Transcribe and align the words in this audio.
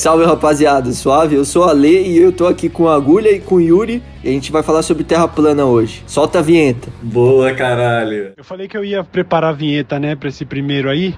Salve 0.00 0.24
rapaziada, 0.24 0.90
suave? 0.92 1.36
Eu 1.36 1.44
sou 1.44 1.64
a 1.64 1.72
Lê 1.72 2.04
e 2.04 2.16
eu 2.16 2.32
tô 2.32 2.46
aqui 2.46 2.70
com 2.70 2.88
a 2.88 2.94
Agulha 2.94 3.30
e 3.32 3.38
com 3.38 3.56
o 3.56 3.60
Yuri 3.60 4.02
e 4.24 4.30
a 4.30 4.32
gente 4.32 4.50
vai 4.50 4.62
falar 4.62 4.82
sobre 4.82 5.04
Terra 5.04 5.28
plana 5.28 5.66
hoje. 5.66 6.02
Solta 6.06 6.38
a 6.38 6.42
vinheta. 6.42 6.88
Boa, 7.02 7.52
caralho. 7.52 8.32
Eu 8.34 8.42
falei 8.42 8.66
que 8.66 8.74
eu 8.74 8.82
ia 8.82 9.04
preparar 9.04 9.50
a 9.50 9.52
vinheta, 9.52 9.98
né, 9.98 10.16
pra 10.16 10.30
esse 10.30 10.46
primeiro 10.46 10.88
aí. 10.88 11.14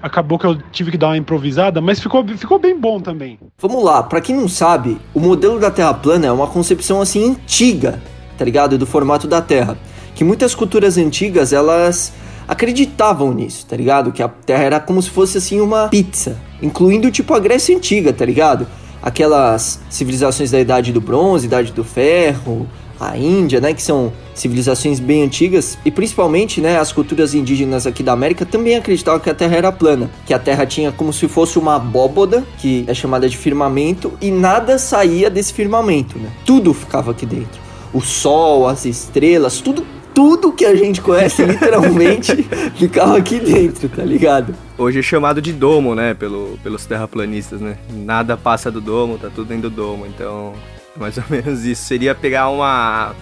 Acabou 0.00 0.38
que 0.38 0.46
eu 0.46 0.56
tive 0.72 0.90
que 0.92 0.96
dar 0.96 1.08
uma 1.08 1.18
improvisada, 1.18 1.82
mas 1.82 2.00
ficou, 2.00 2.26
ficou 2.26 2.58
bem 2.58 2.74
bom 2.74 3.00
também. 3.00 3.38
Vamos 3.58 3.84
lá, 3.84 4.02
pra 4.02 4.18
quem 4.18 4.34
não 4.34 4.48
sabe, 4.48 4.96
o 5.12 5.20
modelo 5.20 5.60
da 5.60 5.70
Terra 5.70 5.92
plana 5.92 6.26
é 6.26 6.32
uma 6.32 6.46
concepção 6.46 7.02
assim 7.02 7.32
antiga, 7.32 8.00
tá 8.38 8.46
ligado? 8.46 8.78
Do 8.78 8.86
formato 8.86 9.28
da 9.28 9.42
Terra. 9.42 9.76
Que 10.14 10.24
muitas 10.24 10.54
culturas 10.54 10.96
antigas 10.96 11.52
elas 11.52 12.14
acreditavam 12.46 13.32
nisso, 13.32 13.66
tá 13.66 13.76
ligado? 13.76 14.12
Que 14.12 14.22
a 14.22 14.28
Terra 14.28 14.64
era 14.64 14.80
como 14.80 15.00
se 15.00 15.10
fosse 15.10 15.38
assim 15.38 15.60
uma 15.60 15.88
pizza, 15.88 16.36
incluindo 16.62 17.10
tipo 17.10 17.34
a 17.34 17.38
Grécia 17.38 17.76
antiga, 17.76 18.12
tá 18.12 18.24
ligado? 18.24 18.66
Aquelas 19.02 19.80
civilizações 19.90 20.50
da 20.50 20.60
Idade 20.60 20.92
do 20.92 21.00
Bronze, 21.00 21.46
Idade 21.46 21.72
do 21.72 21.82
Ferro, 21.82 22.68
a 23.02 23.16
Índia, 23.16 23.60
né, 23.60 23.74
que 23.74 23.82
são 23.82 24.12
civilizações 24.34 25.00
bem 25.00 25.24
antigas 25.24 25.76
e 25.84 25.90
principalmente, 25.90 26.60
né, 26.60 26.78
as 26.78 26.92
culturas 26.92 27.34
indígenas 27.34 27.86
aqui 27.86 28.02
da 28.02 28.12
América 28.12 28.46
também 28.46 28.76
acreditavam 28.76 29.20
que 29.20 29.28
a 29.28 29.34
Terra 29.34 29.56
era 29.56 29.72
plana, 29.72 30.10
que 30.24 30.32
a 30.32 30.38
Terra 30.38 30.64
tinha 30.64 30.92
como 30.92 31.12
se 31.12 31.26
fosse 31.26 31.58
uma 31.58 31.76
abóboda, 31.76 32.44
que 32.58 32.84
é 32.86 32.94
chamada 32.94 33.28
de 33.28 33.36
firmamento, 33.36 34.12
e 34.20 34.30
nada 34.30 34.78
saía 34.78 35.28
desse 35.28 35.52
firmamento, 35.52 36.18
né? 36.18 36.30
Tudo 36.46 36.72
ficava 36.72 37.10
aqui 37.10 37.26
dentro. 37.26 37.60
O 37.92 38.00
sol, 38.00 38.66
as 38.66 38.86
estrelas, 38.86 39.60
tudo 39.60 39.84
tudo 40.14 40.52
que 40.52 40.64
a 40.64 40.74
gente 40.74 41.00
conhece 41.00 41.44
literalmente 41.44 42.42
ficava 42.76 43.16
aqui 43.16 43.38
dentro, 43.38 43.88
tá 43.88 44.02
ligado? 44.02 44.54
Hoje 44.78 44.98
é 44.98 45.02
chamado 45.02 45.40
de 45.40 45.52
domo, 45.52 45.94
né, 45.94 46.14
pelo, 46.14 46.58
pelos 46.62 46.86
terraplanistas, 46.86 47.60
né? 47.60 47.76
Nada 47.90 48.36
passa 48.36 48.70
do 48.70 48.80
domo, 48.80 49.18
tá 49.18 49.28
tudo 49.34 49.48
dentro 49.48 49.70
do 49.70 49.76
domo, 49.76 50.06
então 50.06 50.54
mais 50.96 51.16
ou 51.16 51.24
menos 51.28 51.64
isso. 51.64 51.84
Seria 51.84 52.14
pegar 52.14 52.48
uma. 52.48 53.14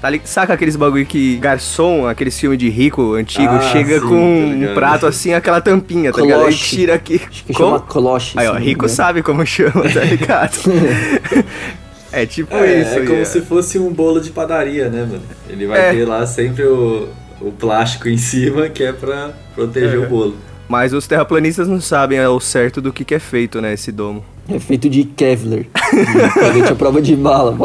Tá 0.00 0.08
ali, 0.08 0.20
saca 0.24 0.54
aqueles 0.54 0.76
bagulho 0.76 1.04
que 1.04 1.36
garçom, 1.36 2.06
aqueles 2.08 2.38
filmes 2.38 2.58
de 2.58 2.70
rico 2.70 3.12
antigo, 3.12 3.52
ah, 3.52 3.60
chega 3.60 4.00
sim, 4.00 4.08
com 4.08 4.16
um 4.16 4.74
prato 4.74 5.04
assim, 5.04 5.34
aquela 5.34 5.60
tampinha, 5.60 6.10
tá 6.10 6.22
ligado? 6.22 6.46
Aí 6.46 6.54
tira 6.54 6.94
aqui. 6.94 7.20
Acho 7.28 7.44
que 7.44 7.52
como? 7.52 7.68
chama 7.68 7.80
coloche. 7.80 8.38
Aí, 8.38 8.48
ó, 8.48 8.54
rico 8.54 8.88
sabe 8.88 9.22
como 9.22 9.44
chama, 9.44 9.82
tá 9.92 10.00
ligado? 10.00 10.56
é 12.12 12.26
tipo 12.26 12.54
é, 12.54 12.80
isso. 12.80 12.98
É 12.98 13.06
como 13.06 13.24
se 13.24 13.40
fosse 13.42 13.78
um 13.78 13.92
bolo 13.92 14.20
de 14.20 14.30
padaria, 14.30 14.88
né, 14.88 15.02
mano? 15.02 15.22
Ele 15.48 15.66
vai 15.66 15.80
é. 15.80 15.92
ter 15.92 16.04
lá 16.04 16.26
sempre 16.26 16.64
o, 16.64 17.08
o 17.40 17.52
plástico 17.52 18.08
em 18.08 18.18
cima, 18.18 18.68
que 18.68 18.82
é 18.82 18.92
pra 18.92 19.30
proteger 19.54 19.94
é. 19.94 20.06
o 20.06 20.08
bolo. 20.08 20.36
Mas 20.68 20.92
os 20.92 21.06
terraplanistas 21.06 21.66
não 21.66 21.80
sabem 21.80 22.20
ao 22.20 22.38
certo 22.38 22.80
do 22.80 22.92
que, 22.92 23.04
que 23.04 23.14
é 23.14 23.18
feito, 23.18 23.60
né, 23.60 23.72
esse 23.74 23.90
domo. 23.90 24.24
É 24.48 24.58
feito 24.58 24.88
de 24.88 25.04
Kevlar. 25.04 25.64
De, 26.54 26.62
a 26.62 26.74
prova 26.74 27.02
de 27.02 27.16
bala. 27.16 27.56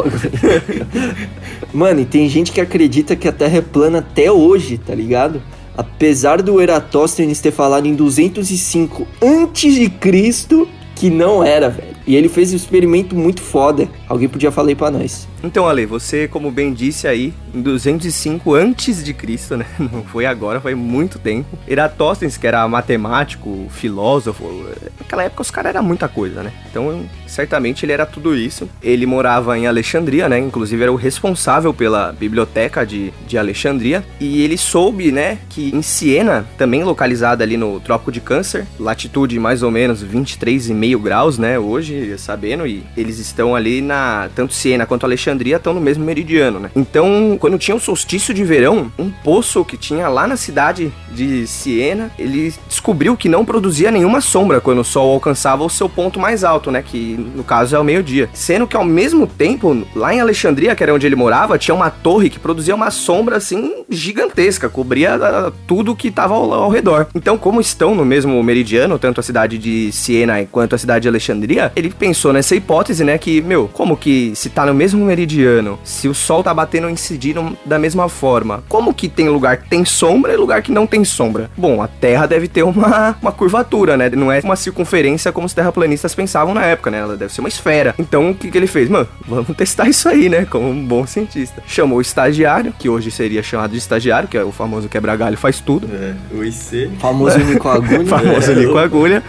Mano, 1.72 2.00
e 2.00 2.04
tem 2.04 2.28
gente 2.28 2.52
que 2.52 2.60
acredita 2.60 3.14
que 3.14 3.28
a 3.28 3.32
Terra 3.32 3.58
é 3.58 3.60
plana 3.60 3.98
até 3.98 4.30
hoje, 4.30 4.78
tá 4.78 4.94
ligado? 4.94 5.42
Apesar 5.76 6.42
do 6.42 6.60
Eratóstenes 6.60 7.40
ter 7.40 7.52
falado 7.52 7.86
em 7.86 7.94
205 7.94 9.06
antes 9.22 9.74
de 9.74 9.88
Cristo 9.88 10.68
que 10.96 11.10
não 11.10 11.44
era, 11.44 11.68
velho. 11.68 11.94
E 12.06 12.16
ele 12.16 12.28
fez 12.28 12.52
um 12.52 12.56
experimento 12.56 13.14
muito 13.14 13.42
foda. 13.42 13.88
Alguém 14.08 14.28
podia 14.28 14.50
falar 14.50 14.68
aí 14.68 14.74
pra 14.74 14.90
nós. 14.90 15.28
Então, 15.42 15.68
Ale, 15.68 15.86
você, 15.86 16.28
como 16.28 16.50
bem 16.50 16.72
disse 16.72 17.06
aí, 17.06 17.32
em 17.54 17.60
205 17.60 18.54
antes 18.54 19.02
de 19.04 19.12
Cristo, 19.12 19.56
né? 19.56 19.66
Não 19.78 20.02
foi 20.04 20.26
agora, 20.26 20.60
foi 20.60 20.74
muito 20.74 21.18
tempo. 21.18 21.58
Eratóstenes, 21.66 22.36
que 22.36 22.46
era 22.46 22.66
matemático, 22.68 23.66
filósofo, 23.70 24.66
naquela 24.98 25.24
época 25.24 25.42
os 25.42 25.50
caras 25.50 25.74
eram 25.74 25.84
muita 25.84 26.08
coisa, 26.08 26.42
né? 26.42 26.52
Então, 26.70 27.04
certamente 27.26 27.84
ele 27.84 27.92
era 27.92 28.06
tudo 28.06 28.34
isso. 28.34 28.68
Ele 28.82 29.06
morava 29.06 29.58
em 29.58 29.66
Alexandria, 29.66 30.28
né? 30.28 30.38
Inclusive 30.38 30.82
era 30.82 30.92
o 30.92 30.96
responsável 30.96 31.72
pela 31.72 32.12
biblioteca 32.12 32.84
de, 32.84 33.12
de 33.26 33.38
Alexandria. 33.38 34.04
E 34.20 34.42
ele 34.42 34.56
soube, 34.56 35.12
né, 35.12 35.38
que 35.48 35.74
em 35.74 35.82
Siena, 35.82 36.46
também 36.56 36.82
localizada 36.84 37.44
ali 37.44 37.56
no 37.56 37.80
Trópico 37.80 38.12
de 38.12 38.20
Câncer, 38.20 38.66
latitude 38.78 39.38
mais 39.38 39.62
ou 39.62 39.70
menos 39.70 40.04
23,5 40.04 41.00
graus, 41.00 41.38
né, 41.38 41.58
hoje, 41.58 42.16
sabendo, 42.18 42.66
e 42.66 42.84
eles 42.96 43.18
estão 43.18 43.54
ali 43.54 43.80
na. 43.80 43.95
Tanto 44.34 44.54
Siena 44.54 44.86
quanto 44.86 45.04
Alexandria 45.04 45.56
estão 45.56 45.72
no 45.72 45.80
mesmo 45.80 46.04
meridiano, 46.04 46.60
né? 46.60 46.70
Então, 46.74 47.36
quando 47.40 47.58
tinha 47.58 47.76
o 47.76 47.80
solstício 47.80 48.32
de 48.34 48.44
verão, 48.44 48.90
um 48.98 49.10
poço 49.10 49.64
que 49.64 49.76
tinha 49.76 50.08
lá 50.08 50.26
na 50.26 50.36
cidade 50.36 50.92
de 51.10 51.46
Siena, 51.46 52.10
ele 52.18 52.54
descobriu 52.68 53.16
que 53.16 53.28
não 53.28 53.44
produzia 53.44 53.90
nenhuma 53.90 54.20
sombra 54.20 54.60
quando 54.60 54.80
o 54.80 54.84
sol 54.84 55.12
alcançava 55.12 55.64
o 55.64 55.70
seu 55.70 55.88
ponto 55.88 56.20
mais 56.20 56.44
alto, 56.44 56.70
né? 56.70 56.82
Que 56.82 57.16
no 57.34 57.44
caso 57.44 57.74
é 57.74 57.78
o 57.78 57.84
meio-dia. 57.84 58.28
Sendo 58.32 58.66
que 58.66 58.76
ao 58.76 58.84
mesmo 58.84 59.26
tempo, 59.26 59.86
lá 59.94 60.14
em 60.14 60.20
Alexandria, 60.20 60.74
que 60.74 60.82
era 60.82 60.94
onde 60.94 61.06
ele 61.06 61.16
morava, 61.16 61.58
tinha 61.58 61.74
uma 61.74 61.90
torre 61.90 62.30
que 62.30 62.38
produzia 62.38 62.74
uma 62.74 62.90
sombra 62.90 63.36
assim 63.36 63.84
gigantesca, 63.88 64.68
cobria 64.68 65.16
uh, 65.16 65.52
tudo 65.66 65.96
que 65.96 66.08
estava 66.08 66.34
ao, 66.34 66.52
ao 66.52 66.70
redor. 66.70 67.06
Então, 67.14 67.38
como 67.38 67.60
estão 67.60 67.94
no 67.94 68.04
mesmo 68.04 68.42
meridiano, 68.42 68.98
tanto 68.98 69.20
a 69.20 69.22
cidade 69.22 69.58
de 69.58 69.90
Siena 69.92 70.44
quanto 70.50 70.74
a 70.74 70.78
cidade 70.78 71.02
de 71.02 71.08
Alexandria, 71.08 71.72
ele 71.74 71.90
pensou 71.90 72.32
nessa 72.32 72.54
hipótese, 72.54 73.04
né? 73.04 73.16
Que, 73.18 73.40
meu, 73.40 73.68
como 73.72 73.85
que 73.94 74.32
se 74.34 74.48
tá 74.48 74.64
no 74.64 74.72
mesmo 74.72 75.04
meridiano, 75.04 75.78
se 75.84 76.08
o 76.08 76.14
sol 76.14 76.42
tá 76.42 76.54
batendo 76.54 76.88
incidindo 76.88 77.54
da 77.66 77.78
mesma 77.78 78.08
forma, 78.08 78.64
como 78.70 78.94
que 78.94 79.06
tem 79.06 79.28
lugar 79.28 79.58
que 79.58 79.68
tem 79.68 79.84
sombra 79.84 80.32
e 80.32 80.36
lugar 80.36 80.62
que 80.62 80.72
não 80.72 80.86
tem 80.86 81.04
sombra? 81.04 81.50
Bom, 81.54 81.82
a 81.82 81.86
Terra 81.86 82.24
deve 82.24 82.48
ter 82.48 82.62
uma, 82.62 83.14
uma 83.20 83.32
curvatura, 83.32 83.98
né? 83.98 84.08
Não 84.08 84.32
é 84.32 84.40
uma 84.40 84.56
circunferência 84.56 85.30
como 85.30 85.46
os 85.46 85.52
terraplanistas 85.52 86.14
pensavam 86.14 86.54
na 86.54 86.64
época, 86.64 86.90
né? 86.90 86.98
Ela 87.00 87.16
deve 87.16 87.32
ser 87.32 87.40
uma 87.40 87.48
esfera. 87.48 87.94
Então, 87.98 88.30
o 88.30 88.34
que, 88.34 88.50
que 88.50 88.56
ele 88.56 88.66
fez? 88.66 88.88
Mano, 88.88 89.06
vamos 89.28 89.46
testar 89.56 89.88
isso 89.88 90.08
aí, 90.08 90.30
né? 90.30 90.46
Como 90.48 90.70
um 90.70 90.84
bom 90.84 91.06
cientista. 91.06 91.62
Chamou 91.66 91.98
o 91.98 92.00
estagiário, 92.00 92.72
que 92.78 92.88
hoje 92.88 93.10
seria 93.10 93.42
chamado 93.42 93.72
de 93.72 93.78
estagiário, 93.78 94.28
que 94.28 94.38
é 94.38 94.42
o 94.42 94.52
famoso 94.52 94.88
quebra-galho 94.88 95.36
faz 95.36 95.60
tudo. 95.60 95.88
É, 95.92 96.14
o 96.34 96.42
IC. 96.42 96.90
Famoso 96.98 97.38
com 97.58 97.68
agulha. 97.68 98.06
famoso 98.06 98.52
é. 98.52 98.66
com 98.66 98.78
agulha. 98.78 99.22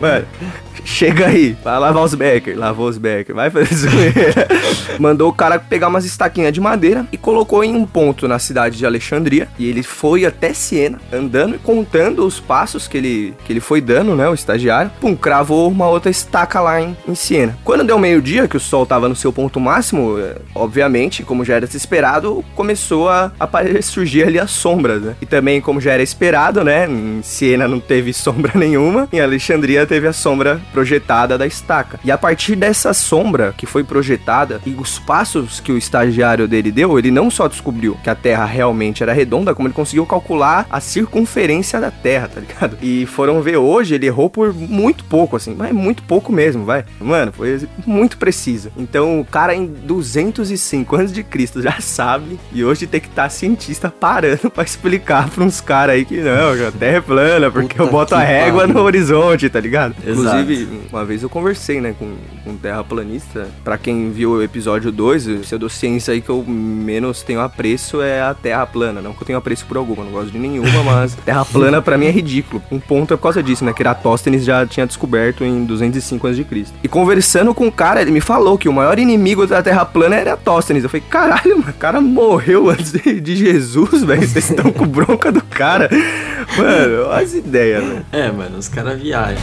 Mano, 0.00 0.24
chega 0.84 1.26
aí, 1.26 1.56
vai 1.62 1.78
lavar 1.78 2.02
os 2.02 2.14
Becker, 2.14 2.58
lavou 2.58 2.88
os 2.88 2.98
Becker, 2.98 3.34
vai 3.34 3.50
fazer 3.50 3.74
zoeira. 3.74 3.91
Mandou 4.98 5.28
o 5.28 5.32
cara 5.32 5.58
pegar 5.58 5.88
umas 5.88 6.04
estaquinhas 6.04 6.52
de 6.52 6.60
madeira 6.60 7.06
e 7.12 7.16
colocou 7.16 7.62
em 7.64 7.74
um 7.74 7.86
ponto 7.86 8.28
na 8.28 8.38
cidade 8.38 8.76
de 8.76 8.86
Alexandria. 8.86 9.48
E 9.58 9.68
ele 9.68 9.82
foi 9.82 10.24
até 10.24 10.52
Siena, 10.52 11.00
andando 11.12 11.56
e 11.56 11.58
contando 11.58 12.26
os 12.26 12.40
passos 12.40 12.86
que 12.86 12.98
ele, 12.98 13.34
que 13.44 13.52
ele 13.52 13.60
foi 13.60 13.80
dando, 13.80 14.14
né? 14.14 14.28
O 14.28 14.34
estagiário. 14.34 14.90
Pum, 15.00 15.16
cravou 15.16 15.70
uma 15.70 15.88
outra 15.88 16.10
estaca 16.10 16.60
lá 16.60 16.80
em, 16.80 16.96
em 17.06 17.14
Siena. 17.14 17.56
Quando 17.64 17.84
deu 17.84 17.98
meio-dia, 17.98 18.48
que 18.48 18.56
o 18.56 18.60
sol 18.60 18.84
tava 18.86 19.08
no 19.08 19.16
seu 19.16 19.32
ponto 19.32 19.60
máximo, 19.60 20.18
é, 20.18 20.36
obviamente, 20.54 21.22
como 21.22 21.44
já 21.44 21.54
era 21.54 21.64
esperado, 21.64 22.44
começou 22.54 23.08
a 23.08 23.32
aparecer, 23.38 23.82
surgir 23.82 24.24
ali 24.24 24.38
as 24.38 24.50
sombras, 24.50 25.02
né? 25.02 25.14
E 25.20 25.26
também, 25.26 25.60
como 25.60 25.80
já 25.80 25.92
era 25.92 26.02
esperado, 26.02 26.62
né? 26.64 26.86
Em 26.88 27.20
Siena 27.22 27.66
não 27.66 27.80
teve 27.80 28.12
sombra 28.14 28.52
nenhuma, 28.54 29.08
em 29.12 29.20
Alexandria 29.20 29.86
teve 29.86 30.06
a 30.06 30.12
sombra 30.12 30.60
projetada 30.72 31.38
da 31.38 31.46
estaca. 31.46 31.98
E 32.04 32.10
a 32.10 32.18
partir 32.18 32.56
dessa 32.56 32.92
sombra 32.92 33.54
que 33.56 33.66
foi 33.66 33.81
projetada 33.84 34.60
e 34.64 34.70
os 34.70 34.98
passos 34.98 35.60
que 35.60 35.72
o 35.72 35.78
estagiário 35.78 36.48
dele 36.48 36.70
deu, 36.70 36.98
ele 36.98 37.10
não 37.10 37.30
só 37.30 37.48
descobriu 37.48 37.96
que 38.02 38.10
a 38.10 38.14
Terra 38.14 38.44
realmente 38.44 39.02
era 39.02 39.12
redonda, 39.12 39.54
como 39.54 39.68
ele 39.68 39.74
conseguiu 39.74 40.06
calcular 40.06 40.66
a 40.70 40.80
circunferência 40.80 41.80
da 41.80 41.90
Terra, 41.90 42.28
tá 42.28 42.40
ligado? 42.40 42.76
E 42.82 43.06
foram 43.06 43.40
ver 43.42 43.56
hoje, 43.56 43.94
ele 43.94 44.06
errou 44.06 44.28
por 44.28 44.52
muito 44.52 45.04
pouco, 45.04 45.36
assim, 45.36 45.54
mas 45.54 45.72
muito 45.72 46.02
pouco 46.02 46.32
mesmo, 46.32 46.64
vai. 46.64 46.84
Mano, 47.00 47.32
foi 47.32 47.68
muito 47.86 48.16
preciso. 48.16 48.70
Então, 48.76 49.20
o 49.20 49.24
cara 49.24 49.54
em 49.54 49.66
205 49.66 50.96
anos 50.96 51.12
de 51.12 51.22
Cristo 51.22 51.62
já 51.62 51.80
sabe, 51.80 52.38
e 52.52 52.64
hoje 52.64 52.86
tem 52.86 53.00
que 53.00 53.08
estar 53.08 53.24
tá 53.24 53.28
cientista 53.28 53.90
parando 53.90 54.50
para 54.50 54.64
explicar 54.64 55.28
para 55.30 55.44
uns 55.44 55.60
caras 55.60 55.94
aí 55.94 56.04
que 56.04 56.20
não, 56.20 56.52
a 56.68 56.72
Terra 56.72 56.98
é 56.98 57.00
plana, 57.00 57.50
porque 57.50 57.74
Puta 57.74 57.82
eu 57.82 57.90
boto 57.90 58.14
a 58.14 58.20
régua 58.20 58.66
no 58.66 58.80
horizonte, 58.80 59.48
tá 59.48 59.60
ligado? 59.60 59.94
Exato. 60.04 60.38
Inclusive, 60.38 60.80
uma 60.90 61.04
vez 61.04 61.22
eu 61.22 61.28
conversei, 61.28 61.80
né, 61.80 61.94
com 61.98 62.14
um 62.46 62.56
terraplanista. 62.56 63.48
Para 63.72 63.78
quem 63.78 64.10
viu 64.10 64.32
o 64.32 64.42
episódio 64.42 64.92
2, 64.92 65.40
pseudociência 65.40 66.12
aí 66.12 66.20
que 66.20 66.28
eu 66.28 66.44
menos 66.46 67.22
tenho 67.22 67.40
apreço 67.40 68.02
é 68.02 68.20
a 68.20 68.34
Terra 68.34 68.66
plana. 68.66 69.00
Não 69.00 69.14
que 69.14 69.22
eu 69.22 69.26
tenha 69.26 69.38
apreço 69.38 69.64
por 69.64 69.78
alguma, 69.78 70.04
não 70.04 70.12
gosto 70.12 70.30
de 70.30 70.38
nenhuma, 70.38 70.68
mas 70.84 71.14
Terra 71.14 71.42
plana 71.42 71.80
para 71.80 71.96
mim 71.96 72.04
é 72.04 72.10
ridículo. 72.10 72.62
Um 72.70 72.78
ponto 72.78 73.14
é 73.14 73.16
por 73.16 73.22
causa 73.22 73.42
disso, 73.42 73.64
né, 73.64 73.72
que 73.72 73.80
Eratóstenes 73.80 74.44
já 74.44 74.66
tinha 74.66 74.86
descoberto 74.86 75.42
em 75.42 75.64
205 75.64 76.26
a.C. 76.26 76.46
E 76.84 76.86
conversando 76.86 77.54
com 77.54 77.66
o 77.66 77.72
cara, 77.72 78.02
ele 78.02 78.10
me 78.10 78.20
falou 78.20 78.58
que 78.58 78.68
o 78.68 78.72
maior 78.74 78.98
inimigo 78.98 79.46
da 79.46 79.62
Terra 79.62 79.86
plana 79.86 80.16
era 80.16 80.32
Eratóstenes. 80.32 80.84
Eu 80.84 80.90
falei, 80.90 81.06
caralho, 81.08 81.56
mano, 81.56 81.70
o 81.70 81.72
cara 81.72 81.98
morreu 81.98 82.68
antes 82.68 82.92
de 82.92 83.34
Jesus, 83.34 84.04
velho. 84.04 84.28
Vocês 84.28 84.50
estão 84.50 84.70
com 84.70 84.86
bronca 84.86 85.32
do 85.32 85.40
cara. 85.40 85.88
Mano, 86.58 87.06
olha 87.06 87.22
as 87.22 87.32
ideias, 87.32 87.82
velho. 87.82 88.06
É, 88.12 88.30
mano, 88.30 88.58
os 88.58 88.68
caras 88.68 89.00
viajam. 89.00 89.40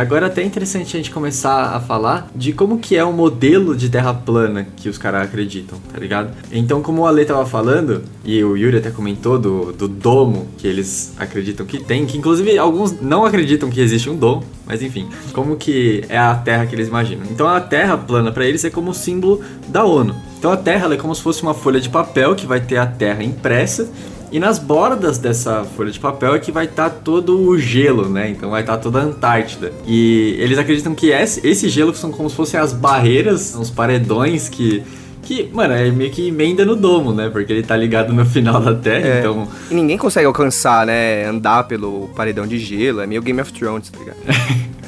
Agora 0.00 0.26
até 0.26 0.42
é 0.42 0.44
interessante 0.44 0.96
a 0.96 0.98
gente 0.98 1.10
começar 1.10 1.76
a 1.76 1.80
falar 1.80 2.30
de 2.34 2.52
como 2.52 2.78
que 2.78 2.96
é 2.96 3.04
o 3.04 3.12
modelo 3.12 3.76
de 3.76 3.88
terra 3.88 4.14
plana 4.14 4.66
que 4.76 4.88
os 4.88 4.96
caras 4.96 5.22
acreditam, 5.22 5.78
tá 5.92 5.98
ligado? 5.98 6.30
Então, 6.50 6.82
como 6.82 7.02
o 7.02 7.06
Ale 7.06 7.24
tava 7.24 7.44
falando, 7.46 8.02
e 8.24 8.42
o 8.42 8.56
Yuri 8.56 8.78
até 8.78 8.90
comentou 8.90 9.38
do, 9.38 9.72
do 9.72 9.86
domo 9.86 10.48
que 10.56 10.66
eles 10.66 11.14
acreditam 11.18 11.66
que 11.66 11.78
tem, 11.78 12.06
que 12.06 12.16
inclusive 12.16 12.56
alguns 12.58 13.00
não 13.00 13.24
acreditam 13.24 13.68
que 13.68 13.80
existe 13.80 14.08
um 14.08 14.16
domo, 14.16 14.44
mas 14.66 14.82
enfim, 14.82 15.08
como 15.32 15.56
que 15.56 16.04
é 16.08 16.18
a 16.18 16.34
terra 16.34 16.66
que 16.66 16.74
eles 16.74 16.88
imaginam. 16.88 17.24
Então 17.30 17.46
a 17.46 17.60
terra 17.60 17.96
plana 17.96 18.32
para 18.32 18.44
eles 18.44 18.64
é 18.64 18.70
como 18.70 18.94
símbolo 18.94 19.40
da 19.68 19.84
ONU. 19.84 20.14
Então 20.38 20.50
a 20.50 20.56
terra 20.56 20.92
é 20.94 20.96
como 20.96 21.14
se 21.14 21.20
fosse 21.20 21.42
uma 21.42 21.52
folha 21.52 21.80
de 21.80 21.88
papel 21.88 22.34
que 22.34 22.46
vai 22.46 22.60
ter 22.60 22.78
a 22.78 22.86
terra 22.86 23.22
impressa 23.22 23.88
e 24.30 24.38
nas 24.38 24.58
bordas 24.58 25.18
dessa 25.18 25.64
folha 25.64 25.90
de 25.90 25.98
papel 25.98 26.34
é 26.34 26.38
que 26.38 26.52
vai 26.52 26.66
estar 26.66 26.90
tá 26.90 26.96
todo 27.02 27.38
o 27.38 27.58
gelo, 27.58 28.08
né? 28.08 28.30
Então 28.30 28.50
vai 28.50 28.60
estar 28.60 28.76
tá 28.76 28.82
toda 28.82 29.00
a 29.00 29.02
Antártida. 29.02 29.72
E 29.86 30.36
eles 30.38 30.58
acreditam 30.58 30.94
que 30.94 31.10
esse, 31.10 31.46
esse 31.46 31.68
gelo 31.68 31.94
são 31.94 32.10
como 32.12 32.30
se 32.30 32.36
fossem 32.36 32.58
as 32.58 32.72
barreiras, 32.72 33.54
os 33.54 33.70
paredões 33.70 34.48
que 34.48 34.82
que, 35.22 35.48
mano, 35.52 35.74
é 35.74 35.90
meio 35.90 36.10
que 36.10 36.28
emenda 36.28 36.64
no 36.64 36.74
domo, 36.74 37.12
né? 37.12 37.28
Porque 37.28 37.52
ele 37.52 37.62
tá 37.62 37.76
ligado 37.76 38.12
no 38.12 38.24
final 38.26 38.60
da 38.60 38.74
Terra, 38.74 39.06
é. 39.06 39.18
então. 39.20 39.46
E 39.70 39.74
ninguém 39.74 39.98
consegue 39.98 40.26
alcançar, 40.26 40.86
né? 40.86 41.24
Andar 41.24 41.64
pelo 41.64 42.08
paredão 42.16 42.46
de 42.46 42.58
gelo. 42.58 43.00
É 43.00 43.06
meio 43.06 43.22
Game 43.22 43.40
of 43.40 43.52
Thrones, 43.52 43.90
tá 43.90 43.98
ligado? 43.98 44.16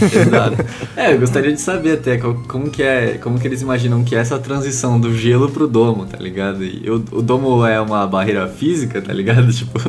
Exato. 0.02 0.64
É, 0.96 1.12
eu 1.12 1.20
gostaria 1.20 1.52
de 1.52 1.60
saber 1.60 1.94
até 1.94 2.18
como 2.18 2.70
que 2.70 2.82
é, 2.82 3.18
como 3.18 3.38
que 3.38 3.46
eles 3.46 3.62
imaginam 3.62 4.04
que 4.04 4.14
é 4.14 4.18
essa 4.18 4.38
transição 4.38 4.98
do 4.98 5.14
gelo 5.14 5.50
pro 5.50 5.66
domo, 5.66 6.06
tá 6.06 6.18
ligado? 6.18 6.64
E 6.64 6.88
o, 6.88 6.96
o 7.12 7.22
domo 7.22 7.64
é 7.66 7.80
uma 7.80 8.06
barreira 8.06 8.46
física, 8.48 9.00
tá 9.00 9.12
ligado? 9.12 9.52
Tipo, 9.54 9.80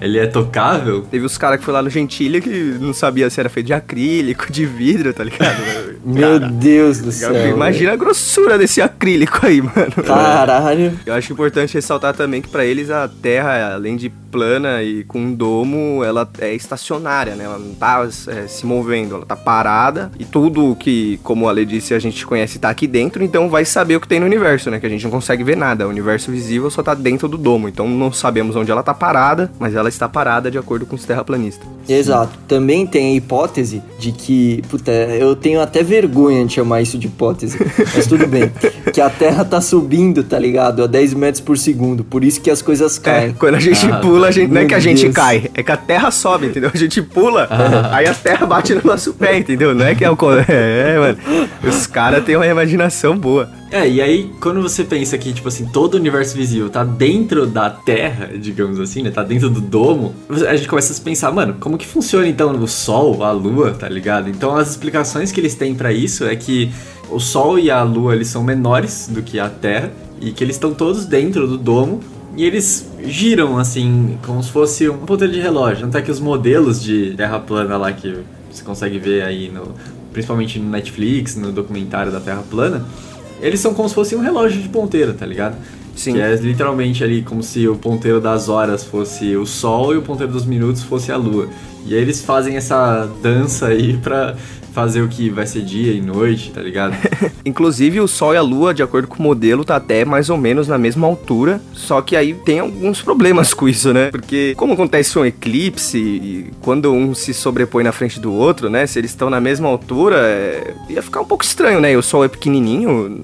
ele 0.00 0.18
é 0.18 0.26
tocável. 0.26 1.02
Teve 1.10 1.26
os 1.26 1.36
caras 1.36 1.58
que 1.58 1.64
foi 1.64 1.74
lá 1.74 1.82
no 1.82 1.90
Gentilha 1.90 2.40
que 2.40 2.76
não 2.80 2.94
sabia 2.94 3.28
se 3.28 3.40
era 3.40 3.48
feito 3.48 3.66
de 3.66 3.72
acrílico, 3.72 4.50
de 4.50 4.64
vidro, 4.64 5.12
tá 5.12 5.24
ligado? 5.24 5.60
Meu 6.04 6.38
Deus 6.38 7.00
do 7.00 7.12
céu. 7.12 7.48
Imagina 7.48 7.92
a 7.92 7.96
grossura 7.96 8.56
desse 8.56 8.80
acrílico 8.80 9.44
aí, 9.44 9.60
mano. 9.60 9.92
Caralho. 10.06 10.98
Eu 11.04 11.14
acho 11.14 11.32
importante 11.32 11.74
ressaltar 11.74 12.14
também 12.14 12.40
que 12.40 12.48
para 12.48 12.64
eles 12.64 12.90
a 12.90 13.08
Terra, 13.08 13.74
além 13.74 13.96
de 13.96 14.10
plana 14.30 14.82
e 14.82 15.04
com 15.04 15.18
um 15.18 15.34
domo, 15.34 16.02
ela 16.04 16.28
é 16.38 16.54
estacionária, 16.54 17.34
né? 17.34 17.44
Ela 17.44 17.58
não 17.58 17.74
tá 17.74 18.06
é, 18.28 18.46
se 18.46 18.64
movendo, 18.64 19.16
ela 19.16 19.26
tá 19.26 19.36
parada 19.36 20.10
e 20.18 20.24
tudo 20.24 20.76
que, 20.78 21.18
como 21.22 21.48
a 21.48 21.52
Lê 21.52 21.64
disse, 21.64 21.94
a 21.94 21.98
gente 21.98 22.24
conhece 22.26 22.58
tá 22.58 22.70
aqui 22.70 22.86
dentro, 22.86 23.24
então 23.24 23.48
vai 23.48 23.64
saber 23.64 23.96
o 23.96 24.00
que 24.00 24.08
tem 24.08 24.20
no 24.20 24.26
universo, 24.26 24.70
né? 24.70 24.78
Que 24.78 24.86
a 24.86 24.88
gente 24.88 25.04
não 25.04 25.10
consegue 25.10 25.42
ver 25.42 25.56
nada. 25.56 25.86
O 25.86 25.90
universo 25.90 26.30
visível 26.30 26.70
só 26.70 26.82
tá 26.82 26.94
dentro 26.94 27.28
do 27.28 27.36
domo, 27.36 27.68
então 27.68 27.88
não 27.88 28.12
sabemos 28.12 28.56
onde 28.56 28.70
ela 28.70 28.82
tá 28.82 28.94
parada, 28.94 29.50
mas 29.58 29.74
ela 29.74 29.88
está 29.88 30.08
parada 30.08 30.50
de 30.50 30.58
acordo 30.58 30.86
com 30.86 30.94
os 30.94 31.04
terraplanistas. 31.04 31.66
Exato. 31.88 32.38
Também 32.46 32.86
tem 32.86 33.12
a 33.12 33.16
hipótese 33.16 33.82
de 33.98 34.12
que, 34.12 34.62
puta, 34.68 34.90
eu 34.90 35.34
tenho 35.34 35.60
até 35.60 35.82
vergonha 35.82 36.44
de 36.44 36.54
chamar 36.54 36.82
isso 36.82 36.98
de 36.98 37.06
hipótese, 37.06 37.58
mas 37.94 38.06
tudo 38.06 38.26
bem. 38.26 38.50
Que 38.92 39.00
a 39.00 39.10
Terra 39.10 39.44
tá 39.44 39.60
subindo, 39.60 40.22
tá 40.22 40.38
ligado? 40.38 40.84
A 40.84 40.86
10 40.86 41.14
metros 41.14 41.40
por 41.40 41.58
segundo, 41.58 42.04
por 42.04 42.22
isso 42.24 42.40
que 42.40 42.50
as 42.50 42.62
coisas 42.62 42.98
é, 42.98 43.00
caem. 43.00 43.30
É, 43.30 43.32
quando 43.32 43.54
a 43.54 43.60
gente 43.60 43.90
ah, 43.90 43.98
pula, 43.98 44.19
a 44.24 44.30
gente, 44.30 44.50
não 44.50 44.60
é 44.60 44.64
que 44.64 44.74
a 44.74 44.78
gente 44.78 45.02
Deus. 45.02 45.14
cai, 45.14 45.50
é 45.54 45.62
que 45.62 45.72
a 45.72 45.76
Terra 45.76 46.10
sobe, 46.10 46.46
entendeu? 46.46 46.70
A 46.72 46.76
gente 46.76 47.02
pula, 47.02 47.46
ah. 47.50 47.96
aí 47.96 48.06
a 48.06 48.14
Terra 48.14 48.46
bate 48.46 48.74
no 48.74 48.82
nosso 48.84 49.14
pé, 49.14 49.38
entendeu? 49.38 49.74
Não 49.74 49.86
é 49.86 49.94
que 49.94 50.04
é 50.04 50.10
o. 50.10 50.16
É, 50.50 50.98
mano. 50.98 51.18
Os 51.64 51.86
caras 51.86 52.24
têm 52.24 52.36
uma 52.36 52.46
imaginação 52.46 53.16
boa. 53.16 53.50
É, 53.70 53.88
e 53.88 54.00
aí 54.00 54.30
quando 54.40 54.60
você 54.60 54.84
pensa 54.84 55.16
que, 55.16 55.32
tipo 55.32 55.48
assim, 55.48 55.66
todo 55.66 55.94
o 55.94 55.96
universo 55.96 56.36
visível 56.36 56.68
tá 56.68 56.82
dentro 56.84 57.46
da 57.46 57.70
Terra, 57.70 58.30
digamos 58.36 58.80
assim, 58.80 59.02
né? 59.02 59.10
Tá 59.10 59.22
dentro 59.22 59.48
do 59.48 59.60
domo, 59.60 60.14
a 60.28 60.56
gente 60.56 60.68
começa 60.68 60.92
a 60.92 61.04
pensar, 61.04 61.32
mano, 61.32 61.56
como 61.60 61.78
que 61.78 61.86
funciona 61.86 62.26
então 62.26 62.52
o 62.52 62.68
Sol, 62.68 63.22
a 63.22 63.30
Lua, 63.30 63.72
tá 63.72 63.88
ligado? 63.88 64.28
Então 64.28 64.56
as 64.56 64.70
explicações 64.70 65.30
que 65.30 65.40
eles 65.40 65.54
têm 65.54 65.74
para 65.74 65.92
isso 65.92 66.24
é 66.24 66.34
que 66.34 66.70
o 67.08 67.20
Sol 67.20 67.58
e 67.58 67.70
a 67.70 67.82
Lua 67.82 68.14
eles 68.14 68.28
são 68.28 68.42
menores 68.42 69.08
do 69.08 69.22
que 69.22 69.38
a 69.38 69.48
Terra 69.48 69.90
e 70.20 70.32
que 70.32 70.42
eles 70.44 70.56
estão 70.56 70.74
todos 70.74 71.06
dentro 71.06 71.46
do 71.46 71.56
domo 71.56 72.00
e 72.36 72.44
eles 72.44 72.88
giram 73.04 73.58
assim, 73.58 74.18
como 74.24 74.42
se 74.42 74.50
fosse 74.50 74.88
um 74.88 74.98
ponteiro 74.98 75.32
de 75.32 75.40
relógio. 75.40 75.86
Até 75.86 76.00
que 76.00 76.10
os 76.10 76.20
modelos 76.20 76.82
de 76.82 77.14
terra 77.16 77.38
plana 77.40 77.76
lá 77.76 77.92
que 77.92 78.18
você 78.50 78.62
consegue 78.62 78.98
ver 78.98 79.22
aí 79.22 79.50
no, 79.50 79.74
principalmente 80.12 80.58
no 80.58 80.70
Netflix, 80.70 81.36
no 81.36 81.52
documentário 81.52 82.12
da 82.12 82.20
Terra 82.20 82.42
plana, 82.48 82.84
eles 83.40 83.60
são 83.60 83.74
como 83.74 83.88
se 83.88 83.94
fosse 83.94 84.14
um 84.14 84.20
relógio 84.20 84.60
de 84.60 84.68
ponteiro, 84.68 85.14
tá 85.14 85.24
ligado? 85.24 85.56
Sim. 85.94 86.14
Que 86.14 86.20
é 86.20 86.34
literalmente 86.36 87.02
ali 87.04 87.22
como 87.22 87.42
se 87.42 87.66
o 87.68 87.76
ponteiro 87.76 88.20
das 88.20 88.48
horas 88.48 88.84
fosse 88.84 89.36
o 89.36 89.46
sol 89.46 89.94
e 89.94 89.98
o 89.98 90.02
ponteiro 90.02 90.32
dos 90.32 90.44
minutos 90.44 90.82
fosse 90.82 91.12
a 91.12 91.16
lua. 91.16 91.48
E 91.86 91.94
aí 91.94 92.00
eles 92.00 92.22
fazem 92.22 92.56
essa 92.56 93.08
dança 93.22 93.68
aí 93.68 93.96
pra 94.02 94.36
fazer 94.72 95.02
o 95.02 95.08
que 95.08 95.28
vai 95.28 95.46
ser 95.46 95.62
dia 95.62 95.92
e 95.92 96.00
noite, 96.00 96.50
tá 96.52 96.60
ligado? 96.60 96.94
Inclusive 97.44 98.00
o 98.00 98.08
Sol 98.08 98.34
e 98.34 98.36
a 98.36 98.42
Lua, 98.42 98.72
de 98.72 98.82
acordo 98.82 99.08
com 99.08 99.18
o 99.18 99.22
modelo, 99.22 99.64
tá 99.64 99.76
até 99.76 100.04
mais 100.04 100.30
ou 100.30 100.36
menos 100.36 100.68
na 100.68 100.78
mesma 100.78 101.06
altura. 101.06 101.60
Só 101.72 102.00
que 102.00 102.16
aí 102.16 102.34
tem 102.34 102.60
alguns 102.60 103.02
problemas 103.02 103.52
com 103.54 103.68
isso, 103.68 103.92
né? 103.92 104.10
Porque 104.10 104.54
como 104.56 104.74
acontece 104.74 105.18
um 105.18 105.26
eclipse 105.26 105.98
e 105.98 106.50
quando 106.60 106.92
um 106.92 107.14
se 107.14 107.34
sobrepõe 107.34 107.82
na 107.82 107.92
frente 107.92 108.20
do 108.20 108.32
outro, 108.32 108.70
né? 108.70 108.86
Se 108.86 108.98
eles 108.98 109.10
estão 109.10 109.28
na 109.28 109.40
mesma 109.40 109.68
altura, 109.68 110.18
é... 110.18 110.74
ia 110.88 111.02
ficar 111.02 111.20
um 111.20 111.26
pouco 111.26 111.44
estranho, 111.44 111.80
né? 111.80 111.92
E 111.92 111.96
o 111.96 112.02
Sol 112.02 112.24
é 112.24 112.28
pequenininho, 112.28 113.20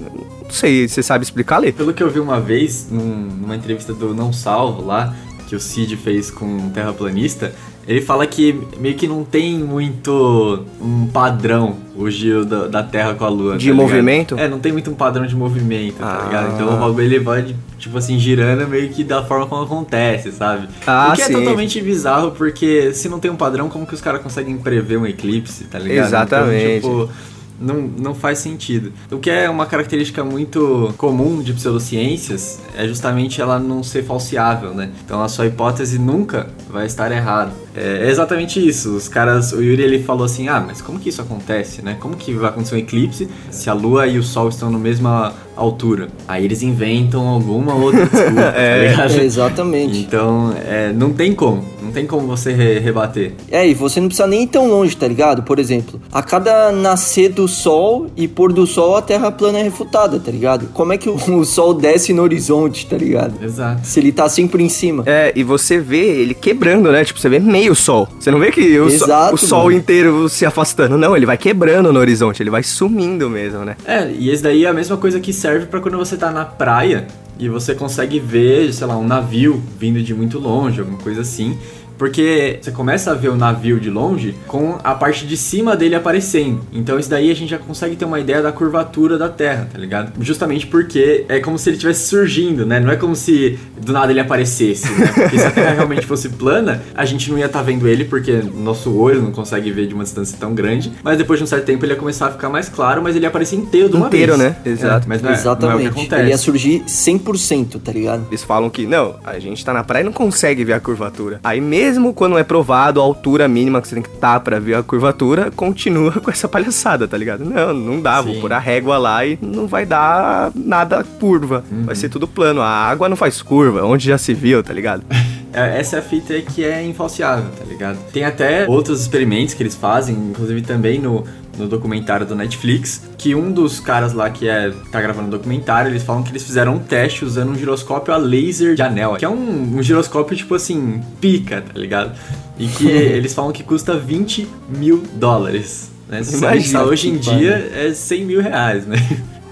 não 0.46 0.54
sei, 0.54 0.88
você 0.88 1.02
sabe 1.02 1.24
explicar, 1.24 1.58
Lê? 1.58 1.72
Pelo 1.72 1.92
que 1.92 2.02
eu 2.02 2.10
vi 2.10 2.20
uma 2.20 2.40
vez, 2.40 2.88
num, 2.90 3.28
numa 3.40 3.56
entrevista 3.56 3.92
do 3.92 4.14
Não 4.14 4.32
Salvo 4.32 4.84
lá, 4.84 5.14
que 5.48 5.54
o 5.54 5.60
Cid 5.60 5.96
fez 5.96 6.30
com 6.30 6.44
um 6.44 6.70
terraplanista, 6.70 7.52
ele 7.86 8.00
fala 8.00 8.26
que 8.26 8.60
meio 8.78 8.96
que 8.96 9.06
não 9.06 9.24
tem 9.24 9.58
muito 9.58 10.64
um 10.80 11.06
padrão 11.06 11.76
o 11.96 12.10
giro 12.10 12.44
da, 12.44 12.66
da 12.66 12.82
Terra 12.82 13.14
com 13.14 13.24
a 13.24 13.28
Lua. 13.28 13.56
De 13.56 13.68
tá 13.68 13.74
movimento? 13.74 14.36
É, 14.36 14.48
não 14.48 14.58
tem 14.58 14.72
muito 14.72 14.90
um 14.90 14.94
padrão 14.94 15.24
de 15.24 15.36
movimento, 15.36 15.98
tá 15.98 16.20
ah. 16.20 16.24
ligado? 16.24 16.54
Então 16.54 16.74
o 16.74 16.78
bagulho 16.78 17.04
ele 17.04 17.20
vai, 17.20 17.54
tipo 17.78 17.96
assim, 17.96 18.18
girando 18.18 18.66
meio 18.68 18.88
que 18.88 19.04
da 19.04 19.22
forma 19.24 19.46
como 19.46 19.62
acontece, 19.62 20.32
sabe? 20.32 20.68
Ah, 20.84 21.10
o 21.12 21.16
que 21.16 21.22
é 21.22 21.26
sim. 21.26 21.34
é 21.34 21.38
totalmente 21.38 21.80
bizarro, 21.80 22.32
porque 22.32 22.92
se 22.92 23.08
não 23.08 23.20
tem 23.20 23.30
um 23.30 23.36
padrão, 23.36 23.68
como 23.68 23.86
que 23.86 23.94
os 23.94 24.00
caras 24.00 24.20
conseguem 24.20 24.58
prever 24.58 24.98
um 24.98 25.06
eclipse, 25.06 25.64
tá 25.64 25.78
ligado? 25.78 26.06
Exatamente. 26.06 26.78
Então, 26.78 27.06
tipo, 27.06 27.12
não, 27.60 27.82
não 27.98 28.14
faz 28.14 28.38
sentido. 28.38 28.92
O 29.10 29.18
que 29.18 29.30
é 29.30 29.48
uma 29.48 29.66
característica 29.66 30.24
muito 30.24 30.92
comum 30.96 31.42
de 31.42 31.52
pseudociências 31.52 32.60
é 32.76 32.86
justamente 32.86 33.40
ela 33.40 33.58
não 33.58 33.82
ser 33.82 34.04
falseável, 34.04 34.74
né? 34.74 34.90
Então 35.04 35.22
a 35.22 35.28
sua 35.28 35.46
hipótese 35.46 35.98
nunca 35.98 36.48
vai 36.70 36.86
estar 36.86 37.10
errada. 37.10 37.52
É 37.74 38.08
exatamente 38.08 38.66
isso. 38.66 38.96
Os 38.96 39.06
caras, 39.06 39.52
o 39.52 39.62
Yuri 39.62 39.82
ele 39.82 40.02
falou 40.02 40.24
assim: 40.24 40.48
"Ah, 40.48 40.62
mas 40.66 40.80
como 40.80 40.98
que 40.98 41.08
isso 41.08 41.20
acontece, 41.20 41.82
né? 41.82 41.96
Como 42.00 42.16
que 42.16 42.32
vai 42.32 42.48
acontecer 42.48 42.74
um 42.74 42.78
eclipse 42.78 43.28
se 43.50 43.68
a 43.68 43.74
lua 43.74 44.06
e 44.06 44.18
o 44.18 44.22
sol 44.22 44.48
estão 44.48 44.70
no 44.70 44.78
mesma 44.78 45.34
altura?" 45.54 46.08
Aí 46.26 46.44
eles 46.44 46.62
inventam 46.62 47.26
alguma 47.26 47.74
outra 47.74 48.06
desculpa, 48.06 48.40
tá 48.52 48.58
é, 48.58 48.94
tá 48.96 49.06
exatamente. 49.22 49.98
Então, 49.98 50.54
é, 50.66 50.92
não 50.92 51.12
tem 51.12 51.34
como, 51.34 51.64
tem 51.96 52.06
como 52.06 52.26
você 52.26 52.52
re 52.52 52.78
rebater. 52.78 53.32
É, 53.50 53.66
e 53.66 53.72
você 53.72 54.00
não 54.00 54.08
precisa 54.08 54.28
nem 54.28 54.42
ir 54.42 54.48
tão 54.48 54.68
longe, 54.68 54.94
tá 54.94 55.08
ligado? 55.08 55.42
Por 55.42 55.58
exemplo, 55.58 55.98
a 56.12 56.22
cada 56.22 56.70
nascer 56.70 57.30
do 57.30 57.48
sol 57.48 58.08
e 58.14 58.28
pôr 58.28 58.52
do 58.52 58.66
sol, 58.66 58.96
a 58.96 59.02
Terra 59.02 59.32
plana 59.32 59.60
é 59.60 59.62
refutada, 59.62 60.20
tá 60.20 60.30
ligado? 60.30 60.66
Como 60.74 60.92
é 60.92 60.98
que 60.98 61.08
o, 61.08 61.14
o 61.40 61.44
sol 61.46 61.72
desce 61.72 62.12
no 62.12 62.20
horizonte, 62.20 62.86
tá 62.86 62.98
ligado? 62.98 63.42
Exato. 63.42 63.86
Se 63.86 63.98
ele 63.98 64.12
tá 64.12 64.28
sempre 64.28 64.62
em 64.62 64.68
cima. 64.68 65.04
É, 65.06 65.32
e 65.34 65.42
você 65.42 65.78
vê 65.78 66.20
ele 66.20 66.34
quebrando, 66.34 66.92
né? 66.92 67.02
Tipo, 67.02 67.18
você 67.18 67.30
vê 67.30 67.38
meio 67.38 67.74
sol. 67.74 68.06
Você 68.20 68.30
não 68.30 68.38
vê 68.38 68.52
que 68.52 68.78
o, 68.78 68.88
Exato, 68.88 69.38
so, 69.38 69.46
o 69.46 69.48
sol 69.48 69.72
inteiro 69.72 70.28
se 70.28 70.44
afastando. 70.44 70.98
Não, 70.98 71.16
ele 71.16 71.24
vai 71.24 71.38
quebrando 71.38 71.90
no 71.90 71.98
horizonte, 71.98 72.42
ele 72.42 72.50
vai 72.50 72.62
sumindo 72.62 73.30
mesmo, 73.30 73.64
né? 73.64 73.74
É, 73.86 74.10
e 74.10 74.28
esse 74.28 74.42
daí 74.42 74.66
é 74.66 74.68
a 74.68 74.74
mesma 74.74 74.98
coisa 74.98 75.18
que 75.18 75.32
serve 75.32 75.64
para 75.64 75.80
quando 75.80 75.96
você 75.96 76.14
tá 76.14 76.30
na 76.30 76.44
praia 76.44 77.06
e 77.38 77.48
você 77.48 77.74
consegue 77.74 78.18
ver, 78.18 78.72
sei 78.72 78.86
lá, 78.86 78.96
um 78.96 79.06
navio 79.06 79.62
vindo 79.78 80.02
de 80.02 80.14
muito 80.14 80.38
longe, 80.38 80.80
alguma 80.80 80.98
coisa 80.98 81.20
assim. 81.20 81.56
Porque 81.98 82.58
você 82.60 82.70
começa 82.70 83.10
a 83.10 83.14
ver 83.14 83.28
o 83.28 83.36
navio 83.36 83.80
de 83.80 83.90
longe 83.90 84.34
com 84.46 84.78
a 84.82 84.94
parte 84.94 85.26
de 85.26 85.36
cima 85.36 85.76
dele 85.76 85.94
aparecendo. 85.94 86.60
Então 86.72 86.98
isso 86.98 87.08
daí 87.08 87.30
a 87.30 87.34
gente 87.34 87.50
já 87.50 87.58
consegue 87.58 87.96
ter 87.96 88.04
uma 88.04 88.20
ideia 88.20 88.42
da 88.42 88.52
curvatura 88.52 89.18
da 89.18 89.28
Terra, 89.28 89.68
tá 89.72 89.78
ligado? 89.78 90.12
Justamente 90.20 90.66
porque 90.66 91.24
é 91.28 91.40
como 91.40 91.58
se 91.58 91.70
ele 91.70 91.76
estivesse 91.76 92.08
surgindo, 92.08 92.66
né? 92.66 92.80
Não 92.80 92.90
é 92.90 92.96
como 92.96 93.16
se 93.16 93.58
do 93.80 93.92
nada 93.92 94.12
ele 94.12 94.20
aparecesse, 94.20 94.90
né? 94.92 95.10
Porque 95.14 95.38
se 95.38 95.46
a 95.46 95.50
Terra 95.50 95.72
realmente 95.74 96.06
fosse 96.06 96.28
plana, 96.28 96.82
a 96.94 97.04
gente 97.04 97.30
não 97.30 97.38
ia 97.38 97.46
estar 97.46 97.60
tá 97.60 97.64
vendo 97.64 97.88
ele 97.88 98.04
porque 98.04 98.42
nosso 98.54 98.94
olho 98.96 99.22
não 99.22 99.32
consegue 99.32 99.70
ver 99.70 99.86
de 99.86 99.94
uma 99.94 100.04
distância 100.04 100.36
tão 100.38 100.54
grande. 100.54 100.92
Mas 101.02 101.18
depois 101.18 101.38
de 101.38 101.44
um 101.44 101.46
certo 101.46 101.64
tempo 101.64 101.84
ele 101.84 101.92
ia 101.92 101.98
começar 101.98 102.26
a 102.26 102.32
ficar 102.32 102.48
mais 102.48 102.68
claro, 102.68 103.02
mas 103.02 103.16
ele 103.16 103.24
ia 103.24 103.28
aparecer 103.28 103.56
inteiro 103.56 103.88
de 103.88 103.96
uma 103.96 104.08
inteiro, 104.08 104.36
vez. 104.36 104.50
né? 104.50 104.56
Exato. 104.64 105.06
É, 105.06 105.08
mas 105.08 105.22
não 105.22 105.30
é, 105.30 105.32
Exatamente. 105.32 105.78
Não 105.78 105.86
é 105.86 105.90
o 105.90 105.92
que 105.92 106.00
acontece. 106.00 106.22
Ele 106.22 106.30
ia 106.30 106.38
surgir 106.38 106.82
100%, 106.86 107.80
tá 107.82 107.92
ligado? 107.92 108.26
Eles 108.28 108.42
falam 108.42 108.68
que, 108.68 108.86
não, 108.86 109.16
a 109.24 109.38
gente 109.38 109.64
tá 109.64 109.72
na 109.72 109.82
praia 109.82 110.02
e 110.02 110.04
não 110.04 110.12
consegue 110.12 110.64
ver 110.64 110.74
a 110.74 110.80
curvatura. 110.80 111.40
Aí 111.42 111.60
mesmo 111.60 111.85
mesmo 111.86 112.12
quando 112.12 112.36
é 112.36 112.42
provado 112.42 113.00
a 113.00 113.04
altura 113.04 113.46
mínima 113.46 113.80
que 113.80 113.86
você 113.86 113.94
tem 113.94 114.02
que 114.02 114.08
estar 114.08 114.34
tá 114.34 114.40
para 114.40 114.58
ver 114.58 114.74
a 114.74 114.82
curvatura, 114.82 115.52
continua 115.52 116.12
com 116.20 116.30
essa 116.30 116.48
palhaçada, 116.48 117.06
tá 117.06 117.16
ligado? 117.16 117.44
Não, 117.44 117.72
não 117.72 118.00
dá, 118.00 118.20
Sim. 118.20 118.32
vou 118.32 118.40
pôr 118.40 118.52
a 118.52 118.58
régua 118.58 118.98
lá 118.98 119.24
e 119.24 119.38
não 119.40 119.68
vai 119.68 119.86
dar 119.86 120.50
nada 120.54 121.04
curva. 121.04 121.64
Uhum. 121.70 121.84
Vai 121.84 121.94
ser 121.94 122.08
tudo 122.08 122.26
plano. 122.26 122.60
A 122.60 122.68
água 122.68 123.08
não 123.08 123.16
faz 123.16 123.40
curva, 123.40 123.84
onde 123.84 124.08
já 124.08 124.18
se 124.18 124.34
viu, 124.34 124.64
tá 124.64 124.72
ligado? 124.72 125.04
é, 125.52 125.78
essa 125.78 125.96
é 125.96 125.98
a 126.00 126.02
fita 126.02 126.34
que 126.40 126.64
é 126.64 126.84
infalciável, 126.84 127.50
tá 127.56 127.64
ligado? 127.64 127.98
Tem 128.12 128.24
até 128.24 128.66
outros 128.66 129.00
experimentos 129.00 129.54
que 129.54 129.62
eles 129.62 129.76
fazem, 129.76 130.16
inclusive 130.16 130.62
também 130.62 130.98
no, 130.98 131.24
no 131.58 131.66
documentário 131.68 132.26
do 132.26 132.34
Netflix, 132.34 133.02
que 133.16 133.34
um 133.34 133.50
dos 133.50 133.80
caras 133.80 134.12
lá 134.12 134.30
que 134.30 134.48
é 134.48 134.72
tá 134.90 135.00
gravando 135.00 135.28
o 135.28 135.30
documentário, 135.30 135.90
eles 135.90 136.02
falam 136.02 136.22
que 136.22 136.30
eles 136.30 136.42
fizeram 136.42 136.74
um 136.74 136.78
teste 136.78 137.24
usando 137.24 137.50
um 137.50 137.54
giroscópio 137.54 138.12
a 138.12 138.16
laser 138.16 138.74
de 138.74 138.82
anel, 138.82 139.16
que 139.16 139.24
é 139.24 139.28
um, 139.28 139.76
um 139.76 139.82
giroscópio 139.82 140.36
tipo 140.36 140.54
assim, 140.54 141.00
pica, 141.20 141.62
tá 141.62 141.78
ligado? 141.78 142.12
E 142.58 142.66
que 142.66 142.86
eles 142.88 143.34
falam 143.34 143.52
que 143.52 143.62
custa 143.62 143.96
20 143.96 144.46
mil 144.68 145.02
dólares. 145.14 145.90
Né? 146.08 146.22
Se 146.22 146.36
Imagina, 146.36 146.84
hoje 146.84 147.08
em 147.08 147.16
dia 147.16 147.70
é 147.74 147.92
100 147.92 148.24
mil 148.24 148.40
reais, 148.40 148.86
né? 148.86 148.96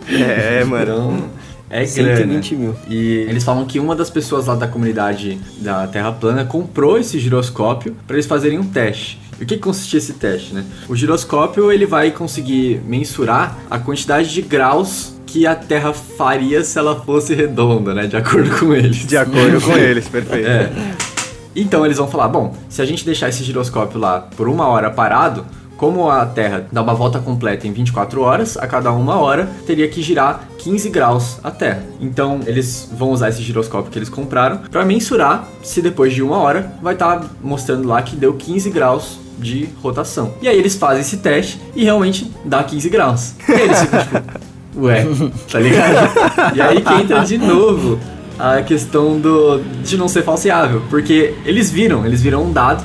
É, 0.08 0.62
mano. 0.64 0.82
Então, 0.82 1.30
é 1.70 1.84
120 1.84 2.54
grana. 2.54 2.62
mil. 2.62 2.76
E 2.88 3.26
eles 3.28 3.42
falam 3.42 3.64
que 3.64 3.80
uma 3.80 3.96
das 3.96 4.08
pessoas 4.08 4.46
lá 4.46 4.54
da 4.54 4.68
comunidade 4.68 5.38
da 5.58 5.86
Terra 5.88 6.12
Plana 6.12 6.44
comprou 6.44 6.98
esse 6.98 7.18
giroscópio 7.18 7.96
para 8.06 8.14
eles 8.14 8.26
fazerem 8.26 8.58
um 8.58 8.64
teste. 8.64 9.18
E 9.40 9.44
o 9.44 9.46
que 9.46 9.56
consistia 9.56 9.98
esse 9.98 10.14
teste, 10.14 10.54
né? 10.54 10.64
O 10.88 10.94
giroscópio 10.94 11.70
ele 11.72 11.86
vai 11.86 12.10
conseguir 12.10 12.80
mensurar 12.86 13.58
a 13.70 13.78
quantidade 13.78 14.32
de 14.32 14.42
graus 14.42 15.14
que 15.26 15.46
a 15.46 15.54
Terra 15.54 15.92
faria 15.92 16.62
se 16.62 16.78
ela 16.78 17.00
fosse 17.00 17.34
redonda, 17.34 17.92
né? 17.92 18.06
De 18.06 18.16
acordo 18.16 18.56
com 18.58 18.72
eles. 18.72 19.06
De 19.06 19.16
acordo 19.16 19.60
com 19.60 19.72
eles, 19.78 20.08
perfeito. 20.08 20.46
É. 20.46 20.70
Então 21.56 21.84
eles 21.84 21.98
vão 21.98 22.08
falar, 22.08 22.28
bom, 22.28 22.54
se 22.68 22.82
a 22.82 22.84
gente 22.84 23.04
deixar 23.04 23.28
esse 23.28 23.44
giroscópio 23.44 23.98
lá 23.98 24.20
por 24.36 24.48
uma 24.48 24.66
hora 24.66 24.90
parado, 24.90 25.46
como 25.76 26.10
a 26.10 26.24
Terra 26.26 26.66
dá 26.70 26.82
uma 26.82 26.94
volta 26.94 27.18
completa 27.18 27.66
em 27.66 27.72
24 27.72 28.20
horas, 28.20 28.56
a 28.56 28.66
cada 28.66 28.92
uma 28.92 29.16
hora 29.16 29.48
teria 29.66 29.88
que 29.88 30.02
girar 30.02 30.48
15 30.58 30.88
graus 30.90 31.38
a 31.42 31.50
Terra. 31.50 31.82
Então 32.00 32.40
eles 32.46 32.88
vão 32.92 33.10
usar 33.10 33.28
esse 33.28 33.42
giroscópio 33.42 33.90
que 33.90 33.98
eles 33.98 34.08
compraram 34.08 34.58
para 34.70 34.84
mensurar 34.84 35.48
se 35.62 35.82
depois 35.82 36.12
de 36.12 36.22
uma 36.22 36.38
hora 36.38 36.72
vai 36.82 36.94
estar 36.94 37.24
mostrando 37.42 37.86
lá 37.88 38.00
que 38.02 38.16
deu 38.16 38.34
15 38.34 38.70
graus 38.70 39.18
de 39.38 39.68
rotação. 39.82 40.34
E 40.40 40.48
aí 40.48 40.58
eles 40.58 40.74
fazem 40.76 41.00
esse 41.00 41.18
teste 41.18 41.60
e 41.74 41.84
realmente 41.84 42.30
dá 42.44 42.62
15 42.62 42.88
graus. 42.88 43.34
E 43.48 43.52
eles 43.52 43.80
ficam 43.80 44.00
tipo, 44.00 44.22
ué, 44.84 45.04
tá 45.50 45.58
ligado? 45.58 46.54
E 46.54 46.60
aí 46.60 46.80
que 46.80 46.94
entra 46.94 47.24
de 47.24 47.36
novo 47.36 47.98
a 48.38 48.62
questão 48.62 49.18
do 49.18 49.60
de 49.82 49.96
não 49.96 50.08
ser 50.08 50.22
falseável, 50.22 50.82
porque 50.88 51.34
eles 51.44 51.70
viram, 51.70 52.04
eles 52.06 52.22
viram 52.22 52.44
um 52.44 52.52
dado 52.52 52.84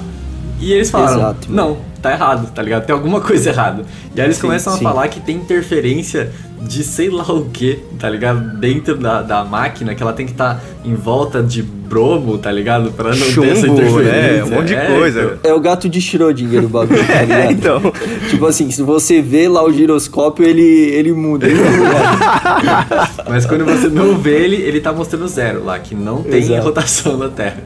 e 0.60 0.74
eles 0.74 0.89
falaram, 0.89 1.19
Exato. 1.19 1.48
não, 1.51 1.77
tá 2.01 2.12
errado, 2.12 2.51
tá 2.53 2.62
ligado? 2.62 2.86
Tem 2.86 2.94
alguma 2.96 3.22
coisa 3.22 3.50
errada. 3.50 3.84
E 4.15 4.20
aí 4.22 4.27
eles 4.27 4.36
Sim, 4.38 4.44
começam 4.44 4.74
sim. 4.74 4.79
a 4.79 4.89
falar 4.89 5.08
que 5.08 5.20
tem 5.20 5.36
interferência 5.36 6.32
de 6.62 6.84
sei 6.84 7.10
lá 7.10 7.24
o 7.32 7.46
que, 7.46 7.79
tá 7.98 8.10
ligado? 8.10 8.58
Dentro 8.58 8.96
da, 8.98 9.22
da 9.22 9.44
máquina, 9.46 9.96
que 9.96 10.03
ela 10.03 10.12
tem 10.13 10.25
que 10.25 10.34
estar 10.34 10.62
em 10.84 10.94
volta 10.94 11.41
de 11.41 11.62
bromo, 11.63 12.38
tá 12.38 12.51
ligado? 12.51 12.91
Pra 12.91 13.10
não 13.15 13.18
ter 13.18 13.48
essa 13.50 13.65
Chumbo, 13.65 13.82
interferência. 13.82 14.12
né? 14.12 14.44
Um 14.44 14.50
monte 14.50 14.68
de 14.68 14.75
É, 14.75 14.86
coisa. 14.86 15.24
então. 15.39 15.51
É 15.51 15.53
o 15.53 15.60
gato 15.60 15.88
de 15.89 16.00
Schrödinger 16.01 16.65
o 16.65 16.70
bagulho, 16.70 17.06
tá 17.08 17.22
ligado? 17.24 17.39
É, 17.39 17.51
então. 17.51 17.82
Tipo 18.29 18.46
assim, 18.46 18.70
se 18.72 18.84
você 18.84 19.22
vê 19.22 19.48
lá 19.48 19.63
o 19.63 19.72
giroscópio, 19.72 20.46
ele, 20.46 20.62
ele 20.62 21.13
muda. 21.13 21.48
Ele 21.48 21.62
muda. 21.63 23.10
Mas 23.29 23.46
quando 23.46 23.63
você 23.65 23.88
não 23.88 24.18
vê 24.18 24.44
ele, 24.44 24.56
ele 24.58 24.82
tá 24.82 24.91
mostrando 24.91 25.27
zero 25.27 25.63
lá, 25.63 25.79
que 25.79 25.96
não 25.96 26.22
tem 26.24 26.39
Exato. 26.39 26.63
rotação 26.63 27.18
na 27.18 27.29
Terra. 27.29 27.63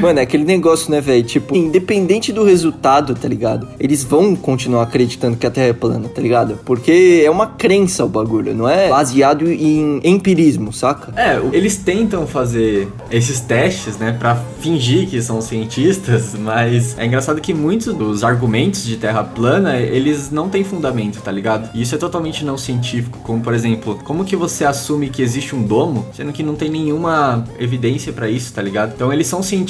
Mano, 0.00 0.18
é 0.18 0.22
aquele 0.22 0.44
negócio, 0.44 0.90
né, 0.90 1.00
velho? 1.00 1.22
Tipo, 1.22 1.56
independente 1.56 2.32
do 2.32 2.44
resultado, 2.44 3.14
tá 3.14 3.26
ligado? 3.26 3.68
Eles 3.78 4.04
vão 4.04 4.36
continuar 4.36 4.82
acreditando 4.82 5.36
que 5.36 5.46
a 5.46 5.50
Terra 5.50 5.68
é 5.68 5.72
plana, 5.72 6.08
tá 6.08 6.20
ligado? 6.20 6.58
Porque 6.64 7.22
é 7.24 7.30
uma 7.30 7.46
crença 7.46 8.04
o 8.04 8.08
bagulho, 8.08 8.54
não 8.54 8.68
é 8.68 8.88
baseado 8.88 9.50
em 9.50 10.00
empirismo, 10.04 10.72
saca? 10.72 11.12
É, 11.16 11.40
eles 11.52 11.76
tentam 11.76 12.26
fazer 12.26 12.88
esses 13.10 13.40
testes, 13.40 13.96
né, 13.98 14.12
pra 14.18 14.36
fingir 14.60 15.08
que 15.08 15.20
são 15.22 15.40
cientistas, 15.40 16.34
mas 16.38 16.98
é 16.98 17.06
engraçado 17.06 17.40
que 17.40 17.54
muitos 17.54 17.94
dos 17.94 18.22
argumentos 18.22 18.84
de 18.84 18.96
Terra 18.96 19.24
plana, 19.24 19.76
eles 19.76 20.30
não 20.30 20.48
têm 20.48 20.64
fundamento, 20.64 21.20
tá 21.20 21.30
ligado? 21.30 21.70
E 21.74 21.82
isso 21.82 21.94
é 21.94 21.98
totalmente 21.98 22.44
não 22.44 22.58
científico, 22.58 23.18
como 23.22 23.40
por 23.40 23.54
exemplo, 23.54 23.98
como 24.04 24.24
que 24.24 24.36
você 24.36 24.64
assume 24.64 25.08
que 25.08 25.22
existe 25.22 25.54
um 25.54 25.62
domo, 25.62 26.06
sendo 26.12 26.32
que 26.32 26.42
não 26.42 26.54
tem 26.54 26.70
nenhuma 26.70 27.44
evidência 27.58 28.12
pra 28.12 28.28
isso, 28.28 28.52
tá 28.52 28.60
ligado? 28.60 28.92
Então 28.94 29.12
eles 29.12 29.26
são 29.26 29.42
cientistas 29.42 29.65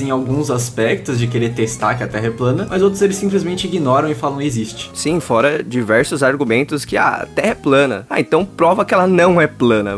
em 0.00 0.10
alguns 0.10 0.50
aspectos 0.50 1.18
de 1.18 1.26
querer 1.26 1.50
testar 1.50 1.94
que 1.94 2.02
a 2.02 2.08
Terra 2.08 2.26
é 2.28 2.30
plana, 2.30 2.66
mas 2.70 2.82
outros 2.82 3.02
eles 3.02 3.16
simplesmente 3.16 3.66
ignoram 3.66 4.08
e 4.10 4.14
falam 4.14 4.40
existe. 4.40 4.90
Sim, 4.94 5.20
fora 5.20 5.62
diversos 5.62 6.22
argumentos 6.22 6.84
que 6.84 6.96
ah, 6.96 7.20
a 7.22 7.26
Terra 7.26 7.48
é 7.50 7.54
plana. 7.54 8.06
Ah, 8.08 8.20
então 8.20 8.44
prova 8.44 8.84
que 8.84 8.94
ela 8.94 9.06
não 9.06 9.40
é 9.40 9.46
plana. 9.46 9.96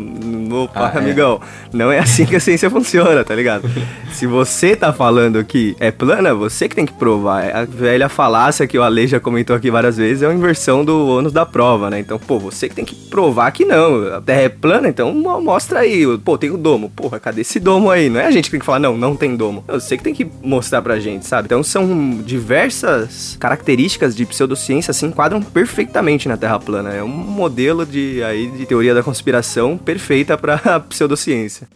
Opa, 0.53 0.73
Ah, 0.75 0.93
é. 0.95 0.99
amigão, 0.99 1.41
não 1.73 1.91
é 1.91 1.99
assim 1.99 2.25
que 2.27 2.37
a 2.37 2.41
ciência 2.41 2.69
funciona, 2.71 3.23
tá 3.25 3.35
ligado? 3.35 3.69
Se 4.13 4.27
você 4.27 4.77
tá 4.77 4.93
falando 4.93 5.43
que 5.45 5.75
é 5.81 5.91
plana, 5.91 6.35
você 6.35 6.69
que 6.69 6.75
tem 6.77 6.85
que 6.87 6.93
provar. 6.93 7.45
É 7.45 7.53
A 7.53 7.65
velha 7.65 8.09
falácia 8.09 8.67
que 8.67 8.79
o 8.79 8.83
Ale 8.83 9.07
já 9.07 9.19
comentou 9.19 9.57
aqui 9.57 9.71
várias 9.71 9.97
vezes 9.97 10.23
é 10.23 10.29
uma 10.29 10.35
inversão 10.35 10.85
do 10.85 11.07
ônus 11.09 11.33
da 11.33 11.47
prova, 11.47 11.89
né? 11.91 11.99
Então, 11.99 12.19
pô, 12.19 12.39
você 12.39 12.69
que 12.69 12.75
tem 12.75 12.85
que 12.85 12.95
provar 12.95 13.51
que 13.53 13.65
não. 13.65 14.15
A 14.15 14.21
Terra 14.21 14.43
é 14.43 14.49
plana, 14.49 14.89
então 14.89 15.13
mo- 15.15 15.41
mostra 15.41 15.81
aí. 15.81 16.07
Pô, 16.19 16.37
tem 16.37 16.51
o 16.51 16.59
domo. 16.59 16.91
Porra, 16.91 17.19
cadê 17.19 17.41
esse 17.41 17.59
domo 17.59 17.91
aí? 17.91 18.09
Não 18.11 18.21
é 18.21 18.27
a 18.27 18.31
gente 18.31 18.45
que 18.45 18.51
tem 18.53 18.61
que 18.61 18.67
falar, 18.67 18.79
não, 18.79 18.97
não 18.97 19.17
tem 19.17 19.35
domo. 19.35 19.42
É 19.69 19.73
Você 19.73 19.97
que 19.97 20.05
tem 20.05 20.15
que 20.15 20.29
mostrar 20.43 20.83
pra 20.83 21.01
gente, 21.01 21.27
sabe? 21.27 21.47
Então 21.47 21.63
são 21.63 22.19
diversas 22.25 23.37
características 23.41 24.15
de 24.15 24.25
pseudociência 24.25 24.93
se 24.93 25.07
enquadram 25.07 25.43
perfeitamente 25.43 26.29
na 26.29 26.37
Terra 26.37 26.59
plana. 26.59 26.91
É 26.91 27.03
um 27.03 27.09
modelo 27.09 27.85
de, 27.85 28.23
aí, 28.23 28.49
de 28.49 28.67
teoria 28.67 28.95
da 28.95 29.03
conspiração 29.03 29.77
perfeita 29.77 30.37
pra 30.39 30.81
pseudociência. 30.89 31.69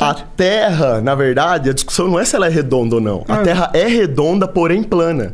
A 0.00 0.14
Terra, 0.14 1.00
na 1.00 1.14
verdade, 1.14 1.70
a 1.70 1.72
discussão 1.72 2.08
não 2.08 2.18
é 2.18 2.24
se 2.24 2.34
ela 2.34 2.46
é 2.46 2.50
redonda 2.50 2.96
ou 2.96 3.00
não. 3.00 3.24
A 3.28 3.38
Terra 3.38 3.70
é 3.72 3.86
redonda, 3.86 4.48
porém 4.48 4.82
plana. 4.82 5.32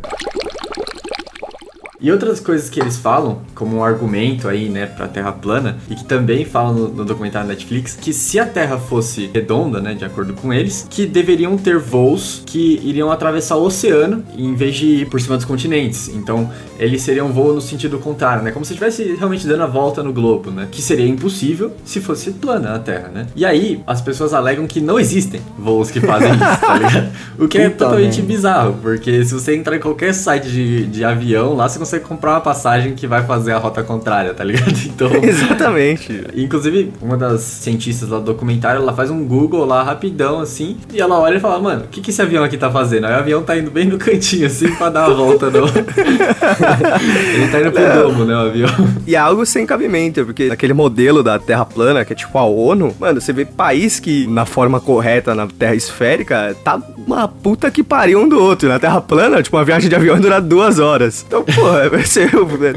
E 2.00 2.12
outras 2.12 2.38
coisas 2.38 2.70
que 2.70 2.78
eles 2.80 2.96
falam, 2.96 3.40
como 3.56 3.78
um 3.78 3.84
argumento 3.84 4.46
aí, 4.46 4.68
né, 4.68 4.86
pra 4.86 5.08
Terra 5.08 5.32
plana, 5.32 5.78
e 5.90 5.96
que 5.96 6.04
também 6.04 6.44
falam 6.44 6.72
no, 6.72 6.88
no 6.88 7.04
documentário 7.04 7.48
Netflix, 7.48 7.98
que 8.00 8.12
se 8.12 8.38
a 8.38 8.46
Terra 8.46 8.78
fosse 8.78 9.28
redonda, 9.34 9.80
né, 9.80 9.94
de 9.94 10.04
acordo 10.04 10.32
com 10.32 10.52
eles, 10.52 10.86
que 10.88 11.06
deveriam 11.06 11.58
ter 11.58 11.76
voos 11.76 12.40
que 12.46 12.80
iriam 12.84 13.10
atravessar 13.10 13.56
o 13.56 13.64
oceano 13.64 14.24
em 14.36 14.54
vez 14.54 14.76
de 14.76 14.86
ir 14.86 15.08
por 15.08 15.20
cima 15.20 15.36
dos 15.36 15.44
continentes. 15.44 16.08
Então, 16.08 16.48
eles 16.78 17.02
seriam 17.02 17.26
um 17.26 17.32
voo 17.32 17.52
no 17.52 17.60
sentido 17.60 17.98
contrário, 17.98 18.44
né, 18.44 18.52
como 18.52 18.64
se 18.64 18.74
estivesse 18.74 19.16
realmente 19.16 19.44
dando 19.44 19.64
a 19.64 19.66
volta 19.66 20.00
no 20.00 20.12
globo, 20.12 20.52
né, 20.52 20.68
que 20.70 20.80
seria 20.80 21.08
impossível 21.08 21.72
se 21.84 22.00
fosse 22.00 22.30
plana 22.30 22.76
a 22.76 22.78
Terra, 22.78 23.08
né. 23.08 23.26
E 23.34 23.44
aí, 23.44 23.82
as 23.84 24.00
pessoas 24.00 24.32
alegam 24.32 24.68
que 24.68 24.80
não 24.80 25.00
existem 25.00 25.40
voos 25.58 25.90
que 25.90 26.00
fazem 26.00 26.30
isso, 26.30 26.60
tá 26.60 26.74
ligado? 26.78 27.08
O 27.38 27.46
que 27.46 27.58
é 27.58 27.70
totalmente 27.70 28.20
bizarro, 28.20 28.78
porque 28.82 29.24
se 29.24 29.32
você 29.32 29.54
entrar 29.54 29.76
em 29.76 29.80
qualquer 29.80 30.12
site 30.12 30.48
de, 30.48 30.86
de 30.86 31.04
avião, 31.04 31.54
lá 31.54 31.68
você 31.68 31.78
consegue 31.78 31.87
comprar 32.00 32.32
uma 32.32 32.40
passagem 32.40 32.94
que 32.94 33.06
vai 33.06 33.24
fazer 33.24 33.52
a 33.52 33.58
rota 33.58 33.82
contrária, 33.82 34.34
tá 34.34 34.44
ligado? 34.44 34.68
Então. 34.88 35.10
Exatamente. 35.22 36.24
Inclusive, 36.34 36.92
uma 37.00 37.16
das 37.16 37.42
cientistas 37.42 38.08
lá 38.08 38.18
do 38.18 38.24
documentário, 38.24 38.80
ela 38.80 38.92
faz 38.92 39.10
um 39.10 39.24
Google 39.24 39.64
lá 39.64 39.82
rapidão, 39.82 40.40
assim, 40.40 40.76
e 40.92 41.00
ela 41.00 41.20
olha 41.20 41.36
e 41.36 41.40
fala, 41.40 41.58
mano, 41.60 41.84
o 41.84 41.88
que, 41.88 42.00
que 42.00 42.10
esse 42.10 42.20
avião 42.20 42.42
aqui 42.42 42.56
tá 42.56 42.70
fazendo? 42.70 43.06
Aí 43.06 43.12
o 43.12 43.18
avião 43.18 43.42
tá 43.42 43.56
indo 43.56 43.70
bem 43.70 43.84
no 43.86 43.96
cantinho, 43.96 44.46
assim, 44.46 44.74
pra 44.74 44.88
dar 44.88 45.06
a 45.06 45.10
volta 45.10 45.50
no. 45.50 45.66
Ele 45.68 47.48
tá 47.50 47.60
indo 47.60 47.70
pro 47.70 48.02
domo, 48.02 48.24
né, 48.24 48.34
o 48.34 48.38
avião. 48.38 48.70
E 49.06 49.14
é 49.14 49.18
algo 49.18 49.46
sem 49.46 49.64
cabimento, 49.66 50.24
porque 50.24 50.48
aquele 50.50 50.72
modelo 50.72 51.22
da 51.22 51.38
Terra 51.38 51.64
plana, 51.64 52.04
que 52.04 52.12
é 52.12 52.16
tipo 52.16 52.36
a 52.36 52.44
ONU, 52.44 52.94
mano, 52.98 53.20
você 53.20 53.32
vê 53.32 53.44
país 53.44 54.00
que 54.00 54.26
na 54.26 54.44
forma 54.44 54.80
correta, 54.80 55.34
na 55.34 55.46
Terra 55.46 55.74
esférica, 55.74 56.56
tá 56.64 56.80
uma 57.14 57.28
puta 57.28 57.70
que 57.70 57.82
pariu 57.82 58.20
um 58.20 58.28
do 58.28 58.38
outro. 58.40 58.68
Na 58.68 58.78
Terra 58.78 59.00
plana, 59.00 59.42
tipo, 59.42 59.56
uma 59.56 59.64
viagem 59.64 59.88
de 59.88 59.94
avião 59.96 60.20
dura 60.20 60.40
duas 60.40 60.78
horas. 60.78 61.24
Então, 61.26 61.42
porra, 61.44 61.88
você 61.98 62.28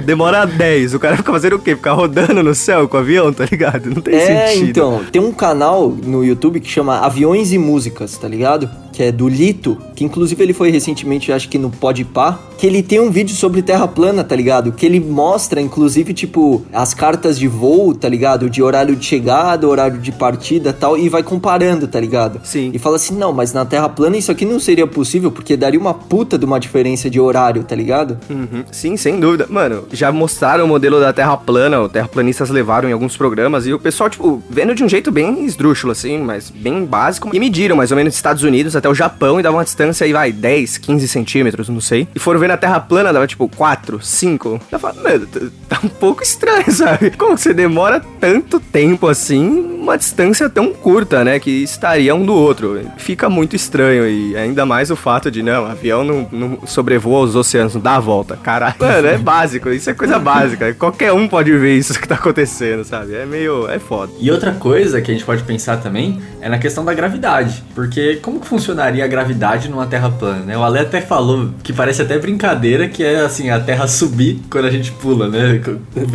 demora 0.05 0.45
10. 0.45 0.93
O 0.93 0.99
cara 0.99 1.17
fica 1.17 1.31
fazendo 1.31 1.55
o 1.55 1.59
quê? 1.59 1.75
Ficar 1.75 1.93
rodando 1.93 2.41
no 2.43 2.55
céu 2.55 2.87
com 2.87 2.97
o 2.97 2.99
avião, 2.99 3.31
tá 3.33 3.45
ligado? 3.49 3.89
Não 3.89 4.01
tem 4.01 4.15
É, 4.15 4.47
sentido. 4.47 4.69
então, 4.69 5.01
tem 5.11 5.21
um 5.21 5.31
canal 5.31 5.89
no 5.89 6.23
YouTube 6.23 6.59
que 6.59 6.69
chama 6.69 6.99
Aviões 6.99 7.51
e 7.51 7.57
Músicas, 7.57 8.17
tá 8.17 8.27
ligado? 8.27 8.69
Que 8.93 9.03
é 9.03 9.11
do 9.11 9.27
Lito, 9.29 9.77
que 9.95 10.03
inclusive 10.03 10.43
ele 10.43 10.53
foi 10.53 10.69
recentemente, 10.69 11.31
acho 11.31 11.47
que 11.47 11.57
no 11.57 11.69
Podpah, 11.69 12.37
que 12.57 12.67
ele 12.67 12.83
tem 12.83 12.99
um 12.99 13.09
vídeo 13.09 13.33
sobre 13.35 13.61
Terra 13.61 13.87
plana, 13.87 14.21
tá 14.23 14.35
ligado? 14.35 14.71
Que 14.73 14.85
ele 14.85 14.99
mostra, 14.99 15.61
inclusive, 15.61 16.13
tipo, 16.13 16.63
as 16.73 16.93
cartas 16.93 17.39
de 17.39 17.47
voo, 17.47 17.93
tá 17.95 18.09
ligado? 18.09 18.49
De 18.49 18.61
horário 18.61 18.95
de 18.95 19.05
chegada, 19.05 19.67
horário 19.67 19.97
de 19.97 20.11
partida 20.11 20.73
tal, 20.73 20.97
e 20.97 21.07
vai 21.07 21.23
comparando, 21.23 21.87
tá 21.87 21.99
ligado? 21.99 22.41
Sim. 22.43 22.69
E 22.73 22.77
fala 22.79 22.97
assim, 22.97 23.15
não, 23.15 23.31
mas 23.31 23.53
na 23.53 23.63
Terra 23.65 23.87
plana 23.87 24.17
isso 24.21 24.31
aqui 24.31 24.45
não 24.45 24.59
seria 24.59 24.87
possível 24.87 25.31
porque 25.31 25.57
daria 25.57 25.79
uma 25.79 25.93
puta 25.93 26.37
de 26.37 26.45
uma 26.45 26.59
diferença 26.59 27.09
de 27.09 27.19
horário, 27.19 27.63
tá 27.63 27.75
ligado? 27.75 28.17
Uhum. 28.29 28.63
Sim, 28.71 28.95
sem 28.95 29.19
dúvida. 29.19 29.47
Mano, 29.49 29.85
já 29.91 30.11
mostraram 30.11 30.65
o 30.65 30.67
modelo 30.67 30.99
da 30.99 31.11
Terra 31.11 31.35
plana, 31.35 31.81
o 31.81 31.89
terraplanistas 31.89 32.49
levaram 32.49 32.89
em 32.89 32.93
alguns 32.93 33.17
programas 33.17 33.67
e 33.67 33.73
o 33.73 33.79
pessoal, 33.79 34.09
tipo, 34.09 34.41
vendo 34.49 34.73
de 34.73 34.83
um 34.83 34.89
jeito 34.89 35.11
bem 35.11 35.45
esdrúxulo, 35.45 35.91
assim, 35.91 36.17
mas 36.19 36.49
bem 36.49 36.85
básico. 36.85 37.29
E 37.33 37.39
mediram 37.39 37.75
mais 37.75 37.91
ou 37.91 37.97
menos 37.97 38.11
dos 38.11 38.17
Estados 38.17 38.43
Unidos 38.43 38.75
até 38.75 38.87
o 38.87 38.95
Japão 38.95 39.39
e 39.39 39.43
dava 39.43 39.57
uma 39.57 39.63
distância 39.63 40.05
aí, 40.05 40.13
vai, 40.13 40.31
10, 40.31 40.77
15 40.77 41.07
centímetros, 41.07 41.69
não 41.69 41.81
sei. 41.81 42.07
E 42.13 42.19
foram 42.19 42.39
ver 42.39 42.47
na 42.47 42.57
Terra 42.57 42.79
plana, 42.79 43.11
dava 43.11 43.27
tipo 43.27 43.49
4, 43.49 44.01
5. 44.01 44.61
Eu 44.71 44.79
falo, 44.79 45.01
mano, 45.03 45.27
tá 45.67 45.79
um 45.83 45.89
pouco 45.89 46.23
estranho, 46.23 46.69
sabe? 46.71 47.11
Como 47.11 47.37
você 47.37 47.53
demora 47.53 47.99
tanto 48.19 48.59
tempo 48.59 49.07
assim, 49.07 49.77
uma 49.81 49.97
distância 49.97 50.49
tão 50.49 50.73
curta, 50.73 51.23
né? 51.23 51.39
Que 51.39 51.63
estaria 51.63 52.13
um 52.13 52.25
do 52.25 52.33
outro. 52.33 52.79
Fica 52.97 53.29
muito 53.29 53.55
estranho 53.55 54.03
e 54.11 54.35
ainda 54.35 54.65
mais 54.65 54.91
o 54.91 54.95
fato 54.95 55.31
de, 55.31 55.41
não, 55.41 55.65
avião 55.65 56.03
não, 56.03 56.27
não 56.31 56.59
sobrevoa 56.65 57.21
os 57.21 57.35
oceanos, 57.35 57.75
não 57.75 57.81
dá 57.81 57.95
a 57.95 57.99
volta. 57.99 58.37
Caralho, 58.37 58.75
mano, 58.79 59.07
é 59.07 59.17
básico, 59.17 59.69
isso 59.69 59.89
é 59.89 59.93
coisa 59.93 60.19
básica. 60.19 60.73
Qualquer 60.73 61.13
um 61.13 61.27
pode 61.27 61.51
ver 61.57 61.77
isso 61.77 61.99
que 61.99 62.07
tá 62.07 62.15
acontecendo, 62.15 62.83
sabe? 62.83 63.15
É 63.15 63.25
meio. 63.25 63.69
é 63.69 63.79
foda. 63.79 64.11
E 64.19 64.29
outra 64.29 64.51
coisa 64.51 65.01
que 65.01 65.11
a 65.11 65.13
gente 65.13 65.25
pode 65.25 65.43
pensar 65.43 65.77
também 65.77 66.21
é 66.41 66.49
na 66.49 66.57
questão 66.57 66.83
da 66.83 66.93
gravidade. 66.93 67.63
Porque 67.73 68.17
como 68.21 68.39
que 68.39 68.47
funcionaria 68.47 69.03
a 69.03 69.07
gravidade 69.07 69.69
numa 69.69 69.85
Terra 69.85 70.09
plana, 70.09 70.45
né? 70.45 70.57
O 70.57 70.63
Ale 70.63 70.79
até 70.79 71.01
falou 71.01 71.51
que 71.63 71.73
parece 71.73 72.01
até 72.01 72.17
brincadeira 72.17 72.87
que 72.87 73.03
é 73.03 73.21
assim, 73.21 73.49
a 73.49 73.59
Terra 73.59 73.87
subir 73.87 74.39
quando 74.49 74.65
a 74.65 74.71
gente 74.71 74.91
pula, 74.91 75.27
né? 75.27 75.61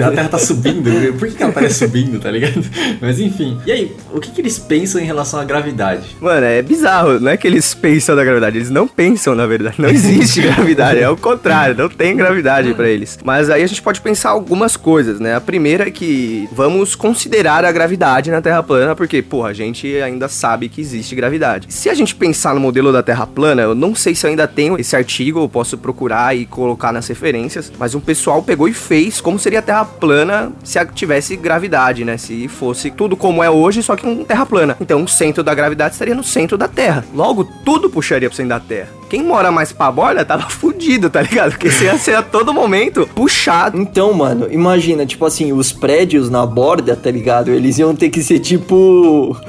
A 0.04 0.10
Terra 0.10 0.28
tá 0.28 0.38
subindo. 0.38 0.90
Por 1.18 1.28
que, 1.28 1.34
que 1.34 1.42
ela 1.42 1.52
parece 1.52 1.86
subindo, 1.86 2.20
tá 2.20 2.30
ligado? 2.30 2.64
Mas 3.00 3.20
enfim. 3.20 3.58
E 3.66 3.72
aí, 3.72 3.96
o 4.12 4.20
que, 4.20 4.30
que 4.30 4.40
eles 4.40 4.58
pensam 4.58 5.00
em 5.00 5.04
relação 5.04 5.40
à 5.40 5.44
gravidade? 5.44 6.16
Mano, 6.20 6.46
é 6.46 6.62
bizarro. 6.62 7.20
Não 7.20 7.30
é 7.30 7.36
que 7.36 7.46
eles 7.46 7.74
pensam 7.86 8.16
na 8.16 8.24
gravidade, 8.24 8.58
eles 8.58 8.68
não 8.68 8.88
pensam 8.88 9.36
na 9.36 9.46
verdade. 9.46 9.76
Não 9.78 9.88
existe 9.88 10.42
gravidade, 10.42 10.98
é 10.98 11.08
o 11.08 11.16
contrário, 11.16 11.76
não 11.76 11.88
tem 11.88 12.16
gravidade 12.16 12.74
para 12.74 12.88
eles. 12.88 13.16
Mas 13.24 13.48
aí 13.48 13.62
a 13.62 13.66
gente 13.66 13.80
pode 13.80 14.00
pensar 14.00 14.30
algumas 14.30 14.76
coisas, 14.76 15.20
né? 15.20 15.36
A 15.36 15.40
primeira 15.40 15.86
é 15.86 15.90
que 15.90 16.48
vamos 16.50 16.96
considerar 16.96 17.64
a 17.64 17.70
gravidade 17.70 18.28
na 18.28 18.42
Terra 18.42 18.60
plana, 18.60 18.96
porque, 18.96 19.22
porra, 19.22 19.50
a 19.50 19.52
gente 19.52 19.86
ainda 19.98 20.26
sabe 20.26 20.68
que 20.68 20.80
existe 20.80 21.14
gravidade. 21.14 21.68
Se 21.70 21.88
a 21.88 21.94
gente 21.94 22.12
pensar 22.16 22.54
no 22.54 22.60
modelo 22.60 22.92
da 22.92 23.04
Terra 23.04 23.24
plana, 23.24 23.62
eu 23.62 23.74
não 23.74 23.94
sei 23.94 24.16
se 24.16 24.26
eu 24.26 24.30
ainda 24.30 24.48
tenho 24.48 24.76
esse 24.80 24.96
artigo, 24.96 25.40
eu 25.40 25.48
posso 25.48 25.78
procurar 25.78 26.36
e 26.36 26.44
colocar 26.44 26.92
nas 26.92 27.06
referências, 27.06 27.72
mas 27.78 27.94
um 27.94 28.00
pessoal 28.00 28.42
pegou 28.42 28.66
e 28.66 28.74
fez 28.74 29.20
como 29.20 29.38
seria 29.38 29.60
a 29.60 29.62
Terra 29.62 29.84
plana 29.84 30.50
se 30.64 30.84
tivesse 30.86 31.36
gravidade, 31.36 32.04
né? 32.04 32.16
Se 32.16 32.48
fosse 32.48 32.90
tudo 32.90 33.16
como 33.16 33.44
é 33.44 33.50
hoje, 33.50 33.80
só 33.80 33.94
que 33.94 34.04
um 34.04 34.24
Terra 34.24 34.44
plana. 34.44 34.76
Então 34.80 35.04
o 35.04 35.08
centro 35.08 35.44
da 35.44 35.54
gravidade 35.54 35.94
estaria 35.94 36.16
no 36.16 36.24
centro 36.24 36.58
da 36.58 36.66
Terra. 36.66 37.04
Logo, 37.14 37.44
tudo 37.66 37.90
puxaria 37.90 38.28
pro 38.28 38.36
centro 38.36 38.50
da 38.50 38.60
Terra. 38.60 38.90
Quem 39.10 39.24
mora 39.24 39.50
mais 39.50 39.72
pra 39.72 39.90
borda 39.90 40.24
tava 40.24 40.46
fudido, 40.48 41.10
tá 41.10 41.20
ligado? 41.20 41.50
Porque 41.50 41.68
você 41.68 41.86
ia 41.86 41.98
ser 41.98 42.14
a 42.14 42.22
todo 42.22 42.54
momento 42.54 43.08
puxado. 43.12 43.76
Então, 43.76 44.12
mano, 44.12 44.46
imagina, 44.48 45.04
tipo 45.04 45.26
assim, 45.26 45.52
os 45.52 45.72
prédios 45.72 46.30
na 46.30 46.46
borda, 46.46 46.94
tá 46.94 47.10
ligado? 47.10 47.50
Eles 47.50 47.76
iam 47.78 47.94
ter 47.96 48.08
que 48.08 48.22
ser 48.22 48.38
tipo. 48.38 49.36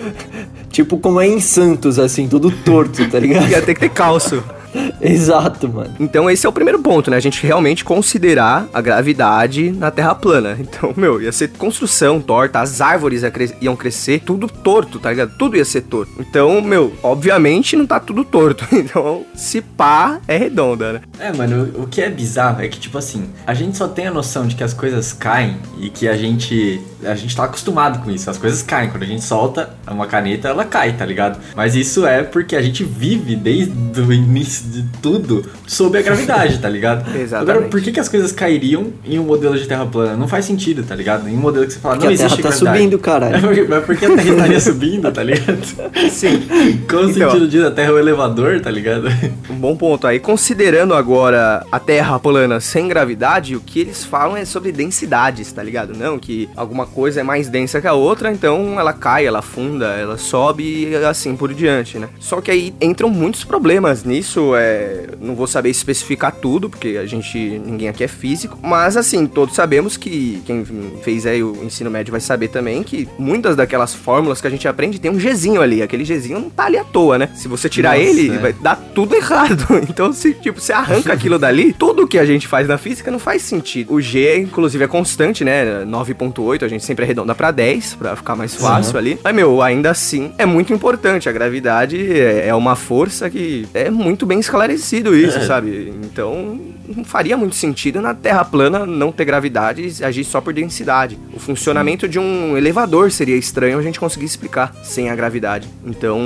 Tipo 0.69 0.99
como 0.99 1.19
é 1.19 1.25
em 1.25 1.39
Santos, 1.39 1.97
assim, 1.97 2.27
tudo 2.27 2.51
torto, 2.51 3.09
tá 3.09 3.17
ligado? 3.17 3.49
Ia 3.49 3.61
ter 3.61 3.73
que 3.73 3.79
ter 3.79 3.89
calço. 3.89 4.43
Exato, 5.01 5.67
mano. 5.67 5.95
Então 5.99 6.29
esse 6.29 6.45
é 6.45 6.49
o 6.49 6.53
primeiro 6.53 6.79
ponto, 6.79 7.09
né? 7.09 7.17
A 7.17 7.21
gente 7.21 7.45
realmente 7.45 7.83
considerar 7.83 8.67
a 8.73 8.81
gravidade 8.81 9.71
na 9.71 9.91
Terra 9.91 10.15
plana. 10.15 10.57
Então, 10.67 10.93
meu, 10.97 11.21
ia 11.21 11.31
ser 11.31 11.49
construção 11.53 12.19
torta, 12.19 12.59
as 12.59 12.81
árvores 12.81 13.23
ia 13.23 13.31
cre 13.31 13.55
iam 13.61 13.75
crescer, 13.75 14.19
tudo 14.19 14.47
torto, 14.47 14.99
tá 14.99 15.09
ligado? 15.09 15.31
Tudo 15.37 15.55
ia 15.55 15.63
ser 15.63 15.81
torto. 15.81 16.11
Então, 16.19 16.61
meu, 16.61 16.93
obviamente 17.01 17.75
não 17.75 17.85
tá 17.85 17.99
tudo 17.99 18.23
torto. 18.23 18.65
Então, 18.77 19.25
se 19.33 19.61
pá, 19.61 20.19
é 20.27 20.37
redonda, 20.37 20.93
né? 20.93 21.01
É, 21.19 21.33
mano, 21.33 21.71
o 21.81 21.87
que 21.87 22.01
é 22.01 22.09
bizarro 22.09 22.61
é 22.61 22.67
que, 22.67 22.79
tipo 22.79 22.97
assim, 22.97 23.29
a 23.45 23.53
gente 23.53 23.77
só 23.77 23.87
tem 23.87 24.07
a 24.07 24.11
noção 24.11 24.47
de 24.47 24.55
que 24.55 24.63
as 24.63 24.73
coisas 24.73 25.13
caem 25.13 25.57
e 25.79 25.89
que 25.89 26.07
a 26.07 26.15
gente. 26.15 26.81
A 27.03 27.15
gente 27.15 27.35
tá 27.35 27.45
acostumado 27.45 28.03
com 28.03 28.11
isso. 28.11 28.29
As 28.29 28.37
coisas 28.37 28.61
caem. 28.61 28.89
Quando 28.89 29.03
a 29.03 29.07
gente 29.07 29.23
solta 29.23 29.69
uma 29.89 30.07
caneta, 30.07 30.47
ela 30.47 30.65
cai, 30.65 30.93
tá 30.93 31.05
ligado? 31.05 31.39
Mas 31.55 31.75
isso 31.75 32.05
é 32.05 32.23
porque 32.23 32.55
a 32.55 32.61
gente 32.61 32.83
vive 32.83 33.35
desde 33.35 34.01
o 34.01 34.13
início 34.13 34.56
de 34.65 34.83
tudo 35.01 35.45
sob 35.65 35.97
a 35.97 36.01
gravidade, 36.01 36.59
tá 36.59 36.69
ligado? 36.69 36.99
Exatamente. 37.15 37.51
Agora, 37.57 37.67
por 37.69 37.81
que, 37.81 37.91
que 37.91 37.99
as 37.99 38.09
coisas 38.09 38.31
cairiam 38.31 38.87
em 39.05 39.19
um 39.19 39.23
modelo 39.23 39.57
de 39.57 39.67
terra 39.67 39.85
plana? 39.85 40.15
Não 40.15 40.27
faz 40.27 40.45
sentido, 40.45 40.83
tá 40.83 40.95
ligado? 40.95 41.27
Em 41.27 41.33
um 41.33 41.39
modelo 41.41 41.65
que 41.65 41.73
você 41.73 41.79
fala, 41.79 41.95
Porque 41.95 42.07
não 42.07 42.13
existe 42.13 42.41
tá 42.41 42.49
gravidade. 42.49 42.77
subindo, 42.77 42.99
caralho. 42.99 43.37
É 43.37 43.39
porque, 43.41 43.63
mas 43.63 43.85
por 43.85 43.95
que 43.97 44.05
a 44.05 44.09
Terra 44.15 44.29
estaria 44.29 44.59
subindo, 44.59 45.11
tá 45.11 45.23
ligado? 45.23 45.59
Sim. 46.09 46.41
Qual 46.89 47.03
o 47.03 47.09
Então. 47.09 47.29
sentido 47.29 47.47
disso? 47.47 47.65
A 47.67 47.71
Terra 47.71 47.89
é 47.89 47.93
o 47.93 47.99
elevador, 47.99 48.59
tá 48.59 48.69
ligado? 48.71 49.07
Um 49.49 49.55
bom 49.55 49.75
ponto 49.75 50.07
aí. 50.07 50.19
Considerando 50.19 50.93
agora 50.93 51.65
a 51.71 51.79
Terra 51.79 52.17
plana 52.19 52.59
sem 52.59 52.87
gravidade, 52.87 53.55
o 53.55 53.59
que 53.59 53.79
eles 53.81 54.03
falam 54.03 54.35
é 54.37 54.45
sobre 54.45 54.71
densidades, 54.71 55.51
tá 55.51 55.61
ligado? 55.61 55.93
Não 55.97 56.17
que 56.17 56.49
alguma 56.55 56.85
coisa 56.85 57.19
é 57.19 57.23
mais 57.23 57.47
densa 57.49 57.79
que 57.81 57.87
a 57.87 57.93
outra, 57.93 58.31
então 58.31 58.79
ela 58.79 58.93
cai, 58.93 59.25
ela 59.25 59.39
afunda, 59.39 59.85
ela 59.87 60.17
sobe 60.17 60.63
e 60.89 60.95
assim 60.95 61.35
por 61.35 61.53
diante, 61.53 61.97
né? 61.99 62.09
Só 62.19 62.41
que 62.41 62.49
aí 62.51 62.73
entram 62.81 63.09
muitos 63.09 63.43
problemas 63.43 64.03
nisso, 64.03 64.46
é... 64.55 65.07
não 65.21 65.35
vou 65.35 65.45
saber 65.45 65.69
especificar 65.69 66.31
tudo, 66.31 66.69
porque 66.69 66.97
a 66.97 67.05
gente, 67.05 67.37
ninguém 67.37 67.89
aqui 67.89 68.03
é 68.03 68.07
físico, 68.07 68.57
mas 68.61 68.97
assim, 68.97 69.27
todos 69.27 69.53
sabemos 69.53 69.97
que 69.97 70.41
quem 70.45 70.65
fez 71.03 71.25
aí 71.25 71.43
o 71.43 71.63
ensino 71.63 71.91
médio 71.91 72.11
vai 72.11 72.21
saber 72.21 72.47
também 72.47 72.81
que 72.83 73.07
muitas 73.19 73.55
daquelas 73.55 73.93
fórmulas 73.93 74.41
que 74.41 74.47
a 74.47 74.49
gente 74.49 74.67
aprende 74.67 74.99
tem 74.99 75.11
um 75.11 75.17
Gzinho 75.17 75.61
ali, 75.61 75.81
aquele 75.81 76.03
Gzinho 76.03 76.39
não 76.39 76.49
tá 76.49 76.65
ali 76.65 76.77
à 76.77 76.83
toa, 76.83 77.17
né? 77.17 77.29
Se 77.35 77.47
você 77.47 77.69
tirar 77.69 77.97
Nossa, 77.97 78.09
ele, 78.09 78.29
é. 78.29 78.37
vai 78.37 78.53
dar 78.53 78.75
tudo 78.75 79.13
errado. 79.15 79.65
Então, 79.89 80.11
se 80.11 80.33
tipo, 80.33 80.59
você 80.59 80.73
arranca 80.73 81.13
aquilo 81.13 81.37
dali, 81.37 81.73
tudo 81.73 82.07
que 82.07 82.17
a 82.17 82.25
gente 82.25 82.47
faz 82.47 82.67
na 82.67 82.77
física 82.77 83.11
não 83.11 83.19
faz 83.19 83.41
sentido. 83.41 83.93
O 83.93 84.01
G, 84.01 84.39
inclusive, 84.39 84.83
é 84.83 84.87
constante, 84.87 85.43
né? 85.43 85.85
9.8, 85.85 86.63
a 86.63 86.67
gente 86.67 86.83
sempre 86.83 87.05
arredonda 87.05 87.35
pra 87.35 87.51
10, 87.51 87.95
pra 87.95 88.15
ficar 88.15 88.35
mais 88.35 88.55
fácil 88.55 88.97
ali. 88.97 89.19
Mas, 89.23 89.35
meu, 89.35 89.61
ainda 89.61 89.91
assim, 89.91 90.31
é 90.37 90.45
muito 90.45 90.73
importante. 90.73 91.29
A 91.29 91.31
gravidade 91.31 91.97
é 92.19 92.47
é 92.47 92.55
uma 92.55 92.75
força 92.75 93.29
que 93.29 93.67
é 93.73 93.89
muito 93.89 94.25
bem 94.25 94.36
esclarecido 94.39 95.15
isso, 95.15 95.37
É. 95.37 95.45
sabe? 95.45 95.93
Então, 96.03 96.59
não 96.95 97.03
faria 97.03 97.35
muito 97.37 97.55
sentido 97.55 98.01
na 98.01 98.13
Terra 98.13 98.43
plana 98.45 98.85
não 98.85 99.11
ter 99.11 99.25
gravidade 99.25 99.93
e 99.99 100.03
agir 100.03 100.23
só 100.23 100.39
por 100.41 100.53
densidade. 100.53 101.17
O 101.33 101.39
funcionamento 101.39 102.07
de 102.07 102.17
um 102.19 102.57
elevador 102.57 103.11
seria 103.11 103.35
estranho 103.35 103.77
a 103.77 103.81
gente 103.81 103.99
conseguir 103.99 104.25
explicar 104.25 104.73
sem 104.83 105.09
a 105.09 105.15
gravidade. 105.15 105.67
Então, 105.85 106.19